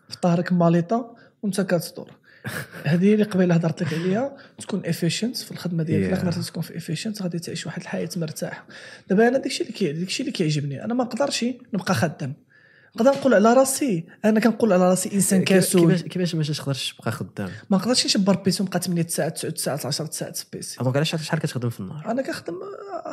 في 0.08 0.16
ظهرك 0.22 0.52
ماليطه 0.52 1.16
وانت 1.42 1.60
كتدور 1.60 2.10
هذه 2.84 3.12
اللي 3.14 3.24
قبيلة 3.24 3.54
هضرت 3.54 3.82
لك 3.82 3.94
عليها 3.94 4.36
تكون 4.58 4.86
efficient 4.86 5.36
في 5.36 5.50
الخدمة 5.52 5.82
ديالك 5.82 6.18
Yeah. 6.18 6.20
قدرتي 6.20 6.42
تكون 6.42 6.62
في 6.62 6.76
efficient 6.76 7.22
غادي 7.22 7.38
تعيش 7.38 7.66
واحد 7.66 7.82
الحياة 7.82 8.08
مرتاحة 8.16 8.66
دابا 9.08 9.28
أنا 9.28 9.38
داكشي 9.38 9.62
اللي 9.62 9.72
كي 9.72 9.92
داكشي 9.92 10.22
اللي 10.22 10.32
كيعجبني 10.32 10.84
أنا 10.84 10.94
ما 10.94 11.04
نقدرش 11.04 11.44
نبقى 11.74 11.94
خدام 11.94 12.34
نقدر 12.98 13.18
نقول 13.18 13.34
على 13.34 13.54
راسي. 13.54 14.04
أنا 14.24 14.40
كنقول 14.40 14.72
على 14.72 14.88
راسي 14.90 15.12
إنسان 15.14 15.44
كسول. 15.44 15.92
كيفاش 15.92 16.02
كيفاش 16.02 16.34
ما 16.34 16.42
تقدرش 16.42 16.92
تبقى 16.92 17.12
خدام؟ 17.12 17.50
ما 17.70 17.76
نقدرش 17.78 18.06
نشبر 18.06 18.36
PC 18.36 18.62
ونبقى 18.62 18.80
8 18.80 19.06
ساعات 19.06 19.46
9 19.46 19.56
ساعات 19.56 19.86
10 19.86 20.10
ساعات 20.10 20.36
في 20.36 20.44
PC 20.52 20.78
donc 20.84 20.96
علاش 20.96 21.10
شحال 21.16 21.40
كتخدم 21.40 21.70
في 21.70 21.80
النهار؟ 21.80 22.10
أنا 22.10 22.22
كنخدم 22.22 22.54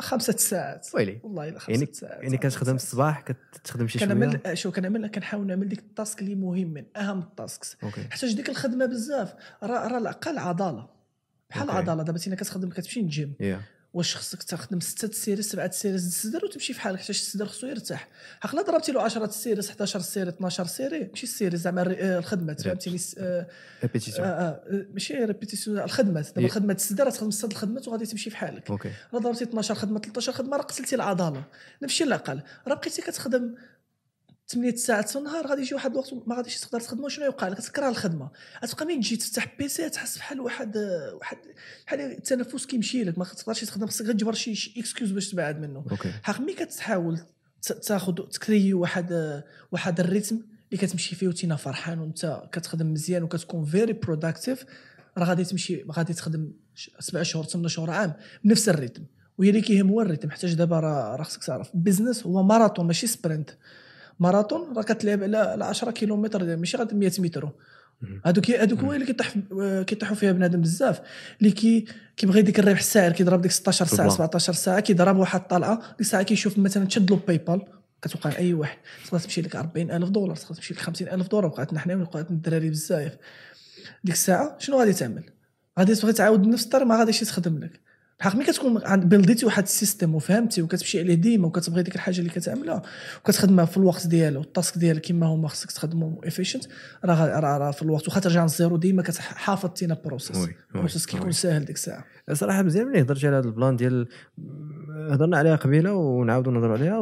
خمسة 0.00 0.36
ساعات 0.36 0.88
ويلي. 0.94 1.20
والله 1.22 1.48
إلا 1.48 1.58
خمسة 1.58 1.72
يعني 1.72 1.92
ساعات 1.92 2.22
يعني 2.22 2.36
كتخدم 2.36 2.74
الصباح 2.74 3.20
كتخدم 3.20 3.88
شي 3.88 3.98
شوية؟ 3.98 4.08
كنعمل 4.08 4.58
شو 4.58 4.72
كنعمل 4.72 5.06
كنحاول 5.06 5.46
نعمل 5.46 5.68
ديك 5.68 5.78
ال 5.78 5.86
task 5.86 6.20
اللي 6.20 6.34
مهم 6.34 6.68
من 6.68 6.84
أهم 6.96 7.18
ال 7.18 7.26
tasks. 7.26 7.76
حيت 8.10 8.24
ديك 8.24 8.48
الخدمة 8.48 8.86
بزاف 8.86 9.34
راه 9.62 9.88
راه 9.88 9.98
العقل 9.98 10.38
عضلة. 10.38 10.88
بحال. 11.50 11.62
العضله 11.70 12.02
دابا 12.02 12.18
تينا 12.18 12.36
كتخدم 12.36 12.68
كتمشي 12.70 13.02
نجيم 13.02 13.34
يا 13.40 13.60
واش 13.94 14.16
خصك 14.16 14.42
تخدم 14.42 14.80
ستة 14.80 15.06
ال 15.06 15.11
séries 15.11 15.44
سبعة 15.48 15.66
ال 15.66 15.72
séries 15.72 16.06
الصدر 16.06 16.44
وتمشي 16.44 16.72
في 16.72 16.80
حالك 16.80 16.98
حيت 16.98 17.10
الصدر 17.10 17.46
خصو 17.46 17.66
يرتاح. 17.66 18.08
عقلا 18.42 18.62
ضربتي 18.62 18.92
له 18.92 19.02
10 19.02 19.24
ال 19.24 19.30
séries 19.30 19.68
11 19.70 20.00
séries 20.00 20.28
12 20.28 20.66
séries 20.66 20.98
ماشي 21.08 21.22
ال 21.26 21.31
séries 21.31 21.58
زعما 21.60 21.82
آه، 21.98 22.18
الخدمات 22.18 22.62
فهمتيني؟ 22.62 22.98
س- 22.98 23.14
آه، 23.18 23.40
آه، 23.40 23.46
répétition 23.82 24.26
آه، 24.26 24.60
ماشي 24.92 25.14
répétition 25.14 25.78
الخدمات 25.78 26.26
دابا 26.26 26.46
الخدمات 26.46 26.76
الصدر 26.76 27.10
تخدم 27.10 27.30
ست 27.30 27.44
الخدمات 27.52 27.88
وغادي 27.88 28.06
تمشي 28.06 28.30
في 28.30 28.36
حالك. 28.36 28.70
أوكي. 28.70 28.90
راه 29.14 29.18
ضربتي 29.18 29.44
12 29.44 29.74
خدمة 29.74 29.98
13 30.00 30.32
خدمة 30.32 30.56
راه 30.56 30.62
قتلتي 30.62 30.94
العضلة. 30.96 31.44
نفس 31.82 32.02
العقل 32.02 32.40
راه 32.68 32.74
بقيتي 32.74 33.02
كتخدم 33.02 33.54
8 34.48 34.76
ساعات 34.76 35.10
في 35.10 35.18
النهار 35.18 35.46
غادي 35.46 35.62
يجي 35.62 35.74
واحد 35.74 35.90
الوقت 35.90 36.14
ما 36.26 36.36
غاديش 36.36 36.60
تقدر 36.60 36.80
تخدم 36.80 37.04
وشنو 37.04 37.24
يوقع 37.24 37.48
لك؟ 37.48 37.58
تكره 37.58 37.88
الخدمة. 37.88 38.30
غتبقى 38.64 38.86
مين 38.86 39.00
تجي 39.00 39.16
تفتح 39.16 39.56
PC 39.58 39.90
تحس 39.90 40.18
بحال 40.18 40.40
واحد 40.40 40.76
واحد 41.20 41.36
بحال 41.86 42.00
التنفس 42.00 42.66
كيمشي 42.66 43.04
لك 43.04 43.18
ما 43.18 43.24
تقدرش 43.24 43.64
تخدم 43.64 43.86
خصك 43.86 44.04
غير 44.04 44.14
تجبر 44.14 44.32
شي 44.32 44.54
شي 44.54 44.80
excuse 44.80 45.10
باش 45.10 45.30
تبعد 45.30 45.60
منه. 45.60 45.84
حق 46.22 46.40
ملي 46.40 46.52
كتحاول 46.52 47.20
تاخذ 47.62 48.14
ت 48.14 48.24
créer 48.24 48.74
واحد 48.74 49.42
واحد 49.72 50.00
ال 50.00 50.05
rythme 50.05 50.36
اللي 50.72 50.86
كتمشي 50.86 51.16
فيه 51.16 51.28
وتينا 51.28 51.56
فرحان 51.56 51.98
وانت 51.98 52.42
كتخدم 52.52 52.92
مزيان 52.92 53.22
وكتكون 53.22 53.64
very 53.64 53.92
productive 53.92 54.64
راه 55.18 55.24
غادي 55.24 55.44
تمشي 55.44 55.84
غادي 55.92 56.14
تخدم 56.14 56.52
سبع 56.98 57.22
شهور 57.22 57.44
ثمان 57.44 57.68
شهور 57.68 57.90
عام 57.90 58.12
بنفس 58.44 58.68
ال 58.68 58.72
rythme. 58.72 59.02
وهي 59.38 59.48
اللي 59.48 59.60
كيهم 59.60 59.88
هو 59.88 60.00
ال 60.02 60.06
rythme 60.06 60.30
حتى 60.30 60.54
دابا 60.54 60.80
راه 60.80 61.22
خصك 61.22 61.44
تعرف. 61.44 61.74
ال 61.74 61.80
business 61.80 62.26
هو 62.26 62.42
ماراثون 62.42 62.86
ماشي 62.86 63.06
sprint 63.06 63.50
ماراثون 64.20 64.76
راه 64.76 64.82
كتلعب 64.82 65.22
على 65.22 65.36
على 65.36 65.64
10 65.64 65.90
كيلومتر 65.90 66.56
ماشي 66.56 66.76
غير 66.76 66.94
100 66.94 67.12
متر. 67.18 67.50
هذوك 68.24 68.50
هذوك 68.50 68.80
هو 68.80 68.92
اللي 68.92 69.06
كيطيح 69.06 69.34
كيطيحوا 69.86 70.16
فيها 70.16 70.32
بنادم 70.32 70.60
بزاف. 70.60 71.00
اللي 71.40 71.50
كي 71.50 71.84
كيبغي 72.16 72.42
ديك 72.42 72.58
الربح 72.58 72.78
السريع 72.78 73.12
كيضرب 73.12 73.40
ديك 73.40 73.50
16 73.50 73.86
ساعة 73.86 74.08
بال 74.08 74.10
plan. 74.10 74.16
17 74.16 74.52
ساعة 74.52 74.80
كيضرب 74.80 75.16
واحد 75.16 75.40
الطلعه 75.40 75.76
ديك 75.76 76.00
الساعة 76.00 76.22
كيشوف 76.22 76.58
مثلا 76.58 76.84
تشد 76.84 77.10
له 77.10 77.20
PayPal 77.26 77.62
كتوقع 78.02 78.30
لاي 78.30 78.54
واحد. 78.54 78.78
تقدر 79.06 79.18
تمشي 79.18 79.42
لك 79.42 79.56
40000 79.56 80.08
دولار 80.08 80.36
تقدر 80.36 80.54
تمشي 80.54 80.74
لك 80.74 80.80
50000 80.80 81.28
دولار 81.28 81.46
وقعتنا 81.46 81.78
حنا 81.78 81.96
وقعتنا 81.96 82.36
الدراري 82.36 82.70
بزاف. 82.70 83.16
ديك 84.04 84.14
الساعة 84.14 84.56
شنو 84.58 84.78
غادي 84.78 84.92
تعمل؟ 84.92 85.24
غادي 85.78 85.94
تبغي 85.94 86.12
تعاود 86.12 86.46
نفس 86.46 86.64
الطريق 86.64 86.86
ما 86.86 86.98
غاديش 86.98 87.20
تخدم 87.20 87.58
لك. 87.58 87.85
الحق 88.20 88.34
ملي 88.36 88.44
كتكون 88.44 88.80
عند 88.84 89.04
build 89.04 89.30
يتي 89.30 89.46
واحد 89.46 89.62
ال 89.62 89.69
system 89.69 90.14
وفهمتي 90.14 90.62
وكتمشي 90.62 91.00
عليه 91.00 91.14
ديما 91.14 91.46
وكتبغي 91.46 91.82
ديك 91.82 91.94
الحاجة 91.94 92.18
اللي 92.18 92.30
كتعملها 92.30 92.82
وكتخدمها 93.20 93.64
في 93.64 93.76
الوقت 93.76 94.06
ديالها 94.06 94.38
وال 94.38 94.51
task 94.51 94.78
ديالك 94.78 95.06
كما 95.06 95.26
هما 95.26 95.48
خصك 95.48 95.72
تخدمهم 95.72 96.18
efficient 96.24 96.64
راه 97.04 97.40
راه 97.40 97.58
راه 97.58 97.70
في 97.70 97.82
الوقت. 97.82 98.08
واخا 98.08 98.20
ترجع 98.20 98.42
لل 98.42 98.53
zéro 98.53 98.76
ديما 98.76 99.02
كتحافظ 99.02 99.70
تينا 99.70 99.96
process 100.04 100.48
ال 100.74 100.78
process 100.78 101.06
كيكون. 101.06 101.32
ساهل 101.32 101.64
ديك 101.64 101.76
الساعة. 101.76 102.04
صراحة 102.32 102.62
مزيان 102.62 102.86
ملي 102.86 103.00
هضرتي 103.00 103.26
على 103.26 103.36
هذا 103.36 103.46
ال 103.46 103.52
plan 103.52 103.76
ديال 103.76 104.08
هضرنا 105.10 105.38
عليها 105.38 105.56
قبيلة 105.56 105.92
ونعاودوا 105.92 106.52
نهضروا 106.52 106.76
عليها 106.76 106.98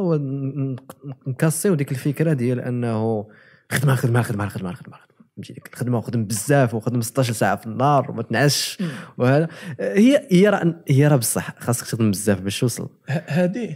ون 1.27 1.37
casser 1.37 1.65
يو 1.65 1.75
ديك 1.75 1.91
الفكرة 1.91 2.33
ديال 2.33 2.59
أنه 2.59 3.27
خدمة 3.71 3.95
خدمة 3.95 4.21
خدمة 4.21 4.49
خدمة 4.49 4.73
خدمة. 4.73 5.04
فهمتي؟ 5.35 5.53
ديك 5.53 5.69
الخدمه 5.73 5.97
وخدم 5.97 6.25
بزاف 6.25 6.73
وخدم 6.73 7.01
16 7.01 7.33
ساعة 7.33 7.55
في 7.55 7.65
النهار 7.67 8.11
وما 8.11 8.23
تنعسش 8.23 8.77
وهذا. 9.17 9.47
هي 9.79 10.27
هي 10.31 10.49
راه 10.49 10.75
هي 10.87 11.07
راه 11.07 11.15
بصح 11.15 11.55
خاصك 11.59 11.85
تخدم 11.87 12.11
بزاف 12.11 12.41
باش 12.41 12.59
توصل. 12.59 12.89
ه- 13.09 13.23
هادي 13.27 13.75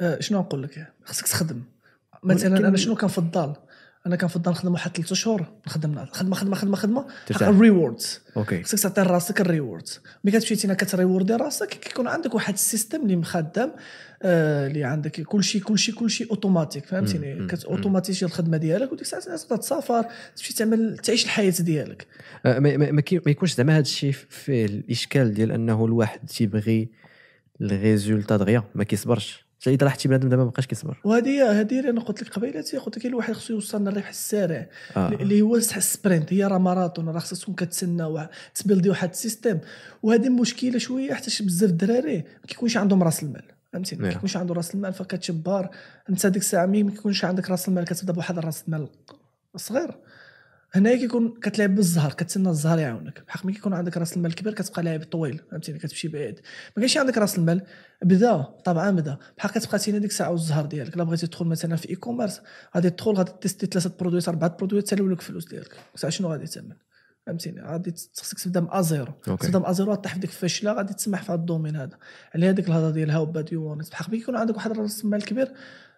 آه، 0.00 0.20
شنو 0.20 0.38
نقول 0.40 0.62
لك؟ 0.62 0.92
خصك 1.04 1.26
تخدم. 1.28 1.62
مثلا 2.24 2.56
أنا 2.68 2.76
شنو 2.76 2.94
كنفضل 2.96 3.52
أنا 4.06 4.16
كنفضل 4.16 4.50
نخدم 4.50 4.72
واحد 4.72 4.96
ثلاث 4.96 5.12
شهور 5.12 5.46
نخدم 5.66 6.04
خدمه 6.04 6.34
خدمه 6.34 6.54
خدمه 6.54 6.76
خدمه. 6.76 7.06
ال 7.42 7.52
rewards 7.52 8.20
okay. 8.36 8.62
خصك 8.62 8.78
تعطي 8.78 9.00
لراسك 9.00 9.40
ال 9.40 9.48
rewards 9.48 10.00
ملي 10.24 10.38
كتمشي 10.38 10.56
تينا 10.56 10.74
كت 10.74 10.87
reward 10.87 11.27
ي 11.27 11.34
راسك 11.34 11.68
كيكون 11.68 12.08
عندك 12.08 12.34
واحد 12.34 12.54
ال 12.54 12.61
system 12.61 13.02
اللي 13.02 13.16
مخدم 13.16 13.70
آه، 14.22 14.66
اللي 14.66 14.84
عندك 14.84 15.20
كلشي 15.20 15.60
كلشي 15.60 15.92
كلشي 15.92 16.26
اوتوماتيك 16.30 16.86
فهمتيني؟ 16.86 17.46
كت 17.46 17.64
automatiser 17.64 18.26
الخدمة 18.26 18.56
ديالك 18.56 18.92
وديك 18.92 19.02
الساعة 19.02 19.36
تقدر 19.36 19.56
تسافر 19.56 20.04
تمشي 20.36 20.54
تعمل 20.54 20.98
تعيش 20.98 21.24
الحياة 21.24 21.54
ديالك. 21.60 22.06
آه، 22.46 22.58
ما, 22.58 22.76
ما, 22.76 22.90
ما 22.92 23.30
يكونش 23.30 23.54
زعما 23.54 23.72
هذا 23.72 23.80
الشيء 23.80 24.12
فيه 24.28 24.66
الإشكال 24.66 25.34
ديال 25.34 25.52
أنه 25.52 25.84
الواحد 25.84 26.26
تيبغي 26.26 26.88
ال 27.60 27.68
résultat 27.68 28.36
دغيا 28.36 28.64
ما 28.74 28.84
كيصبرش. 28.84 29.49
حتى 29.60 29.70
اذا 29.70 29.84
لاحظتي 29.84 30.08
بنادم 30.08 30.28
دابا 30.28 30.44
ما 30.44 30.50
بقاش 30.50 30.66
كيصبر. 30.66 31.00
وهذه 31.04 31.60
هذه 31.60 31.78
اللي 31.78 31.90
أنا 31.90 32.00
قلت 32.00 32.22
لك 32.22 32.28
قبيله 32.28 32.60
تي 32.60 32.76
قلت 32.76 32.98
لك 32.98 33.06
الواحد 33.06 33.32
خصو 33.34 33.54
يوصل 33.54 33.84
للربح 33.84 34.08
السريع. 34.08 34.66
آه. 34.96 35.08
اللي 35.08 35.42
هو 35.42 35.56
ال 35.56 35.67
sprint 35.67 36.32
هي 36.32 36.44
راه 36.44 36.58
ماراثون 36.58 37.08
راه 37.08 37.18
خصك 37.18 37.42
تكون 37.42 37.54
كتسنى 37.54 38.28
ت 38.54 38.59
build 38.59 38.85
ي 38.85 38.90
واحد 38.90 39.10
ال 39.10 39.16
system. 39.16 39.58
وهذه 40.02 40.28
مشكلة 40.28 40.78
شوية 40.78 41.14
حتى 41.14 41.44
بزاف 41.44 41.70
الدراري 41.70 42.16
ما 42.16 42.46
كيكونش 42.48 42.76
عندهم 42.76 43.02
راس 43.02 43.22
المال 43.22 43.42
فهمتيني؟ 43.72 44.02
ما 44.02 44.08
نعم. 44.08 44.14
كيكونش 44.14 44.36
عنده 44.36 44.54
راس 44.54 44.74
المال 44.74 44.92
فكتشبار 44.92 45.70
انت 46.10 46.26
ديك 46.26 46.42
الساعة 46.42 46.66
ما 46.66 46.90
كيكونش 46.90 47.24
عندك 47.24 47.50
راس 47.50 47.68
المال 47.68 47.84
كتبدا 47.84 48.12
بواحد 48.12 48.38
راس 48.38 48.64
المال 48.66 48.88
صغير. 49.56 49.96
هنايا 50.72 50.96
كيكون 50.96 51.40
كتلعب 51.42 51.74
بالزهر 51.74 52.12
كتسنى 52.12 52.48
الزهر 52.48 52.78
يعاونك. 52.78 53.22
بحق 53.28 53.46
ملي 53.46 53.54
كيكون 53.54 53.74
عندك 53.74 53.96
راس 53.96 54.16
المال 54.16 54.34
كبير 54.34 54.54
كتبقى 54.54 54.82
لاعب 54.82 55.02
طويل 55.02 55.40
فهمتيني؟ 55.50 55.78
كتمشي 55.78 56.08
بعيد. 56.08 56.34
ما 56.34 56.74
كاينش 56.76 56.98
عندك 56.98 57.18
راس 57.18 57.38
المال 57.38 57.62
بدا 58.02 58.42
طبعا 58.42 58.90
بدا. 58.90 59.18
بحال 59.38 59.50
كتبقى 59.50 59.78
تينا 59.78 59.98
ديك 59.98 60.10
الساعة 60.10 60.30
والزهر 60.30 60.66
ديالك. 60.66 60.94
الا 60.94 61.04
بغيتي 61.04 61.26
تدخل 61.26 61.46
مثلا 61.46 61.76
في 61.76 61.90
اي 61.90 61.94
commerce 61.94 62.40
غادي 62.76 62.90
تدخل 62.90 63.12
غادي 63.12 63.32
tester 63.40 63.66
ثلاثة 63.66 63.92
produit 64.00 64.25
ات 64.25 64.28
أربعة 64.28 64.56
produit 64.56 64.81
ات 64.81 64.84
تساليو 64.84 65.08
لك 65.08 65.18
الفلوس 65.18 65.48
ديالك. 65.48 65.76
ساعه 65.94 66.10
شنو 66.12 66.28
غادي 66.28 66.46
تعمل؟ 66.46 66.76
فهمتيني؟ 67.26 67.62
غادي 67.62 67.94
خصك 68.16 68.38
تبدا 68.38 68.60
من 68.60 68.68
à 68.70 68.77
zéro. 68.77 69.12
تبدا 69.22 69.58
من 69.58 69.66
à 69.66 69.72
zéro 69.72 69.94
طيح 69.94 70.14
في 70.14 70.20
ديك 70.20 70.30
الفشلة 70.30 70.72
غادي 70.72 70.94
تسمح 70.94 71.22
في 71.22 71.32
هذا 71.32 71.40
ال 71.40 71.45
domaine 71.45 71.76
هذا. 71.76 71.98
على 72.34 72.48
هذيك 72.48 72.68
الهضرة 72.68 72.90
ديال 72.90 73.10
how 73.10 73.26
bad 73.26 73.52
you 73.52 73.74
بحق 73.74 74.08
ملي 74.08 74.18
يكون 74.18 74.36
عندك 74.36 74.54
واحد 74.54 74.78
راس 74.78 75.04
المال 75.04 75.24
كبير 75.24 75.52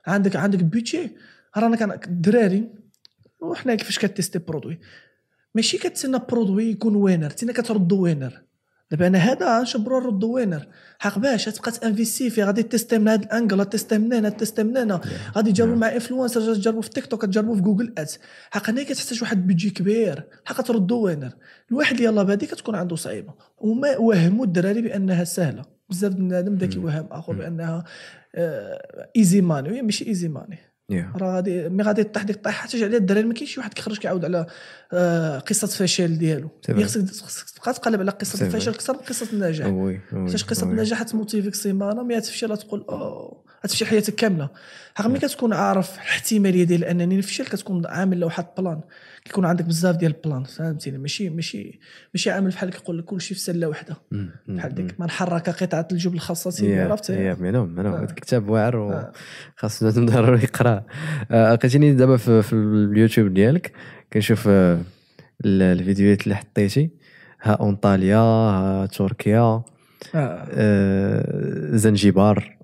عندك 0.07 0.37
عندك 0.37 0.65
budget 0.65 1.11
رانا 1.57 1.77
كان 1.77 1.91
الدراري 1.91 2.83
وحنا 3.43 3.75
كيفاش 3.75 3.99
كت 3.99 4.09
tester 4.09 4.39
produit؟ 4.39 4.81
ماشي 5.55 5.79
كتسنى 5.79 6.19
produit 6.31 6.71
يكون 6.71 6.97
winner 6.97 7.31
تينا 7.31 7.53
كتردو 7.53 8.03
winner 8.03 8.43
دابا 8.91 9.07
أنا 9.07 9.19
هذا 9.19 9.63
نشبرو 9.63 10.01
نردو 10.01 10.35
winner 10.35 10.67
حق 10.99 11.19
باش 11.19 11.45
تبقى 11.45 11.73
ت 11.73 11.79
investir 11.79 12.31
فيه 12.31 12.45
غادي 12.45 12.63
tester 12.63 12.99
من 12.99 13.09
هذا 13.09 13.23
ال 13.23 13.30
angle 13.30 13.65
tester 13.65 13.99
من 13.99 14.13
هنا 14.13 14.29
tester 14.29 14.63
من 14.63 14.77
هنا 14.77 15.01
غادي 15.37 15.53
تجربوا 15.53 15.77
مع 15.77 15.93
influencer 15.95 16.55
تجربوا 16.55 16.83
في 16.83 16.91
تيك 16.91 17.07
توك 17.07 17.23
تجربوا 17.25 17.55
في 17.55 17.61
Google 17.61 17.95
Ads 17.99 18.19
حق 18.51 18.71
هنا 18.71 18.83
كتحتاج 18.83 19.23
واحد 19.23 19.47
بيجي 19.47 19.71
كبير. 19.71 20.29
حق 20.45 20.63
تردو 20.63 21.01
winner 21.01 21.33
الواحد 21.71 22.01
يلاه 22.01 22.23
بادي 22.23 22.47
كتكون 22.47 22.75
عنده 22.75 22.97
صعيبة. 22.97 23.35
وما 23.59 23.97
وهموا 23.97 24.45
الدراري 24.45 24.83
بأنها 24.83 25.25
سهلة. 25.25 25.65
بزاف 25.91 26.13
بنادم 26.13 26.55
بدا 26.55 26.67
كيوهم 26.67 27.09
اخر 27.11 27.33
بأنها 27.33 27.85
easy 29.17 29.41
money 29.41 29.71
وهي 29.71 29.83
ماشي 29.83 30.07
easy 30.07 30.29
money. 30.29 30.59
راه 31.01 31.35
غادي 31.35 31.69
مي 31.69 31.83
غادي 31.83 32.03
طيح 32.03 32.23
ديك 32.23 32.37
الطيحه 32.37 32.63
حتى 32.63 32.85
على 32.85 32.97
الدراري 32.97 33.27
ما 33.27 33.35
كاينش 33.35 33.55
شي 33.55 33.61
واحد 33.61 33.75
كيخرج 33.75 33.99
كيعاود 33.99 34.25
على 34.25 34.47
آه، 34.93 35.39
قصة 35.39 35.67
فشل 35.67 36.19
ديالو. 36.19 36.51
خصك 37.23 37.51
تبقى 37.51 37.73
تقلب 37.73 38.01
على 38.01 38.11
قصة 38.11 38.47
الفشل. 38.47 38.71
أكثر 38.71 38.93
من 38.93 38.99
قصه 38.99 39.27
النجاح 39.33 39.95
حيتاش 40.11 40.45
قصة. 40.45 40.67
النجاح 40.67 41.03
ت 41.03 41.08
motiver 41.08 41.49
ك 41.49 41.55
سيمانة 41.55 42.03
مي 42.03 42.21
تفشل 42.21 42.57
تقول 42.57 42.85
أوه 42.89 43.43
غتفشل 43.65 43.87
حياتك 43.87 44.15
كاملة. 44.15 44.49
ملي 45.01 45.19
كتكون 45.19 45.53
عارف 45.53 45.95
الاحتمالية 45.95 46.65
ديال 46.65 46.85
أنني 46.85 47.17
نفشل 47.17 47.45
كتكون 47.45 47.87
عامل 47.87 48.25
واحد 48.25 48.47
plan 48.59 48.81
كيكون 49.25 49.45
عندك 49.45 49.65
بزاف 49.65 49.97
ديال 49.97 50.15
ال 50.17 50.22
plan 50.22 50.45
فهمتيني 50.45 50.99
ماشي 50.99 51.31
ماشي 51.31 51.81
ماشي 52.15 52.31
عامل 52.31 52.51
بحال 52.51 52.71
كيقول 52.71 52.99
لك 52.99 53.05
كلشي 53.05 53.35
في 53.35 53.41
سلة 53.41 53.67
واحدة. 53.67 53.97
بحال 54.49 54.75
ديك 54.75 55.01
من 55.01 55.11
حرك 55.11 55.51
قطعة 55.51 55.89
الجبن 55.93 56.15
الخاصة 56.15 56.51
عرفت 56.83 57.11
يا 57.11 57.35
منهم 57.41 57.69
منهم 57.69 57.95
آه. 57.95 58.05
كتاب 58.07 58.49
واعر 58.49 58.77
آه. 58.77 59.13
وخاص 59.57 59.85
ضروري 59.99 60.43
يقرأ 60.43 60.85
آه، 61.31 61.53
لقيتيني 61.55 61.95
دابا 61.95 62.17
في, 62.17 62.43
اليوتيوب 62.53 63.35
ديالك 63.35 63.73
كنشوف 64.13 64.49
آه، 64.49 64.81
ال- 65.45 65.63
الفيديوهات 65.81 66.23
اللي 66.23 66.37
حطيتي 66.37 66.91
ها 67.43 67.59
انطاليا 67.69 68.17
ها 68.17 68.87
تركيا 68.87 69.63
آه. 70.15 70.47
آه، 70.51 71.77
زنجبار. 71.77 72.57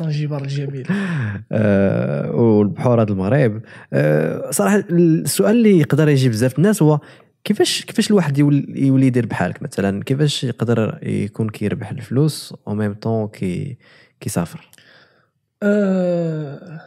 زنجبار 0.00 0.42
الجميل. 0.42 0.86
آه، 1.52 2.30
والبحور 2.32 3.02
هذا 3.02 3.10
المغرب. 3.12 3.62
آه، 3.92 4.50
صراحة 4.50 4.84
السؤال 4.90 5.56
اللي 5.56 5.78
يقدر 5.80 6.08
يجي 6.08 6.28
بزاف 6.28 6.58
الناس 6.58 6.82
هو 6.82 7.00
كيفاش 7.44 7.84
كيفاش 7.84 8.10
الواحد 8.10 8.38
يول- 8.38 8.66
يولي 8.76 9.06
يدير 9.06 9.26
بحالك 9.26 9.62
مثلا؟ 9.62 10.02
كيفاش 10.04 10.44
يقدر 10.44 10.98
يكون 11.02 11.48
كيربح 11.48 11.90
الفلوس 11.90 12.54
أو 12.68 12.74
ميم 12.74 12.94
طون 12.94 13.28
كي 13.28 13.78
كيسافر؟ 14.20 14.68
آه، 15.62 16.80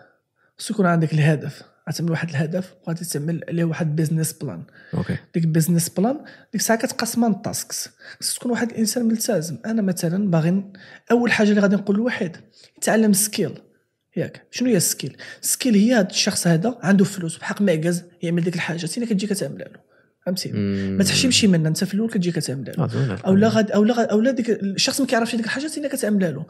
يكون 0.72 0.86
عندك 0.86 1.14
الهدف. 1.14 1.62
غتعمل 1.90 2.12
واحد 2.12 2.30
الهدف 2.30 2.74
وغادي 2.84 3.06
تعمل 3.06 3.44
عليه 3.48 3.64
واحد 3.64 3.96
business 3.96 4.34
plan 4.34 4.64
okay. 4.94 5.18
ديك 5.34 5.44
ال 5.44 5.49
business 5.49 5.90
plan 5.90 6.18
ديك 6.52 6.62
الساعة 6.62 6.80
كتقسمها 6.80 7.30
لل 7.30 7.47
tasks 7.47 7.90
خصك 8.20 8.40
تكون 8.40 8.52
واحد 8.52 8.70
الإنسان 8.70 9.06
ملتزم. 9.06 9.58
أنا 9.66 9.82
مثلا 9.82 10.32
باغي 10.32 10.64
أول 11.12 11.32
حاجة 11.32 11.50
اللي 11.50 11.62
غادي 11.62 11.76
نقول 11.76 11.98
لواحد 11.98 12.38
يتعلم 12.78 13.14
skill 13.14 13.52
ياك. 14.18 14.48
شنو 14.52 14.70
هي 14.70 14.78
ال 14.78 14.84
skill 14.84 15.18
ال 15.42 15.47
skill 15.47 15.76
هي 15.76 15.94
هذا 15.94 16.10
الشخص 16.10 16.48
هذا 16.48 16.78
عنده 16.84 17.06
فلوس 17.06 17.38
بحق 17.38 17.62
معكز 17.62 18.04
يعمل 18.22 18.44
ديك 18.44 18.56
الحاجة. 18.56 18.86
تينا 18.86 19.06
كتجي 19.06 19.28
كتعملها 19.28 19.68
له. 19.68 19.90
فهمتيني 20.26 20.90
ما 20.90 21.04
تحشمش 21.04 21.46
منها 21.46 21.68
أنت 21.68 21.84
في 21.84 21.94
الأول 21.94 22.10
كتجي 22.10 22.32
كتعملها 22.32 22.74
له. 22.74 22.88
زوين 22.88 23.18
أو 23.26 23.36
لا 23.36 23.48
غاد 23.48 23.72
أو 23.72 23.84
لا 23.84 24.12
أو 24.12 24.22
لا 24.22 24.32
ديك 24.32 24.50
الشخص 24.50 25.02
ما 25.02 25.08
كيعرفش 25.08 25.36
ديك 25.36 25.46
الحاجة 25.46 25.68
تينا 25.68 25.88
كتعملها 25.88 26.32
له. 26.32 26.46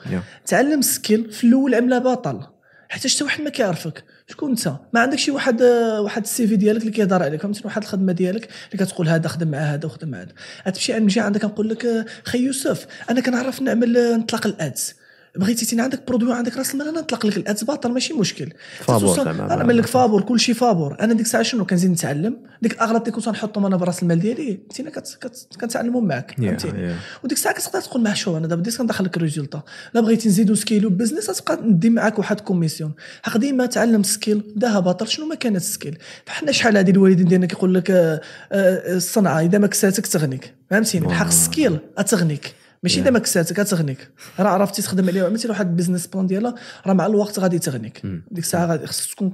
تعلم 0.46 0.82
skill 0.82 1.32
في 1.32 1.44
الأول 1.44 1.76
عملها 1.76 2.00
باطل 2.00 2.44
حتى 2.90 3.10
حتى 3.10 3.24
واحد 3.24 3.42
ما 3.42 3.50
كيعرفك. 3.50 4.04
شكون 4.28 4.50
انت؟ 4.50 4.68
ما 4.94 5.00
عندك 5.00 5.18
شي 5.18 5.32
واحد 5.32 5.62
واحد 6.00 6.22
ال 6.22 6.48
CV 6.48 6.56
ديالك 6.56 6.82
اللي 6.82 6.92
كيهضر 6.92 7.24
عليك؟ 7.24 7.42
فهمتي 7.42 7.62
واحد 7.66 7.82
الخدمة 7.82 8.14
ديالك 8.14 8.50
اللي 8.74 8.86
كتقول 8.86 9.10
هذا 9.10 9.28
خدم 9.28 9.48
مع 9.48 9.58
هذا 9.58 9.86
وخدم 9.86 10.10
مع 10.10 10.22
هذا. 10.22 10.34
غتمشي 10.68 10.94
نجي 10.94 11.20
عندك 11.20 11.46
نقول 11.46 11.70
لك 11.70 12.06
خي 12.24 12.40
يوسف 12.40 12.88
أنا 13.10 13.22
كنعرف 13.22 13.62
نعمل 13.62 14.20
نطلق 14.20 14.48
ال 14.48 14.57
ads. 14.57 14.94
بغيتي 15.36 15.66
تينا 15.66 15.84
عندك 15.84 16.08
produit 16.08 16.34
عندك 16.34 16.58
راس 16.58 16.74
المال 16.74 16.88
أنا 16.88 17.00
نطلق 17.02 17.26
لك 17.26 17.38
ال 17.38 17.44
ads 17.44 17.64
باطل 17.64 17.92
ماشي 17.92 18.14
مشكل. 18.14 18.50
فابور. 18.80 19.22
أنا 19.22 19.56
نعمل 19.56 19.78
لك 19.78 19.86
فابور 19.86 20.22
كل 20.22 20.40
شيء 20.40 20.56
فابور. 20.56 20.98
أنا 21.00 21.14
ديك 21.14 21.26
الساعة 21.26 21.44
شنو 21.44 21.66
كنزيد 21.66 21.92
نتعلم؟ 21.92 22.38
ديك 22.62 22.72
الاغلاط 22.74 23.02
اللي 23.02 23.12
كنت 23.12 23.30
نحطهم 23.30 23.66
أنا 23.66 23.78
براس 23.78 24.04
المال 24.04 24.20
ديالي 24.20 24.60
كت- 24.76 25.48
كنتعلمهم 25.62 26.06
معك 26.08 26.36
فهمتيني؟ 26.38 26.82
يا. 26.88 26.96
وديك 27.24 27.38
الساعة 27.38 27.56
كتقدر 27.56 27.82
تقول 27.82 28.04
مع 28.04 28.14
شو 28.14 28.38
أنا 28.38 28.48
دابا 28.48 28.62
بديت 28.62 28.78
كندخل 28.78 29.06
لك 29.06 29.18
ال 29.18 29.22
résultat. 29.22 29.62
لا 29.94 30.02
بغيتي 30.02 30.30
نزيدو 30.30 30.56
scale 30.56 30.84
ال 30.84 30.90
business 30.90 31.30
غتبقى 31.30 31.60
ندي 31.64 31.90
معاك 31.90 32.20
واحد 32.20 32.40
commission. 32.40 32.92
حق 33.24 33.38
ديما 33.38 33.66
تعلم 33.66 34.04
skill 34.04 34.44
داها 34.56 34.80
باطل 34.80 35.08
شنو 35.08 35.26
ما 35.26 35.36
كانت 35.36 35.62
skill؟ 35.62 35.98
فحنا 36.26 36.52
شحال 36.52 36.78
هادي 36.78 36.92
الوالدين 36.92 37.26
ديالنا 37.28 37.46
كيقول 37.48 37.74
لك 37.74 37.92
آه، 37.92 38.22
آه، 38.52 38.96
الصنعة 38.96 39.42
إذا 39.42 39.58
ما 39.58 39.68
كساتك 39.68 40.08
تغنيك 40.08 40.54
فهمتيني؟ 40.70 41.08
بحق 41.08 41.28
ال 41.28 41.36
skill 41.36 41.80
غتغنيك 42.00 42.54
ماشي 42.84 43.02
إذا 43.02 43.10
ما 43.10 43.20
كساتك 43.20 43.60
غتغنيك 43.60 44.10
راه 44.40 44.50
عرفتي 44.50 44.82
تخدم 44.82 45.10
عليها 45.10 45.24
وعملتي 45.24 45.48
واحد 45.48 45.68
ال 45.68 45.72
business 45.72 46.08
plan 46.08 46.28
ديالها 46.28 46.56
راه 46.88 46.94
مع 46.94 47.06
الوقت 47.06 47.40
غادي 47.40 47.60
تغنيك. 47.60 48.02
ديك 48.06 48.44
الساعة 48.44 48.66
غادي 48.66 48.88
خصك 48.88 49.14
تكون 49.14 49.34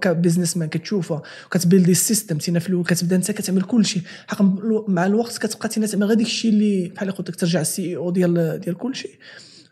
ك 0.00 0.56
businessman 0.56 0.68
كتشوفها 0.68 1.22
وكت 1.46 1.63
build 1.63 1.92
ي 1.92 1.98
ال 1.98 2.03
system 2.03 2.38
تينا 2.38 2.58
في 2.58 2.68
الأول 2.68 2.84
كتبدا 2.84 3.16
انت 3.16 3.30
كتعمل 3.30 3.62
كل 3.62 3.86
شيء 3.86 4.02
حق 4.26 4.42
مع 4.88 5.06
الوقت 5.06 5.38
كتبقى 5.38 5.68
تينا 5.68 5.86
تعمل 5.86 6.06
غير 6.06 6.16
داك 6.16 6.26
الشيء 6.26 6.50
اللي 6.50 6.88
بحال 6.88 7.10
قلت 7.10 7.30
لك 7.30 7.36
ترجع 7.36 7.60
ال 7.60 7.96
CEO 7.96 8.10
ديال 8.10 8.60
ديال 8.60 8.78
كل 8.78 8.94
شيء 8.94 9.10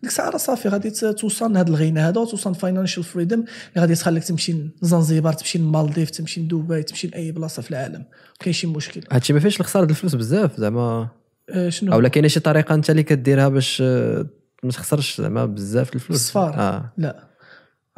ديك 0.03 0.11
الساعة 0.11 0.31
راه 0.31 0.37
صافي 0.37 0.69
غادي 0.69 0.91
توصل 0.91 1.53
لهذا 1.53 1.69
الغنى 1.69 2.01
هذا 2.01 2.21
وتوصل 2.21 2.55
financial 2.55 3.05
freedom 3.05 3.39
اللي 3.39 3.81
غادي 3.81 3.95
تخليك 3.95 4.25
تمشي 4.25 4.57
لزنزبار 4.83 5.33
تمشي 5.33 5.59
للمالديف 5.59 6.11
تمشي 6.11 6.41
لدبي 6.41 6.83
تمشي 6.83 7.07
لأي 7.07 7.33
بلاصة 7.33 7.63
في 7.63 7.71
العالم. 7.71 8.05
كاين 8.41 8.53
شي 8.53 8.67
مشكل. 8.67 9.01
هادشي 9.13 9.33
ما 9.33 9.41
فيهش 9.41 9.61
الخسارة 9.61 9.85
ديال 9.85 9.97
الفلوس 9.97 10.15
بزاف 10.15 10.61
زعما 10.61 11.09
شنو 11.69 11.93
أو 11.93 12.01
لا 12.01 12.09
كاينة 12.09 12.29
شي 12.29 12.41
طريقة 12.41 12.75
أنت 12.75 12.91
اللي 12.91 13.03
كديرها 13.03 13.49
باش 13.49 13.83
آه، 13.87 14.27
ما 14.63 14.71
تخسرش 14.71 15.21
زعما 15.21 15.45
بزاف 15.47 15.95
الفلوس. 15.95 16.21
السفر 16.21 16.55
آه. 16.55 16.93
لا. 16.97 17.36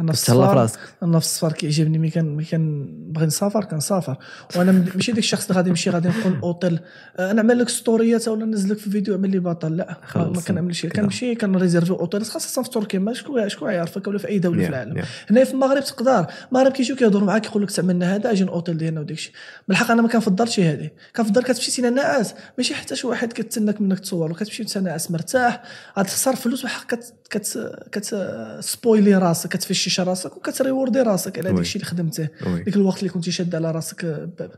أنا 0.01 0.13
في 0.13 0.19
السفر 0.19 0.57
راسك. 0.57 0.79
أنا 1.03 1.19
في 1.19 1.25
السفر 1.25 1.53
كيعجبني 1.53 1.99
ملي 1.99 2.11
كان 2.11 2.37
ملي 2.37 2.45
كنبغي 2.45 3.27
نسافر 3.27 3.65
كنسافر. 3.65 4.17
وأنا 4.57 4.73
ماشي 4.73 5.13
ديك 5.13 5.25
الشخص 5.25 5.47
اللي 5.47 5.57
غادي 5.57 5.71
نمشي 5.71 5.91
غادي 5.91 6.09
نقول 6.09 6.39
اوتيل 6.43 6.81
آه، 7.17 7.33
نعمل 7.33 7.59
لك 7.59 7.69
story 7.69 8.19
ات 8.19 8.29
ولا 8.29 8.45
ننزل 8.45 8.71
لك 8.71 8.79
في 8.79 8.91
فيديو 8.91 9.15
عمل 9.15 9.31
لي 9.31 9.39
باطل. 9.39 9.77
لا 9.77 9.97
ما-. 10.17 10.41
كنعملش. 10.47 10.87
كنمشي 10.87 11.35
كن 11.35 11.46
réserver 11.46 11.91
hôtel 11.91 12.25
خاصه 12.25 12.63
في 12.63 12.71
تركيا 12.71 12.99
ما 12.99 13.13
شكون 13.13 13.49
شكون 13.49 13.71
يعرفك 13.71 14.07
ولا 14.07 14.19
في 14.19 14.29
أي 14.29 14.39
دولة 14.39 14.63
في 14.63 14.69
العالم. 14.69 15.03
هنا 15.31 15.45
في 15.45 15.53
المغرب 15.53 15.85
تقدر. 15.85 16.27
المغرب 16.53 16.73
كيجيو 16.73 16.97
كيهضروا 16.97 17.27
معاك 17.27 17.47
يقول 17.47 17.63
لك 17.63 17.71
تعملنا 17.71 18.15
هذا 18.15 18.31
أجي 18.31 18.45
الاوتيل 18.45 18.79
ديالنا 18.79 19.01
وداك 19.01 19.17
الشيء 19.17 19.33
بالحق 19.69 19.91
أنا 19.91 20.03
ما 20.03 20.09
كنفضلش 20.09 20.61
هذه. 20.61 20.91
كنفضل 21.17 21.43
كتمشي 21.43 21.71
سينا 21.71 21.91
ناعس. 21.91 22.35
ماشي 22.59 22.75
حتى 22.75 22.97
شي 22.97 23.07
واحد 23.07 23.33
كتسناك 23.33 23.81
منك 23.81 23.99
تصور 23.99 24.31
وكتمشي 24.31 24.63
انت 24.63 24.79
ناعس 24.79 25.11
مرتاح. 25.11 25.63
غتخسر 25.99 26.37
فلوس 26.37 26.63
بحق 26.63 26.87
كت 26.87 27.15
كت 27.31 27.73
كت 27.93 28.17
spoil 28.61 29.06
ي 29.06 29.14
راسك 29.15 29.49
كتفشل 29.49 29.88
كتمشيش 29.89 30.01
راسك 30.01 30.36
وكت 30.37 30.56
reward 30.56 30.96
ي 30.96 31.03
راسك 31.03 31.39
على 31.39 31.49
وي. 31.49 31.55
داك 31.55 31.62
الشيء 31.62 31.82
اللي 31.82 31.91
خدمته. 31.91 32.28
ديك 32.64 32.76
الوقت 32.76 32.99
اللي 32.99 33.09
كنتي 33.11 33.30
شاد 33.30 33.55
على 33.55 33.70
راسك 33.70 34.05
باب 34.05 34.51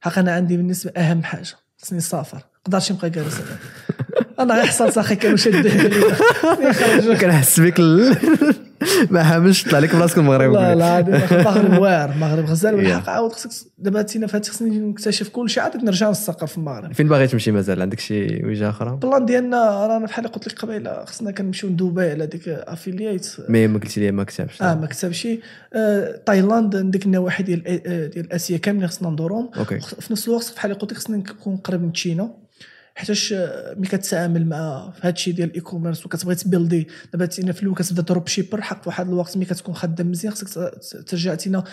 حق 0.00 0.18
أنا 0.18 0.32
عندي 0.32 0.56
بالنسبة 0.56 0.90
أهم 0.96 1.22
حاجة 1.22 1.56
خصني 1.82 1.98
نسافر. 1.98 2.42
نقدرش 2.66 2.92
نبقى 2.92 3.10
جالس. 3.10 3.34
أنا 4.38 4.54
غير 4.54 4.66
حصل 4.66 4.92
ساخي 4.92 5.16
كانوا 5.16 5.36
شادين 5.36 5.72
كنحس 7.20 7.60
بك 7.60 7.80
ما 9.10 9.22
حاملش 9.22 9.64
طلع 9.68 9.78
لك 9.78 9.96
براسك 9.96 10.18
المغرب. 10.18 10.52
لا 10.52 10.74
لا 10.74 10.98
المغرب 10.98 11.78
واعر 11.82 12.10
المغرب 12.12 12.44
غزال. 12.44 12.74
والحق 12.74 13.08
عاود 13.08 13.32
خصك 13.32 13.50
دابا 13.78 14.02
تينا 14.02 14.26
فهاد 14.26 14.46
خصني 14.46 14.78
نكتشف 14.78 15.28
كل 15.28 15.50
شيء 15.50 15.62
عاد 15.62 15.84
نرجع 15.84 16.10
نستقر 16.10 16.46
في 16.46 16.58
المغرب. 16.58 16.92
فين 16.92 17.08
باغي 17.08 17.26
تمشي 17.26 17.52
مازال؟ 17.52 17.82
عندك 17.82 18.00
شي 18.00 18.44
وجهة 18.46 18.70
أخرى؟ 18.70 18.90
ال 18.90 18.97
plan 18.97 19.24
ديالنا 19.24 19.86
رانا 19.86 20.06
بحال 20.06 20.24
اللي 20.24 20.34
قلت 20.36 20.48
لك 20.48 20.58
قبيلة 20.58 21.04
خصنا 21.04 21.30
كنمشيو 21.30 21.70
لدبي 21.70 22.10
على 22.10 22.26
ديك 22.26 22.48
affiliate 22.48 23.36
meet 23.48 23.66
ما 23.66 23.78
قلتي 23.78 24.00
لي 24.00 24.10
ما 24.10 24.24
كتبش. 24.24 24.62
آه 24.62 24.74
ما 24.74 24.86
كتبش. 24.86 25.28
آه 25.74 26.20
تايلاند 26.26 26.76
ديك 26.76 27.06
النواحي 27.06 27.42
ديال 27.42 27.62
آه، 27.86 28.06
ديال 28.06 28.32
آسيا 28.32 28.56
كاملين 28.58 28.88
خصنا 28.88 29.10
ندورهم. 29.10 29.50
في 30.00 30.12
نفس 30.12 30.28
الوقت 30.28 30.52
بحال 30.56 30.70
اللي 30.70 30.80
قلت 30.82 30.92
لك 30.92 30.98
خصنا 30.98 31.16
نكون 31.16 31.56
قريب 31.56 31.82
من 31.82 31.92
China. 31.92 32.43
حيتاش 32.94 33.32
ملي 33.76 33.86
كتعامل 33.88 34.46
مع 34.46 34.92
الشيء 35.04 35.34
ديال 35.34 35.48
ال 35.48 35.60
e-commerce 35.60 36.06
وكتبغي 36.06 36.34
ت 36.34 36.42
build 36.42 36.80
ي 36.80 36.88
دابا 37.12 37.26
تينا 37.26 37.52
في 37.52 37.62
الأول 37.62 37.76
كتبدا 37.76 38.02
dropshipper 38.02 38.62
حق 38.62 38.82
في 38.82 38.88
واحد 38.88 39.08
الوقت 39.08 39.36
ملي 39.36 39.46
كتكون 39.46 39.74
خدام 39.74 40.10
مزيان 40.10 40.32
خصك 40.34 40.70
ترجع 41.06 41.34
تينا 41.34 41.64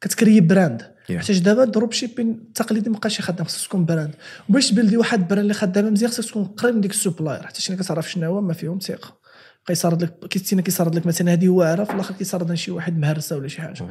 كت 0.00 0.11
créer 0.11 0.40
brand 0.40 0.82
Yeah. 1.04 1.12
حيتاش 1.16 1.38
دابا 1.38 1.62
ال 1.64 1.92
dropshipping 1.92 2.30
التقليدي 2.30 2.90
ما 2.90 2.96
بقاش 2.98 3.18
يخدم 3.18 3.44
خصك 3.44 3.68
تكون 3.68 3.84
brand 3.84 4.14
وباش 4.48 4.70
تبيلدي 4.70 4.96
واحد 4.96 5.18
ال 5.20 5.23
brand 5.23 5.40
اللي 5.42 5.54
خدامة 5.54 5.90
مزيان 5.90 6.10
خصك 6.10 6.24
تكون 6.30 6.44
قريب 6.44 6.74
من 6.74 6.80
ديك 6.80 6.90
ال 6.90 6.96
supplier 6.96 7.42
حتى 7.46 7.76
كتعرف 7.76 8.10
شنو 8.10 8.26
هو 8.26 8.40
ما 8.40 8.52
فيهم 8.52 8.78
ثقة. 8.78 9.18
بقى 9.64 9.72
يصرد 9.72 10.02
لك 10.02 10.28
كيتينا 10.30 10.62
كيصرد 10.62 10.94
لك 10.94 11.06
مثلا 11.06 11.32
هذه 11.32 11.48
واعره 11.48 11.84
في 11.84 11.94
الآخر 11.94 12.14
كيصرد 12.14 12.54
شي 12.54 12.70
واحد 12.70 12.98
مهرسة 12.98 13.36
ولا 13.36 13.48
شي 13.48 13.62
حاجة. 13.62 13.86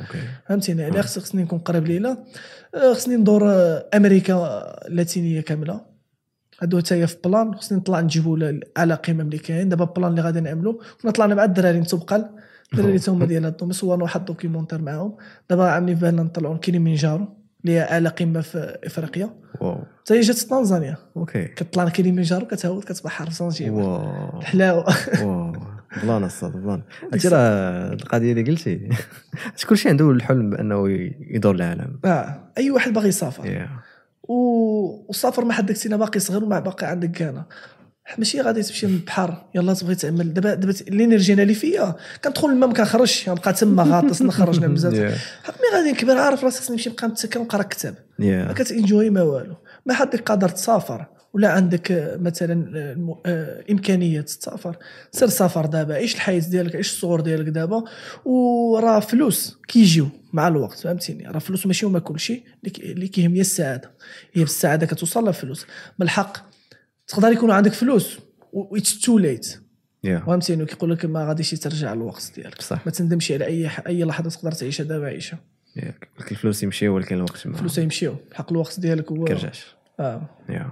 فهمتيني؟ 0.47 1.01
خص- 1.01 1.19
خصني 1.19 1.43
نكون 1.43 1.59
قريب 1.59 1.87
ليلى 1.87 2.17
آه، 2.75 2.93
خصني 2.93 3.15
ندور 3.15 3.49
آه، 3.51 3.89
أمريكا 3.93 4.35
اللاتينية 4.87 5.41
كاملة. 5.41 5.92
هادو 6.63 6.77
حتى 6.77 6.95
هي 6.95 7.07
في 7.07 7.15
plan 7.23 7.55
خصني 7.55 7.77
نطلع 7.77 7.99
نجيبو 7.99 8.53
على 8.77 8.93
قمم 8.93 9.21
اللي 9.21 9.37
كاين 9.37 9.69
دابا 9.69 9.85
plan 9.85 10.11
اللي 10.11 10.21
غادي 10.21 10.39
نعملو 10.39 10.81
كنا 11.01 11.11
طلعنا 11.11 11.35
مع 11.35 11.43
الدراري 11.43 11.79
لتوبقال 11.79 12.29
الدراري 12.73 12.99
تا 12.99 13.11
هما 13.11 13.25
ديال 13.25 13.45
هادو 13.45 13.71
صورنا 13.71 14.03
واحد 14.03 14.19
ال 14.19 14.24
documentaire 14.24 14.81
معاهم. 14.81 15.15
دابا 15.49 15.69
عاملين 15.69 15.95
في 15.95 16.01
بالنا 16.01 16.23
نطلعوا 16.23 16.57
كيليمنجارو 16.57 17.27
اللي 17.65 17.75
هي 17.77 17.81
اعلى 17.81 18.09
قمه 18.09 18.41
في 18.41 18.77
إفريقيا. 18.83 19.29
wow. 19.61 19.83
حتى 20.01 20.13
هي 20.13 20.19
جات 20.19 20.35
في 20.35 20.47
تنزانيا. 20.47 20.97
OK. 21.17 21.45
كطلع 21.45 21.89
كيليمنجارو 21.89 22.47
كتهود 22.47 22.83
كتبحر 22.83 23.25
راسها 23.25 23.71
Wow. 23.71 24.39
الحلاوة. 24.39 24.85
Wow. 25.21 25.53
plan 26.03 26.23
الصاد 26.23 26.51
plan. 26.51 26.81
هادشي 27.13 27.27
راه 27.27 27.93
القضية 27.93 28.31
اللي 28.31 28.51
قلتي. 28.51 28.89
كلشي 29.69 29.89
عنده 29.89 30.11
الحلم 30.11 30.53
انه 30.53 30.89
يدور 31.19 31.55
العالم. 31.55 31.99
آه 32.05 32.51
أي 32.57 32.71
واحد 32.71 32.93
باغي 32.93 33.07
يسافر. 33.07 33.43
Yeah. 33.43 33.92
والسفر 34.23 35.45
ما 35.45 35.53
حدك 35.53 35.75
سينا 35.75 35.97
باقي 35.97 36.19
صغير 36.19 36.43
وما 36.43 36.59
باقي 36.59 36.87
عندك 36.87 37.11
كان 37.11 37.43
ماشي 38.17 38.41
غادي 38.41 38.63
تمشي 38.63 38.87
للبحر 38.87 39.45
يلا 39.55 39.73
تبغي 39.73 39.95
تعمل 39.95 40.33
دابا 40.33 40.53
دابا 40.53 40.73
ال 40.87 40.94
energy 40.94 41.33
أنا 41.33 41.41
اللي 41.41 41.53
فيا 41.53 41.95
كندخل 42.23 42.49
الماء 42.49 42.69
ما 42.69 42.75
كنخرجش. 42.75 43.29
نبقى 43.29 43.53
تما 43.53 43.83
غاطس 43.83 44.21
نخرج 44.21 44.59
نعمل 44.59 44.73
بزاف 44.73 44.93
ملي 44.93 45.15
غادي 45.73 45.91
نكبر. 45.91 46.17
عارف 46.17 46.43
راسي 46.43 46.61
خصني 46.61 46.75
نمشي 46.75 46.89
نبقى 46.89 47.07
متسكر 47.07 47.39
ونقرا 47.39 47.63
كتاب. 47.63 47.95
ما 48.19 48.53
Yeah. 48.53 48.57
كت 48.57 48.70
enjoy 48.70 49.03
ي 49.03 49.09
ما 49.09 49.21
والو. 49.21 49.55
ما 49.85 49.93
حدك 49.93 50.21
قادر 50.21 50.49
تسافر. 50.49 51.05
ولا 51.33 51.49
عندك 51.51 51.91
آه، 51.91 52.17
مثلا 52.17 52.77
آه، 52.77 53.21
آه، 53.25 53.63
إمكانية 53.71 54.21
تسافر. 54.21 54.77
سير 55.11 55.27
سافر 55.29 55.65
دابا 55.65 55.93
عيش 55.93 56.15
الحياة 56.15 56.39
ديالك؟ 56.39 56.75
عيش 56.75 56.91
الصغور 56.91 57.21
ديالك 57.21 57.45
دابا؟ 57.49 57.83
وراه 58.25 58.99
فلوس 58.99 59.57
كيجيو 59.67 60.07
مع 60.33 60.47
الوقت 60.47 60.79
فهمتيني؟ 60.79 61.27
راه 61.27 61.39
فلوس 61.39 61.67
ماشي 61.67 61.85
هما 61.85 61.99
كل 61.99 62.19
شيء 62.19 62.43
اللي 62.59 62.69
كي- 62.71 62.91
اللي 62.91 63.07
كيهم 63.07 63.33
هي 63.33 63.41
السعادة. 63.41 63.91
هي 64.33 64.41
بالسعادة 64.43 64.85
كتوصل 64.85 65.23
لها 65.23 65.31
فلوس. 65.31 65.65
بالحق 65.99 66.37
تقدر 67.07 67.27
يكون 67.31 67.51
عندك 67.51 67.73
فلوس 67.73 68.17
و 68.53 68.62
it's 68.62 68.99
too 69.01 69.17
late 69.17 69.59
Yeah. 70.07 70.25
فهمتيني؟ 70.25 70.65
كيقول 70.65 70.91
لك 70.91 71.05
ما 71.05 71.27
غاديش 71.27 71.51
ترجع 71.51 71.93
الوقت 71.93 72.31
ديالك. 72.35 72.61
صح. 72.61 72.85
ما 72.85 72.91
تندمش 72.91 73.31
على 73.31 73.45
أي 73.45 73.69
أي 73.87 74.03
لحظة 74.03 74.29
تقدر 74.29 74.51
تعيشها 74.51 74.83
دابا 74.83 75.05
عيشها 75.07 75.39
Yeah. 75.79 76.31
الفلوس 76.31 76.63
يمشيو 76.63 76.95
ولكن 76.95 77.15
الوقت 77.15 77.47
ما 77.47 77.53
الفلوس 77.53 77.77
يمشيو. 77.77 78.15
حق 78.33 78.51
الوقت 78.51 78.79
ديالك 78.79 79.11
هو 79.11 79.23
كيرجعش. 79.25 79.65
آه. 79.99 80.29
يا 80.49 80.71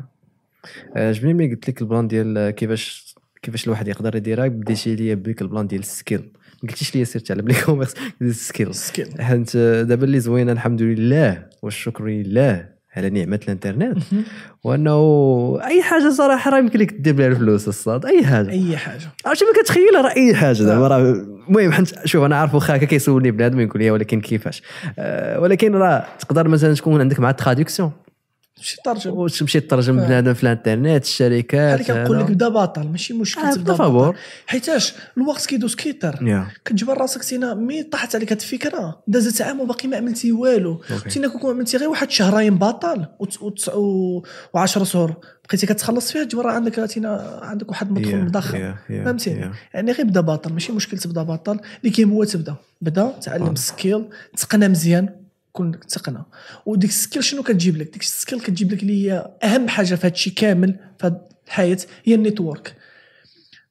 عجبني 0.95 1.33
ملي 1.33 1.53
قلت 1.53 1.69
لك 1.69 1.81
ال 1.81 1.87
plan 1.87 2.07
ديال 2.07 2.49
كيفاش 2.49 3.15
كيفاش 3.41 3.65
الواحد 3.65 3.87
يقدر 3.87 4.15
يديرها 4.15 4.47
بديتي 4.47 4.95
ليا 4.95 5.15
بك 5.15 5.41
ال 5.41 5.47
plan 5.47 5.67
ديال 5.67 5.81
ال 5.81 5.88
skill. 5.88 6.31
ما 6.63 6.69
قلتيش 6.69 6.95
ليا 6.95 7.03
سيرت 7.03 7.31
على 7.31 7.41
ب 7.41 7.47
ال 7.47 7.53
e-commerce 7.65 7.93
ال 8.21 8.29
skill. 8.29 8.75
skill 8.75 9.21
حيت 9.21 9.57
دابا 9.57 10.05
اللي 10.05 10.19
زوينه 10.19 10.51
الحمد 10.51 10.81
لله 10.81 11.45
والشكر 11.61 12.05
لله 12.05 12.69
على 12.95 13.09
نعمة 13.09 13.39
الانترنت 13.43 13.97
وأنه 14.63 14.97
أي 15.63 15.81
حاجة 15.83 16.09
صراحة 16.09 16.51
راه 16.51 16.57
يمكن 16.57 16.79
لك 16.79 16.93
دير 16.93 17.13
بها 17.13 17.27
الفلوس 17.27 17.67
الصاد 17.67 18.05
أي 18.05 18.25
حاجة. 18.25 18.49
أي 18.49 18.77
حاجة. 18.77 19.01
عرفتي 19.25 19.45
ما 19.45 19.63
كتخيل 19.63 19.95
راه 19.95 20.15
أي 20.15 20.35
حاجة. 20.35 20.53
زعما 20.53 20.87
راه 20.87 20.97
المهم 21.47 21.71
حنت 21.71 21.89
شوف 22.05 22.23
أنا 22.23 22.35
عارف 22.35 22.55
واخا 22.55 22.77
كيسولني 22.77 23.31
بنادم 23.31 23.59
يقول 23.59 23.81
لي 23.81 23.91
ولكن 23.91 24.21
كيفاش. 24.21 24.63
أه 24.99 25.39
ولكن 25.39 25.75
راه 25.75 26.05
تقدر 26.19 26.47
مثلا 26.47 26.73
تكون 26.73 27.01
عندك 27.01 27.19
مع 27.19 27.29
ال 27.29 27.35
traduction 27.35 27.91
شي 28.61 28.77
ترجم. 28.85 29.11
وتمشي 29.11 29.59
تترجم. 29.59 29.95
بنادم 29.99 30.33
في 30.33 30.43
الانترنت 30.43 31.03
الشركات 31.03 31.79
بحال 31.79 31.95
كنقول 31.97 32.19
لك. 32.19 32.31
بدا 32.31 32.49
باطل 32.49 32.87
ماشي 32.87 33.13
مشكل 33.13 33.41
آه، 33.41 33.53
تبدا. 33.53 33.73
باطل. 33.73 34.17
حيتاش 34.45 34.93
الوقت 35.17 35.45
كيدوز 35.45 35.75
كيطير. 35.75 36.15
يا. 36.21 36.47
كتجبر 36.65 36.97
راسك 36.97 37.23
تينا 37.23 37.53
مي 37.53 37.83
طاحت 37.83 38.15
عليك 38.15 38.31
هاد 38.31 38.41
الفكرة. 38.41 39.01
دازت 39.07 39.41
عام 39.41 39.59
وباقي 39.59 39.87
ما 39.87 39.97
عملتي 39.97 40.31
والو. 40.31 40.81
OK. 40.91 41.09
تينا 41.09 41.27
كون 41.27 41.55
عملتي 41.55 41.77
غير 41.77 41.89
واحد 41.89 42.11
شهرين 42.11 42.57
باطل 42.57 43.05
و10 44.57 44.83
شهور. 44.83 45.13
بقيتي 45.49 45.67
كتخلص 45.67 46.11
فيها 46.11 46.23
تجبر 46.23 46.47
عندك 46.47 46.75
تينا 46.75 47.39
عندك 47.41 47.69
واحد 47.69 47.91
مدخول 47.91 48.21
مضخم 48.21 48.73
فهمتيني؟ 48.89 49.51
يعني 49.73 49.91
غير 49.91 50.05
بدا 50.05 50.21
باطل 50.21 50.53
ماشي 50.53 50.71
مشكل 50.71 50.97
تبدا 50.97 51.23
باطل. 51.23 51.59
اللي 51.81 51.95
كاين 51.95 52.11
هو 52.11 52.23
تبدا. 52.23 52.55
بدا 52.81 53.13
تعلم 53.21 53.55
skill 53.55 54.05
تقنى 54.37 54.67
مزيان. 54.67 55.20
كون 55.51 55.79
تقنى 55.79 56.23
وديك 56.65 56.89
ال 56.89 56.95
skill 56.95 57.23
شنو 57.23 57.43
كتجيب 57.43 57.77
لك؟ 57.77 57.93
ديك 57.93 58.01
ال 58.01 58.08
skill 58.08 58.41
كتجيب 58.41 58.71
لك 58.71 58.83
اللي 58.83 59.11
هي 59.11 59.31
أهم 59.43 59.67
حاجة 59.67 59.95
في 59.95 60.07
هذا 60.07 60.13
الشيء 60.13 60.33
كامل 60.33 60.79
في 60.99 61.07
هاد 61.07 61.21
الحياة 61.47 61.77
هي 62.03 62.15
ال 62.15 62.23
network 62.23 62.75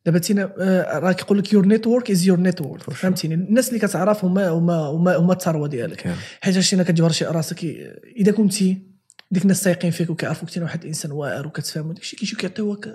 دابا 0.07 0.19
تينا 0.19 0.53
راه 0.99 1.13
كيقول 1.13 1.39
لك 1.39 1.53
your 1.53 1.67
network 1.67 2.11
is 2.11 2.27
your 2.27 2.41
net 2.41 2.60
worth 2.60 2.91
فهمتيني؟ 2.91 3.35
الناس 3.35 3.69
اللي 3.69 3.81
كتعرف 3.81 4.25
هما 4.25 4.49
هما 4.49 4.75
هما 4.75 5.17
هما 5.17 5.33
الثروة 5.33 5.69
ديالك. 5.69 6.15
حيت 6.41 6.59
شي 6.59 6.85
كتجبر 6.85 7.11
شي 7.11 7.25
راسك 7.25 7.65
إذا 8.17 8.33
كنتي 8.33 8.90
ديك 9.33 9.43
الناس 9.43 9.63
سايقين 9.63 9.91
فيك 9.91 10.11
وكيعرفوك 10.11 10.49
انت 10.49 10.59
واحد 10.59 10.81
الانسان 10.83 11.13
واعر 11.13 11.47
وكتفهم 11.47 11.93
داك 11.93 12.03
الشيء 12.03 12.19
كيجيو 12.19 12.39
كيعطيوك 12.39 12.89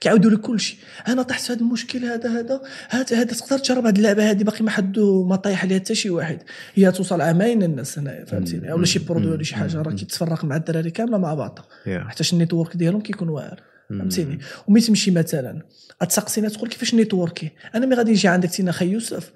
كيعاودوا 0.00 0.30
لك 0.30 0.40
كل 0.40 0.60
شيء 0.60 0.78
أنا 1.08 1.22
طحت 1.22 1.40
في 1.40 1.52
هذا 1.52 1.60
المشكل 1.60 2.04
هذا 2.04 2.30
هذا 2.30 2.60
هذا 2.88 3.16
هذا 3.16 3.24
تقدر 3.24 3.58
تجرب 3.58 3.86
هذه 3.86 3.96
اللعبة 3.96 4.30
هذه 4.30 4.42
باقي 4.42 4.64
ما 4.64 4.70
حد 4.70 4.98
ما 4.98 5.36
طايح 5.36 5.64
عليها 5.64 5.78
حتى 5.78 5.94
شي 5.94 6.10
واحد. 6.10 6.38
هي 6.74 6.92
توصل 6.92 7.20
عامين 7.20 7.62
الناس 7.62 7.98
هنايا 7.98 8.24
فهمتيني؟ 8.24 8.72
ولا 8.72 8.84
شي 8.84 8.98
produit 8.98 9.32
ولا 9.32 9.42
شي 9.42 9.54
حاجة 9.54 9.82
راه 9.82 9.92
كيتفرق 9.92 10.44
مع 10.44 10.56
الدراري 10.56 10.90
كاملة 10.90 11.18
مع 11.18 11.34
بعضها. 11.34 11.64
حيتاش 11.86 12.32
ال 12.32 12.38
network 12.38 12.76
ديالهم 12.76 13.00
كيكون 13.00 13.28
واعر. 13.28 13.62
فهمتيني؟ 13.88 14.38
ومي 14.66 14.80
تمشي 14.80 15.10
مثلا 15.10 15.62
تسقسينا 16.08 16.48
تقول 16.48 16.68
كيفاش 16.68 16.94
network 16.94 17.43
ي 17.43 17.50
أنا 17.74 17.86
مي 17.86 17.94
غادي 17.94 18.10
يجي 18.10 18.28
عندك 18.28 18.50
تينا 18.50 18.72
خي 18.72 18.90
يوسف 18.90 19.32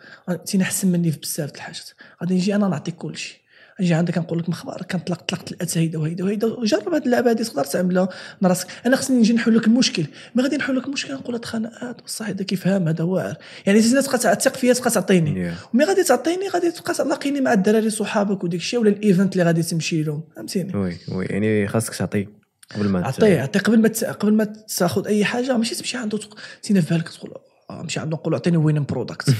تينا 0.46 0.64
احسن 0.64 0.88
مني 0.88 1.12
في 1.12 1.18
بزاف 1.18 1.50
د 1.50 1.54
الحاجات. 1.54 1.90
غادي 2.22 2.34
نجي 2.34 2.54
أنا 2.54 2.68
نعطيك 2.68 2.94
كل 2.94 3.16
شيء 3.16 3.36
نجي 3.80 3.94
عندك 3.94 4.18
نقول 4.18 4.38
لك 4.38 4.48
مخبارك 4.48 4.92
كنطلق 4.92 5.20
طلقت 5.20 5.52
ال 5.52 5.59
ads 5.59 5.78
هيدا 5.78 5.98
وهيدا 5.98 6.24
وهيدا 6.24 6.46
وجرب 6.46 6.94
هاد 6.94 7.04
اللعبة 7.04 7.30
هادي 7.30 7.44
تقدر 7.44 7.64
تعملها 7.64 8.08
من 8.40 8.48
راسك. 8.48 8.66
أنا 8.86 8.96
خصني 8.96 9.18
نجي 9.18 9.32
نحل 9.32 9.56
لك 9.56 9.66
المشكل. 9.66 10.06
mais 10.34 10.42
غادي 10.42 10.56
نحل 10.56 10.76
لك 10.76 10.86
المشكل 10.86 11.14
نقول 11.14 11.34
هاد 11.34 11.44
خناقات 11.44 12.02
بصح 12.02 12.28
هذا 12.28 12.44
كيفهم 12.44 12.88
هذا 12.88 13.04
واعر. 13.04 13.36
يعني 13.66 13.80
تينا 13.80 14.00
تبقى 14.00 14.18
تعتق 14.18 14.56
فيا 14.56 14.72
تبقى 14.72 14.90
تعطيني. 14.90 15.52
Yeah. 15.52 15.74
وملي 15.74 15.84
غادي 15.84 16.02
تعطيني 16.02 16.48
غادي 16.48 16.70
تبقى 16.70 16.94
تلاقيني 16.94 17.40
مع 17.40 17.52
الدراري 17.52 17.90
صحابك 17.90 18.44
وديك 18.44 18.60
الشيء 18.60 18.80
ولا 18.80 18.90
ال 18.90 18.97
event 18.97 19.32
اللي 19.32 19.44
غادي 19.44 19.62
تمشي 19.62 20.02
لهم. 20.02 20.22
فهمتيني؟ 20.36 20.76
oui 20.76 20.96
oui. 21.12 21.26
يعني 21.26 21.68
خاصك 21.68 21.94
تعطي 21.94 22.26
قبل 22.74 22.88
ما 22.88 23.06
عطيه 23.06 23.40
عطيه 23.40 23.60
قبل 23.60 23.80
ما 23.80 23.88
قبل 24.12 24.32
ما 24.32 24.44
تاخذ 24.78 25.06
أي 25.06 25.24
حاجة 25.24 25.56
ماشي 25.56 25.74
تمشي 25.74 25.96
عنده 25.96 26.18
تينا 26.62 26.80
في 26.80 26.94
بالك 26.94 27.08
تقول 27.08 27.30
آه، 27.70 27.82
نمشي 27.82 28.00
عنده 28.00 28.16
نقول 28.16 28.32
له 28.32 28.38
أعطيني 28.38 28.56
وين 28.56 28.84
product 28.84 29.30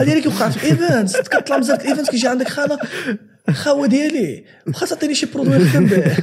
هذه 0.00 0.10
اللي 0.10 0.20
كيوقع 0.20 0.48
في 0.48 0.56
ال 0.56 0.66
event 0.66 1.16
كتطلع 1.16 1.58
مزال 1.58 1.78
في 1.78 1.84
ال 1.84 1.88
event 1.88 2.10
كيجي 2.10 2.28
عندك 2.28 2.48
خانه 2.48 2.78
خاوة 3.50 3.86
ديالي 3.86 4.44
واخا 4.66 4.86
تعطيني 4.86 5.14
شي 5.14 5.26
produit 5.26 5.58
نخدم 5.58 5.86
به 5.86 6.16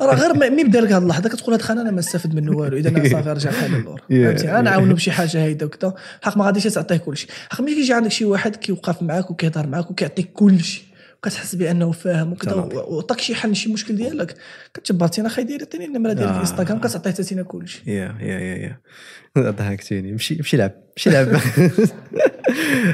راه 0.00 0.14
غير 0.14 0.50
ملي 0.50 0.64
بدا 0.64 0.80
لك 0.80 0.92
هذه 0.92 1.02
اللحظة 1.02 1.28
كتقول 1.28 1.54
هاد 1.54 1.60
الخانه 1.60 1.82
أنا 1.82 1.90
ما 1.90 2.00
استافد 2.00 2.34
منه 2.34 2.56
والو 2.56 2.76
إذا 2.76 2.88
أنا 2.88 3.08
صافي 3.08 3.30
رجع 3.30 3.50
بحال 3.50 3.74
اللور 3.74 4.02
فهمتي؟ 4.10 4.50
أنا. 4.50 4.60
نعاونو 4.60 4.94
بشي 4.94 5.10
حاجة 5.10 5.42
هيدا 5.42 5.66
وكذا 5.66 5.94
حق 6.22 6.36
ما 6.36 6.44
غاديش 6.44 6.64
تعطيه 6.64 6.96
كل 6.96 7.16
شيء 7.16 7.30
حق 7.50 7.60
ملي 7.60 7.74
كيجي 7.74 7.92
عندك 7.92 8.10
شي 8.10 8.24
واحد 8.24 8.56
كيوقف 8.56 9.02
معاك 9.02 9.30
وكيهضر 9.30 9.66
معاك 9.66 9.90
وكيعطيك 9.90 10.32
كل 10.32 10.60
شيء 10.60 10.89
كتحس 11.22 11.54
بأنه 11.54 11.92
فاهم 11.92 12.32
وكذا. 12.32 12.54
وعطاك 12.54 13.20
شي 13.20 13.34
حل 13.34 13.56
شي 13.56 13.72
مشكل 13.72 13.96
ديالك. 13.96 14.36
كتجبر 14.74 15.08
تينا 15.08 15.28
خاي 15.28 15.44
ديالي 15.44 15.62
عطيني 15.64 15.84
النمره 15.84 16.12
ديالك 16.12 16.30
آه. 16.30 16.34
في 16.34 16.40
انستغرام 16.40 16.80
كتعطيه 16.80 17.10
حتى 17.10 17.22
تينا 17.22 17.42
كلشي. 17.42 17.82
يا 17.86 18.16
يا 18.20 18.38
يا 18.38 18.56
يا 19.36 19.50
ضحكتيني 19.50 20.12
مشي 20.12 20.34
مشي 20.40 20.56
لعب 20.56 20.72
مشي 20.96 21.10
لعب. 21.10 21.28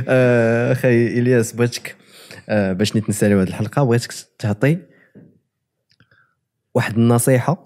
آه، 0.08 0.72
أخي 0.72 1.06
إلياس 1.18 1.52
بغيتك 1.52 1.96
آه، 2.48 2.72
باش 2.72 2.96
نتنساليو 2.96 3.40
هذه 3.40 3.48
الحلقة 3.48 3.84
بغيتك 3.84 4.14
تعطي 4.38 4.78
واحد 6.74 6.94
النصيحة 6.98 7.62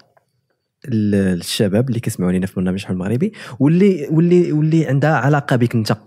لل- 0.87 1.11
للشباب 1.35 1.89
اللي 1.89 1.99
كيسمعوا 1.99 2.31
لينا 2.31 2.45
في 2.47 2.53
برنامج 2.55 2.85
حلم 2.85 2.95
المغربي 3.01 3.33
واللي 3.59 4.07
واللي 4.11 4.51
واللي 4.51 4.85
عندها 4.87 5.09
علاقة 5.15 5.55
بك 5.55 5.75
أنت. 5.75 5.97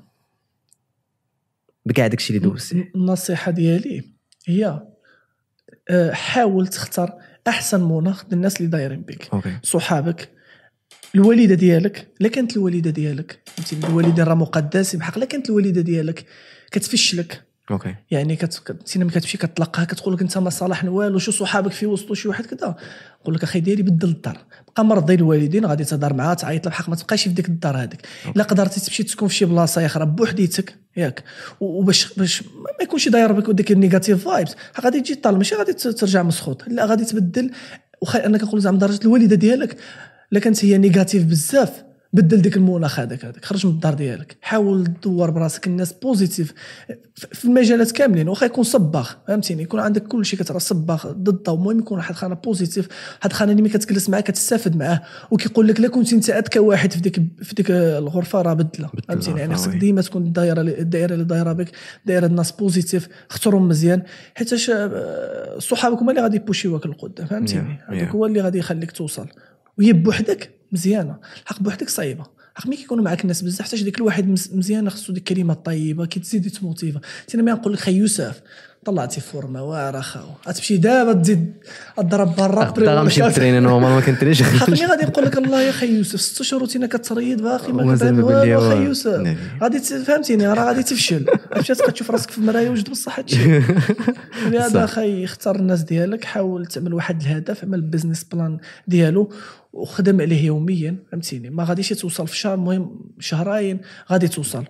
بكاع 1.87 2.07
داكشي 2.07 2.37
اللي 2.37 2.49
دوزتي. 2.49 2.91
النصيحة 2.95 3.51
ديالي 3.51 4.14
هي 4.47 4.83
آه، 5.89 6.13
حاول 6.13 6.67
تختار 6.67 7.13
أحسن 7.49 7.81
مناخ 7.81 8.25
للناس 8.33 8.57
اللي 8.57 8.71
دايرين 8.71 9.01
بك 9.01 9.35
صحابك 9.63 10.29
الوالدة 11.15 11.55
ديالك. 11.55 12.09
لا 12.21 12.29
كانت 12.29 12.57
الوالدة 12.57 12.91
ديالك 12.91 13.43
فهمتي؟ 13.47 13.87
الوالده 13.87 14.25
راه 14.25 14.35
مقدس 14.35 14.97
بحق 14.97 15.19
لا 15.19 15.25
كانت 15.25 15.51
الوالدة 15.51 15.81
ديالك 15.81 16.27
كتفشلك. 16.71 17.43
okay. 17.71 17.95
يعني 18.11 18.37
كت... 18.37 18.77
ملي 18.97 19.11
كتمشي 19.11 19.39
كتلقاها 19.39 19.85
كتقول 19.85 20.15
لك 20.15 20.23
أنت 20.23 20.39
ما 20.39 20.51
صالح 20.51 20.85
والو 20.85 21.19
شو 21.19 21.33
صحابك 21.33 21.73
في 21.73 21.87
وسطو 21.87 22.15
شي 22.15 22.29
واحد 22.29 22.47
كذا. 22.47 22.77
نقول 23.21 23.35
لك 23.35 23.43
أخي 23.43 23.61
ديالي 23.61 23.83
بدل 23.83 24.09
الدار. 24.09 24.39
بقى 24.69 24.85
مرضي 24.85 25.15
الوالدين 25.15 25.67
غادي 25.67 25.85
تهضر 25.85 26.15
معاه 26.15 26.35
تعيط 26.35 26.65
له 26.65 26.71
بحق 26.71 26.89
ما 26.89 26.97
تبقاش 26.97 27.23
في 27.23 27.31
ديك 27.31 27.49
الدار 27.49 27.77
هذيك. 27.77 28.07
الا 28.37 28.45
قدرتي 28.45 28.81
تمشي 28.81 29.03
تسكن 29.03 29.29
في 29.29 29.35
شي 29.35 29.45
بلاصة 29.45 29.87
أخرى 29.87 30.07
بوحديتك 30.07 30.75
ياك. 30.97 31.25
وباش 31.61 32.13
باش 32.13 32.43
ما 32.43 32.83
يكونش 32.83 33.09
داير 33.09 33.33
بك 33.33 33.51
ديك 33.51 33.73
ال 33.73 33.79
negative 33.79 34.25
vibes 34.25 34.57
غادي 34.81 35.01
تجي 35.01 35.15
طال 35.15 35.39
ماشي 35.39 35.55
غادي 35.55 35.73
ترجع 35.73 36.23
مسخوط 36.23 36.69
لا 36.69 36.85
غادي 36.85 37.05
تبدل. 37.05 37.51
وخا 38.03 38.27
أنا 38.27 38.39
كنقول 38.39 38.61
زعما 38.61 38.79
درجة 38.79 39.03
الوالدة 39.03 39.37
ديالك 39.37 39.77
لا 40.31 40.41
كانت 40.41 40.65
هي 40.65 40.79
negative 40.79 41.25
بزاف. 41.25 41.85
بدل 42.15 42.43
ديك 42.43 42.57
المناخ 42.57 43.01
هذاك 43.01 43.25
هذاك. 43.25 43.45
خرج 43.45 43.67
من 43.67 43.73
الدار 43.73 43.95
ديالك. 43.95 44.37
حاول 44.43 44.87
تدور 44.87 45.31
براسك 45.31 45.67
الناس 45.67 45.93
positive 45.93 46.53
في 47.15 47.45
المجالات 47.45 47.93
كاملين. 47.93 48.29
واخا 48.29 48.47
يكون 48.47 48.65
صباغ 48.65 49.11
فهمتيني؟ 49.29 49.63
يكون 49.63 49.81
عندك 49.81 50.03
كل 50.03 50.25
شيء 50.25 50.39
كترى 50.39 50.59
صباغ 50.59 51.13
ضده 51.13 51.53
المهم 51.53 51.79
يكون 51.79 51.99
واحد 51.99 52.15
خانة 52.15 52.35
positive 52.35 52.89
واحد 53.19 53.33
خانة 53.33 53.53
اللي 53.53 53.63
ملي 53.63 53.73
كتجلس 53.73 54.09
معاه 54.09 54.21
كتستافد 54.21 54.77
معاه. 54.77 55.03
وكيقول 55.31 55.69
لك 55.69 55.81
لا 55.81 55.89
كنت 55.89 56.13
انت 56.13 56.31
اذكى 56.31 56.59
واحد 56.59 56.93
في 56.93 57.01
ديك 57.01 57.23
في 57.43 57.55
ديك 57.55 57.71
الغرفة 57.71 58.43
راه 58.43 58.55
بدلة. 58.55 58.91
فهمتيني؟ 59.09 59.41
يعني 59.41 59.55
خصك. 59.55 59.75
ديما 59.75 60.03
تكون 60.03 60.23
الدائره 60.23 60.61
الدائره 60.61 61.15
اللي 61.15 61.25
دايرة 61.25 61.53
بك 61.53 61.69
دائره 62.07 62.27
الناس 62.27 62.53
positive 62.53 63.09
اختارهم 63.31 63.69
مزيان. 63.69 64.03
حيتاش 64.35 64.71
آه، 64.71 65.59
صحابك 65.59 65.99
هما 65.99 66.11
اللي 66.11 66.23
غادي 66.23 66.37
يبوشيوك 66.37 66.87
للقدام 66.87 67.27
فهمتيني؟ 67.27 67.79
هذاك. 67.89 68.09
هو 68.09 68.27
اللي 68.27 68.41
غادي 68.41 68.59
يخليك 68.59 68.93
توصل. 68.93 69.27
وهي 69.79 69.93
بوحدك 69.93 70.54
مزيانة. 70.73 71.19
الحق 71.43 71.63
بوحدك 71.63 71.89
صعيبة. 71.89 72.25
حق 72.55 72.67
ملي 72.67 72.77
كيكونوا 72.77 73.05
معاك 73.05 73.23
الناس 73.23 73.43
بزاف 73.43 73.69
حتى 73.69 73.85
ديك 73.85 73.99
الواحد 73.99 74.29
مز- 74.29 74.55
مزيان 74.55 74.91
خصو 74.91 75.13
ديك 75.13 75.33
الكلمة 75.33 75.53
الطيبه 75.55 76.07
كتزيد 76.07 76.51
تموتيفا 76.51 77.01
أنا 77.35 77.43
ما 77.43 77.53
نقول 77.53 77.73
لك 77.73 77.79
خي 77.79 77.93
يوسف 77.95 78.41
طلعتي 78.85 79.21
فورمة 79.21 79.63
واعره 79.63 80.01
خاو 80.01 80.27
غتمشي 80.49 80.77
دابا 80.77 81.13
تزيد 81.13 81.53
تضرب 81.97 82.37
برا 82.37 82.71
بدا 82.71 82.95
غنمشي 82.95 83.23
نتريني 83.23 83.61
normal 83.61 83.91
ما 83.91 84.01
كنترينش 84.01 84.43
حق 84.43 84.71
ملي 84.71 84.87
غادي 84.87 85.05
نقول 85.07 85.25
لك 85.25 85.39
الله 85.39 85.63
يا 85.63 85.73
خي 85.73 85.97
يوسف 85.97 86.21
ست 86.21 86.43
شهور 86.43 86.63
وتينا 86.63 86.87
كتريض 86.87 87.43
باقي 87.43 87.73
ما 87.73 87.97
كتعمل 87.97 88.23
ما 88.23 88.71
خي. 88.71 88.85
يوسف 88.85 89.07
نعم. 89.21 89.37
غادي 89.63 89.79
فهمتيني 89.81 90.47
راه 90.47 90.65
غادي 90.65 90.83
تفشل. 90.83 91.27
مشات 91.57 91.91
تشوف 91.91 92.11
راسك 92.11 92.31
في 92.31 92.39
المرايه 92.39 92.71
وجد 92.71 92.91
بصح 92.91 93.19
هادشي. 93.19 93.61
لهذا. 94.51 94.87
خي 94.87 95.25
اختار 95.25 95.57
الناس 95.57 95.83
ديالك 95.83 96.25
حاول 96.25 96.67
تعمل 96.67 96.95
واحد 96.95 97.21
الهدف 97.23 97.65
عمل 97.65 97.79
ال 97.79 97.84
business 97.84 98.25
plan 98.25 98.59
ديالو 98.89 99.33
وخدم 99.73 100.21
عليه 100.21 100.47
يوميا 100.47 100.97
فهمتيني. 101.13 101.51
ما 101.51 101.65
غاديش 101.65 101.89
توصل 101.89 102.29
في 102.29 102.37
شهر 102.37 102.55
المهم 102.55 103.01
شهرين 103.19 103.81
غادي 104.13 104.29
توصل. 104.29 104.65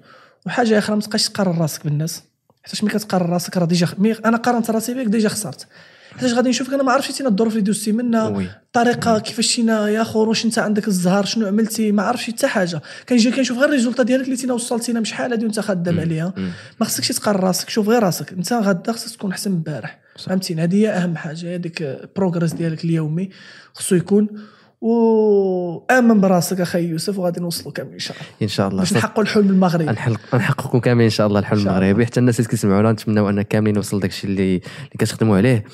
وحاجة 0.47 0.79
أخرى 0.79 0.97
ما 0.97 1.03
تبقاش 1.03 1.29
تقارن 1.29 1.59
راسك 1.59 1.85
بالناس. 1.85 2.23
حيتاش 2.65 2.85
ملي 2.85 2.93
كتقارن 2.93 3.27
راسك 3.27 3.57
راه 3.57 3.65
déjà 3.65 3.89
ملي 3.99 4.13
أنا 4.13 4.37
قارنت 4.37 4.71
راسي 4.71 4.95
بك 4.95 5.07
déjà 5.07 5.29
خسرت. 5.29 5.67
حيتاش 6.13 6.33
غادي 6.33 6.49
نشوفك 6.49 6.73
أنا 6.73 6.83
ما 6.83 6.93
عرفتش 6.93 7.17
تينا 7.17 7.29
الظروف 7.29 7.53
اللي 7.53 7.63
دوزتي 7.63 7.93
منها. 7.93 8.29
الطريقة 8.29 9.19
كيفاش 9.19 9.57
تينا 9.57 9.89
يا 9.89 10.03
خور 10.03 10.29
واش 10.29 10.45
انت 10.45 10.59
عندك 10.59 10.89
الزهر 10.89 11.25
شنو 11.25 11.47
عملتي 11.47 11.93
ما 11.93 12.03
عرفتش 12.03 12.27
حتى 12.27 12.47
حاجة. 12.47 12.83
كنجي 13.09 13.31
كنشوف 13.31 13.59
غير 13.59 13.69
ال 13.69 13.72
résultat 13.72 14.03
ديالك 14.03 14.25
اللي 14.25 14.37
تينا 14.37 14.53
وصلتينا 14.53 14.99
من 14.99 15.05
شحال 15.05 15.31
هادي 15.31 15.45
وانت 15.45 15.61
خدام 15.61 16.01
عليها. 16.01 16.35
ما 16.81 16.87
خصكش 16.87 17.09
تقارن 17.09 17.41
راسك 17.41 17.69
شوف 17.71 17.89
غير 17.89 18.03
راسك. 18.03 18.33
انت 18.33 18.53
غدا 18.53 18.93
خصك 18.93 19.17
تكون 19.17 19.31
أحسن 19.31 19.51
من 19.51 19.57
امبارح. 19.57 20.01
فهمتيني؟ 20.19 20.63
هذه 20.63 20.77
هي 20.77 20.91
أهم 20.91 21.17
حاجة 21.17 21.55
هذيك 21.55 21.83
ال 21.83 21.90
progress 21.90 22.53
ديالك 22.53 22.85
اليومي 22.85 23.31
خصو 23.75 23.95
يكون. 23.95 24.29
وآمن 24.85 26.21
براسك 26.21 26.61
أخي 26.61 26.89
يوسف 26.89 27.19
وغادي 27.19 27.41
نوصلوا 27.41 27.73
كامل 27.73 27.93
إن 27.93 27.99
شاء 27.99 28.17
الله. 28.17 28.29
إن 28.43 28.49
شاء 28.49 28.69
الله. 28.69 28.79
باش 28.79 28.93
نحققوا 28.93 29.23
الحلم 29.23 29.49
المغربي. 29.49 29.85
نحلق 29.85 30.21
نحققوا 30.35 30.81
كاملين 30.81 31.05
إن 31.05 31.11
شاء 31.11 31.27
الله 31.27 31.41
الحلم. 31.41 31.59
المغربي. 31.59 32.07
حتى 32.07 32.21
الناس 32.21 32.41
اللي 32.41 32.51
كيسمعونا 32.51 32.93
نتمناو 32.93 33.31
ان 33.31 33.43
كاملين 33.43 33.75
نوصل 33.75 34.01
داكشي 34.01 34.27
اللي 34.27 34.55
اللي 34.55 34.63
كتخدموا 34.99 35.37
عليه. 35.37 35.65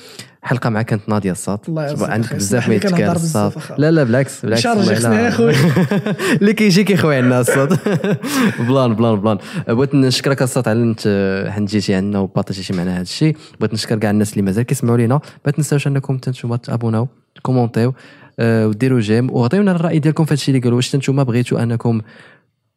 حلقة 0.43 0.69
معك 0.69 0.85
كانت 0.85 1.09
ناضيه 1.09 1.29
يرزقك 1.29 1.69
عندك. 2.09 2.35
بزاف 2.35 2.67
ما 2.67 2.75
يتكال 2.75 3.09
الصاد. 3.09 3.53
لا 3.77 3.91
لا 3.91 4.03
بالعكس 4.03 4.45
بالعكس. 4.45 4.65
يا 4.65 5.29
خويا. 5.29 5.55
اللي 6.41 6.53
كيجي 6.53 6.83
كيخوي 6.83 7.15
عندنا 7.15 7.39
الصاد. 7.39 7.79
plan 8.67 8.95
plan 8.95 9.15
plan. 9.15 9.37
بغيت 9.67 9.95
نشكرك 9.95 10.41
الصاد 10.41 10.67
على 10.67 10.83
انت 10.83 11.47
حنت 11.49 11.69
جيتي 11.69 11.93
عندنا 11.93 12.19
وبارطاجيتي 12.19 12.73
معنا 12.73 12.95
هذا 12.95 13.01
الشيء. 13.01 13.35
بغيت 13.59 13.73
نشكر 13.73 13.97
كاع 13.97 14.09
الناس 14.11 14.31
اللي 14.31 14.41
مازال 14.41 14.63
كيسمعوا 14.63 14.97
لينا. 14.97 15.19
ما 15.45 15.51
تنساوش 15.51 15.87
أنكم 15.87 16.17
تنتوما 16.17 16.57
تابوناو 16.57 17.07
كومونتيو. 17.41 17.93
وديروا 18.39 18.99
j'aime. 18.99 19.31
وعطيونا 19.31 19.71
الرأي 19.71 19.99
ديالكم 19.99 20.25
في 20.25 20.29
هذا 20.29 20.33
الشيء 20.33 20.55
اللي 20.55 20.63
قالوا. 20.63 20.75
واش 20.75 20.95
نتوما 20.95 21.23
بغيتوا 21.23 21.63
أنكم 21.63 22.01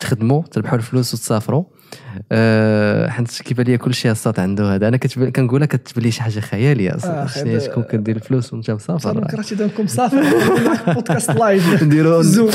تخدموا 0.01 0.43
تربحوا 0.43 0.79
الفلوس 0.79 1.15
وتسافروا. 1.15 1.65
أه 2.33 3.09
حيت 3.09 3.43
كيبان 3.43 3.67
لي 3.67 3.79
كل 3.79 3.95
شيء 3.95 4.11
الصاد 4.11 4.41
عنده 4.41 4.75
هذا. 4.75 4.89
أنا 4.89 4.97
كتب... 4.97 5.29
كنقولها 5.29 5.67
كتبان 5.67 6.05
لي 6.05 6.11
شي 6.11 6.23
حاجة 6.23 6.41
خيالية 6.41 6.91
آه، 6.91 6.97
أصلا 6.97 7.25
أخي، 7.25 7.41
شنو 7.41 7.59
تكون 7.59 7.83
كدير 7.83 8.17
الفلوس 8.17 8.53
وانت 8.53 8.71
مسافر؟ 8.71 8.99
صافي 8.99 9.21
كرهتي 9.21 9.55
دامكم 9.55 9.87
صافي 9.87 10.17
بودكاست 10.95 11.31
live 11.31 11.83
نديروا 11.83 12.23
زوم 12.23 12.51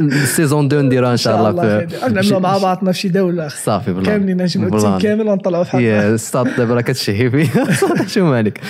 ال 0.00 0.09
saison 0.09 0.66
2 0.66 0.84
نديروها 0.84 1.12
إن 1.12 1.16
شاء 1.16 1.50
الله 1.50 1.86
نعملوا 2.08 2.38
مع 2.38 2.58
بعضنا 2.58 2.92
في 2.92 2.98
شي 2.98 3.08
دولة. 3.08 3.48
صافي 3.48 3.92
plan. 3.92 4.04
كاملين 4.04 4.42
نجمعوا 4.42 4.76
ال 4.76 4.80
team. 4.80 4.98
كامل 4.98 5.28
ونطلعوا 5.28 5.64
في 5.64 5.76
يا 5.76 6.00
حلقه 6.00 6.14
الصاد 6.14 6.56
دابا 6.56 6.74
راه 6.74 6.80
كتشهي 6.80 7.30
فيا. 7.30 8.06
شو 8.14 8.24
مالك. 8.24 8.60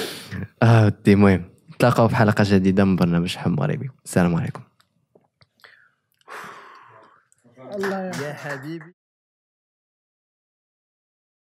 آه 0.62 0.86
ودي 0.86 1.12
المهم. 1.12 1.55
نتلاقاو 1.76 2.08
في 2.08 2.16
حلقة 2.16 2.44
جديدة 2.46 2.84
من 2.84 2.96
برنامج 2.96 3.36
حم 3.36 3.52
مغربي. 3.52 3.90
السلام 4.04 4.34
عليكم. 4.34 4.62
الله 7.74 8.10
يا 8.22 8.32
حبيبي. 8.32 8.95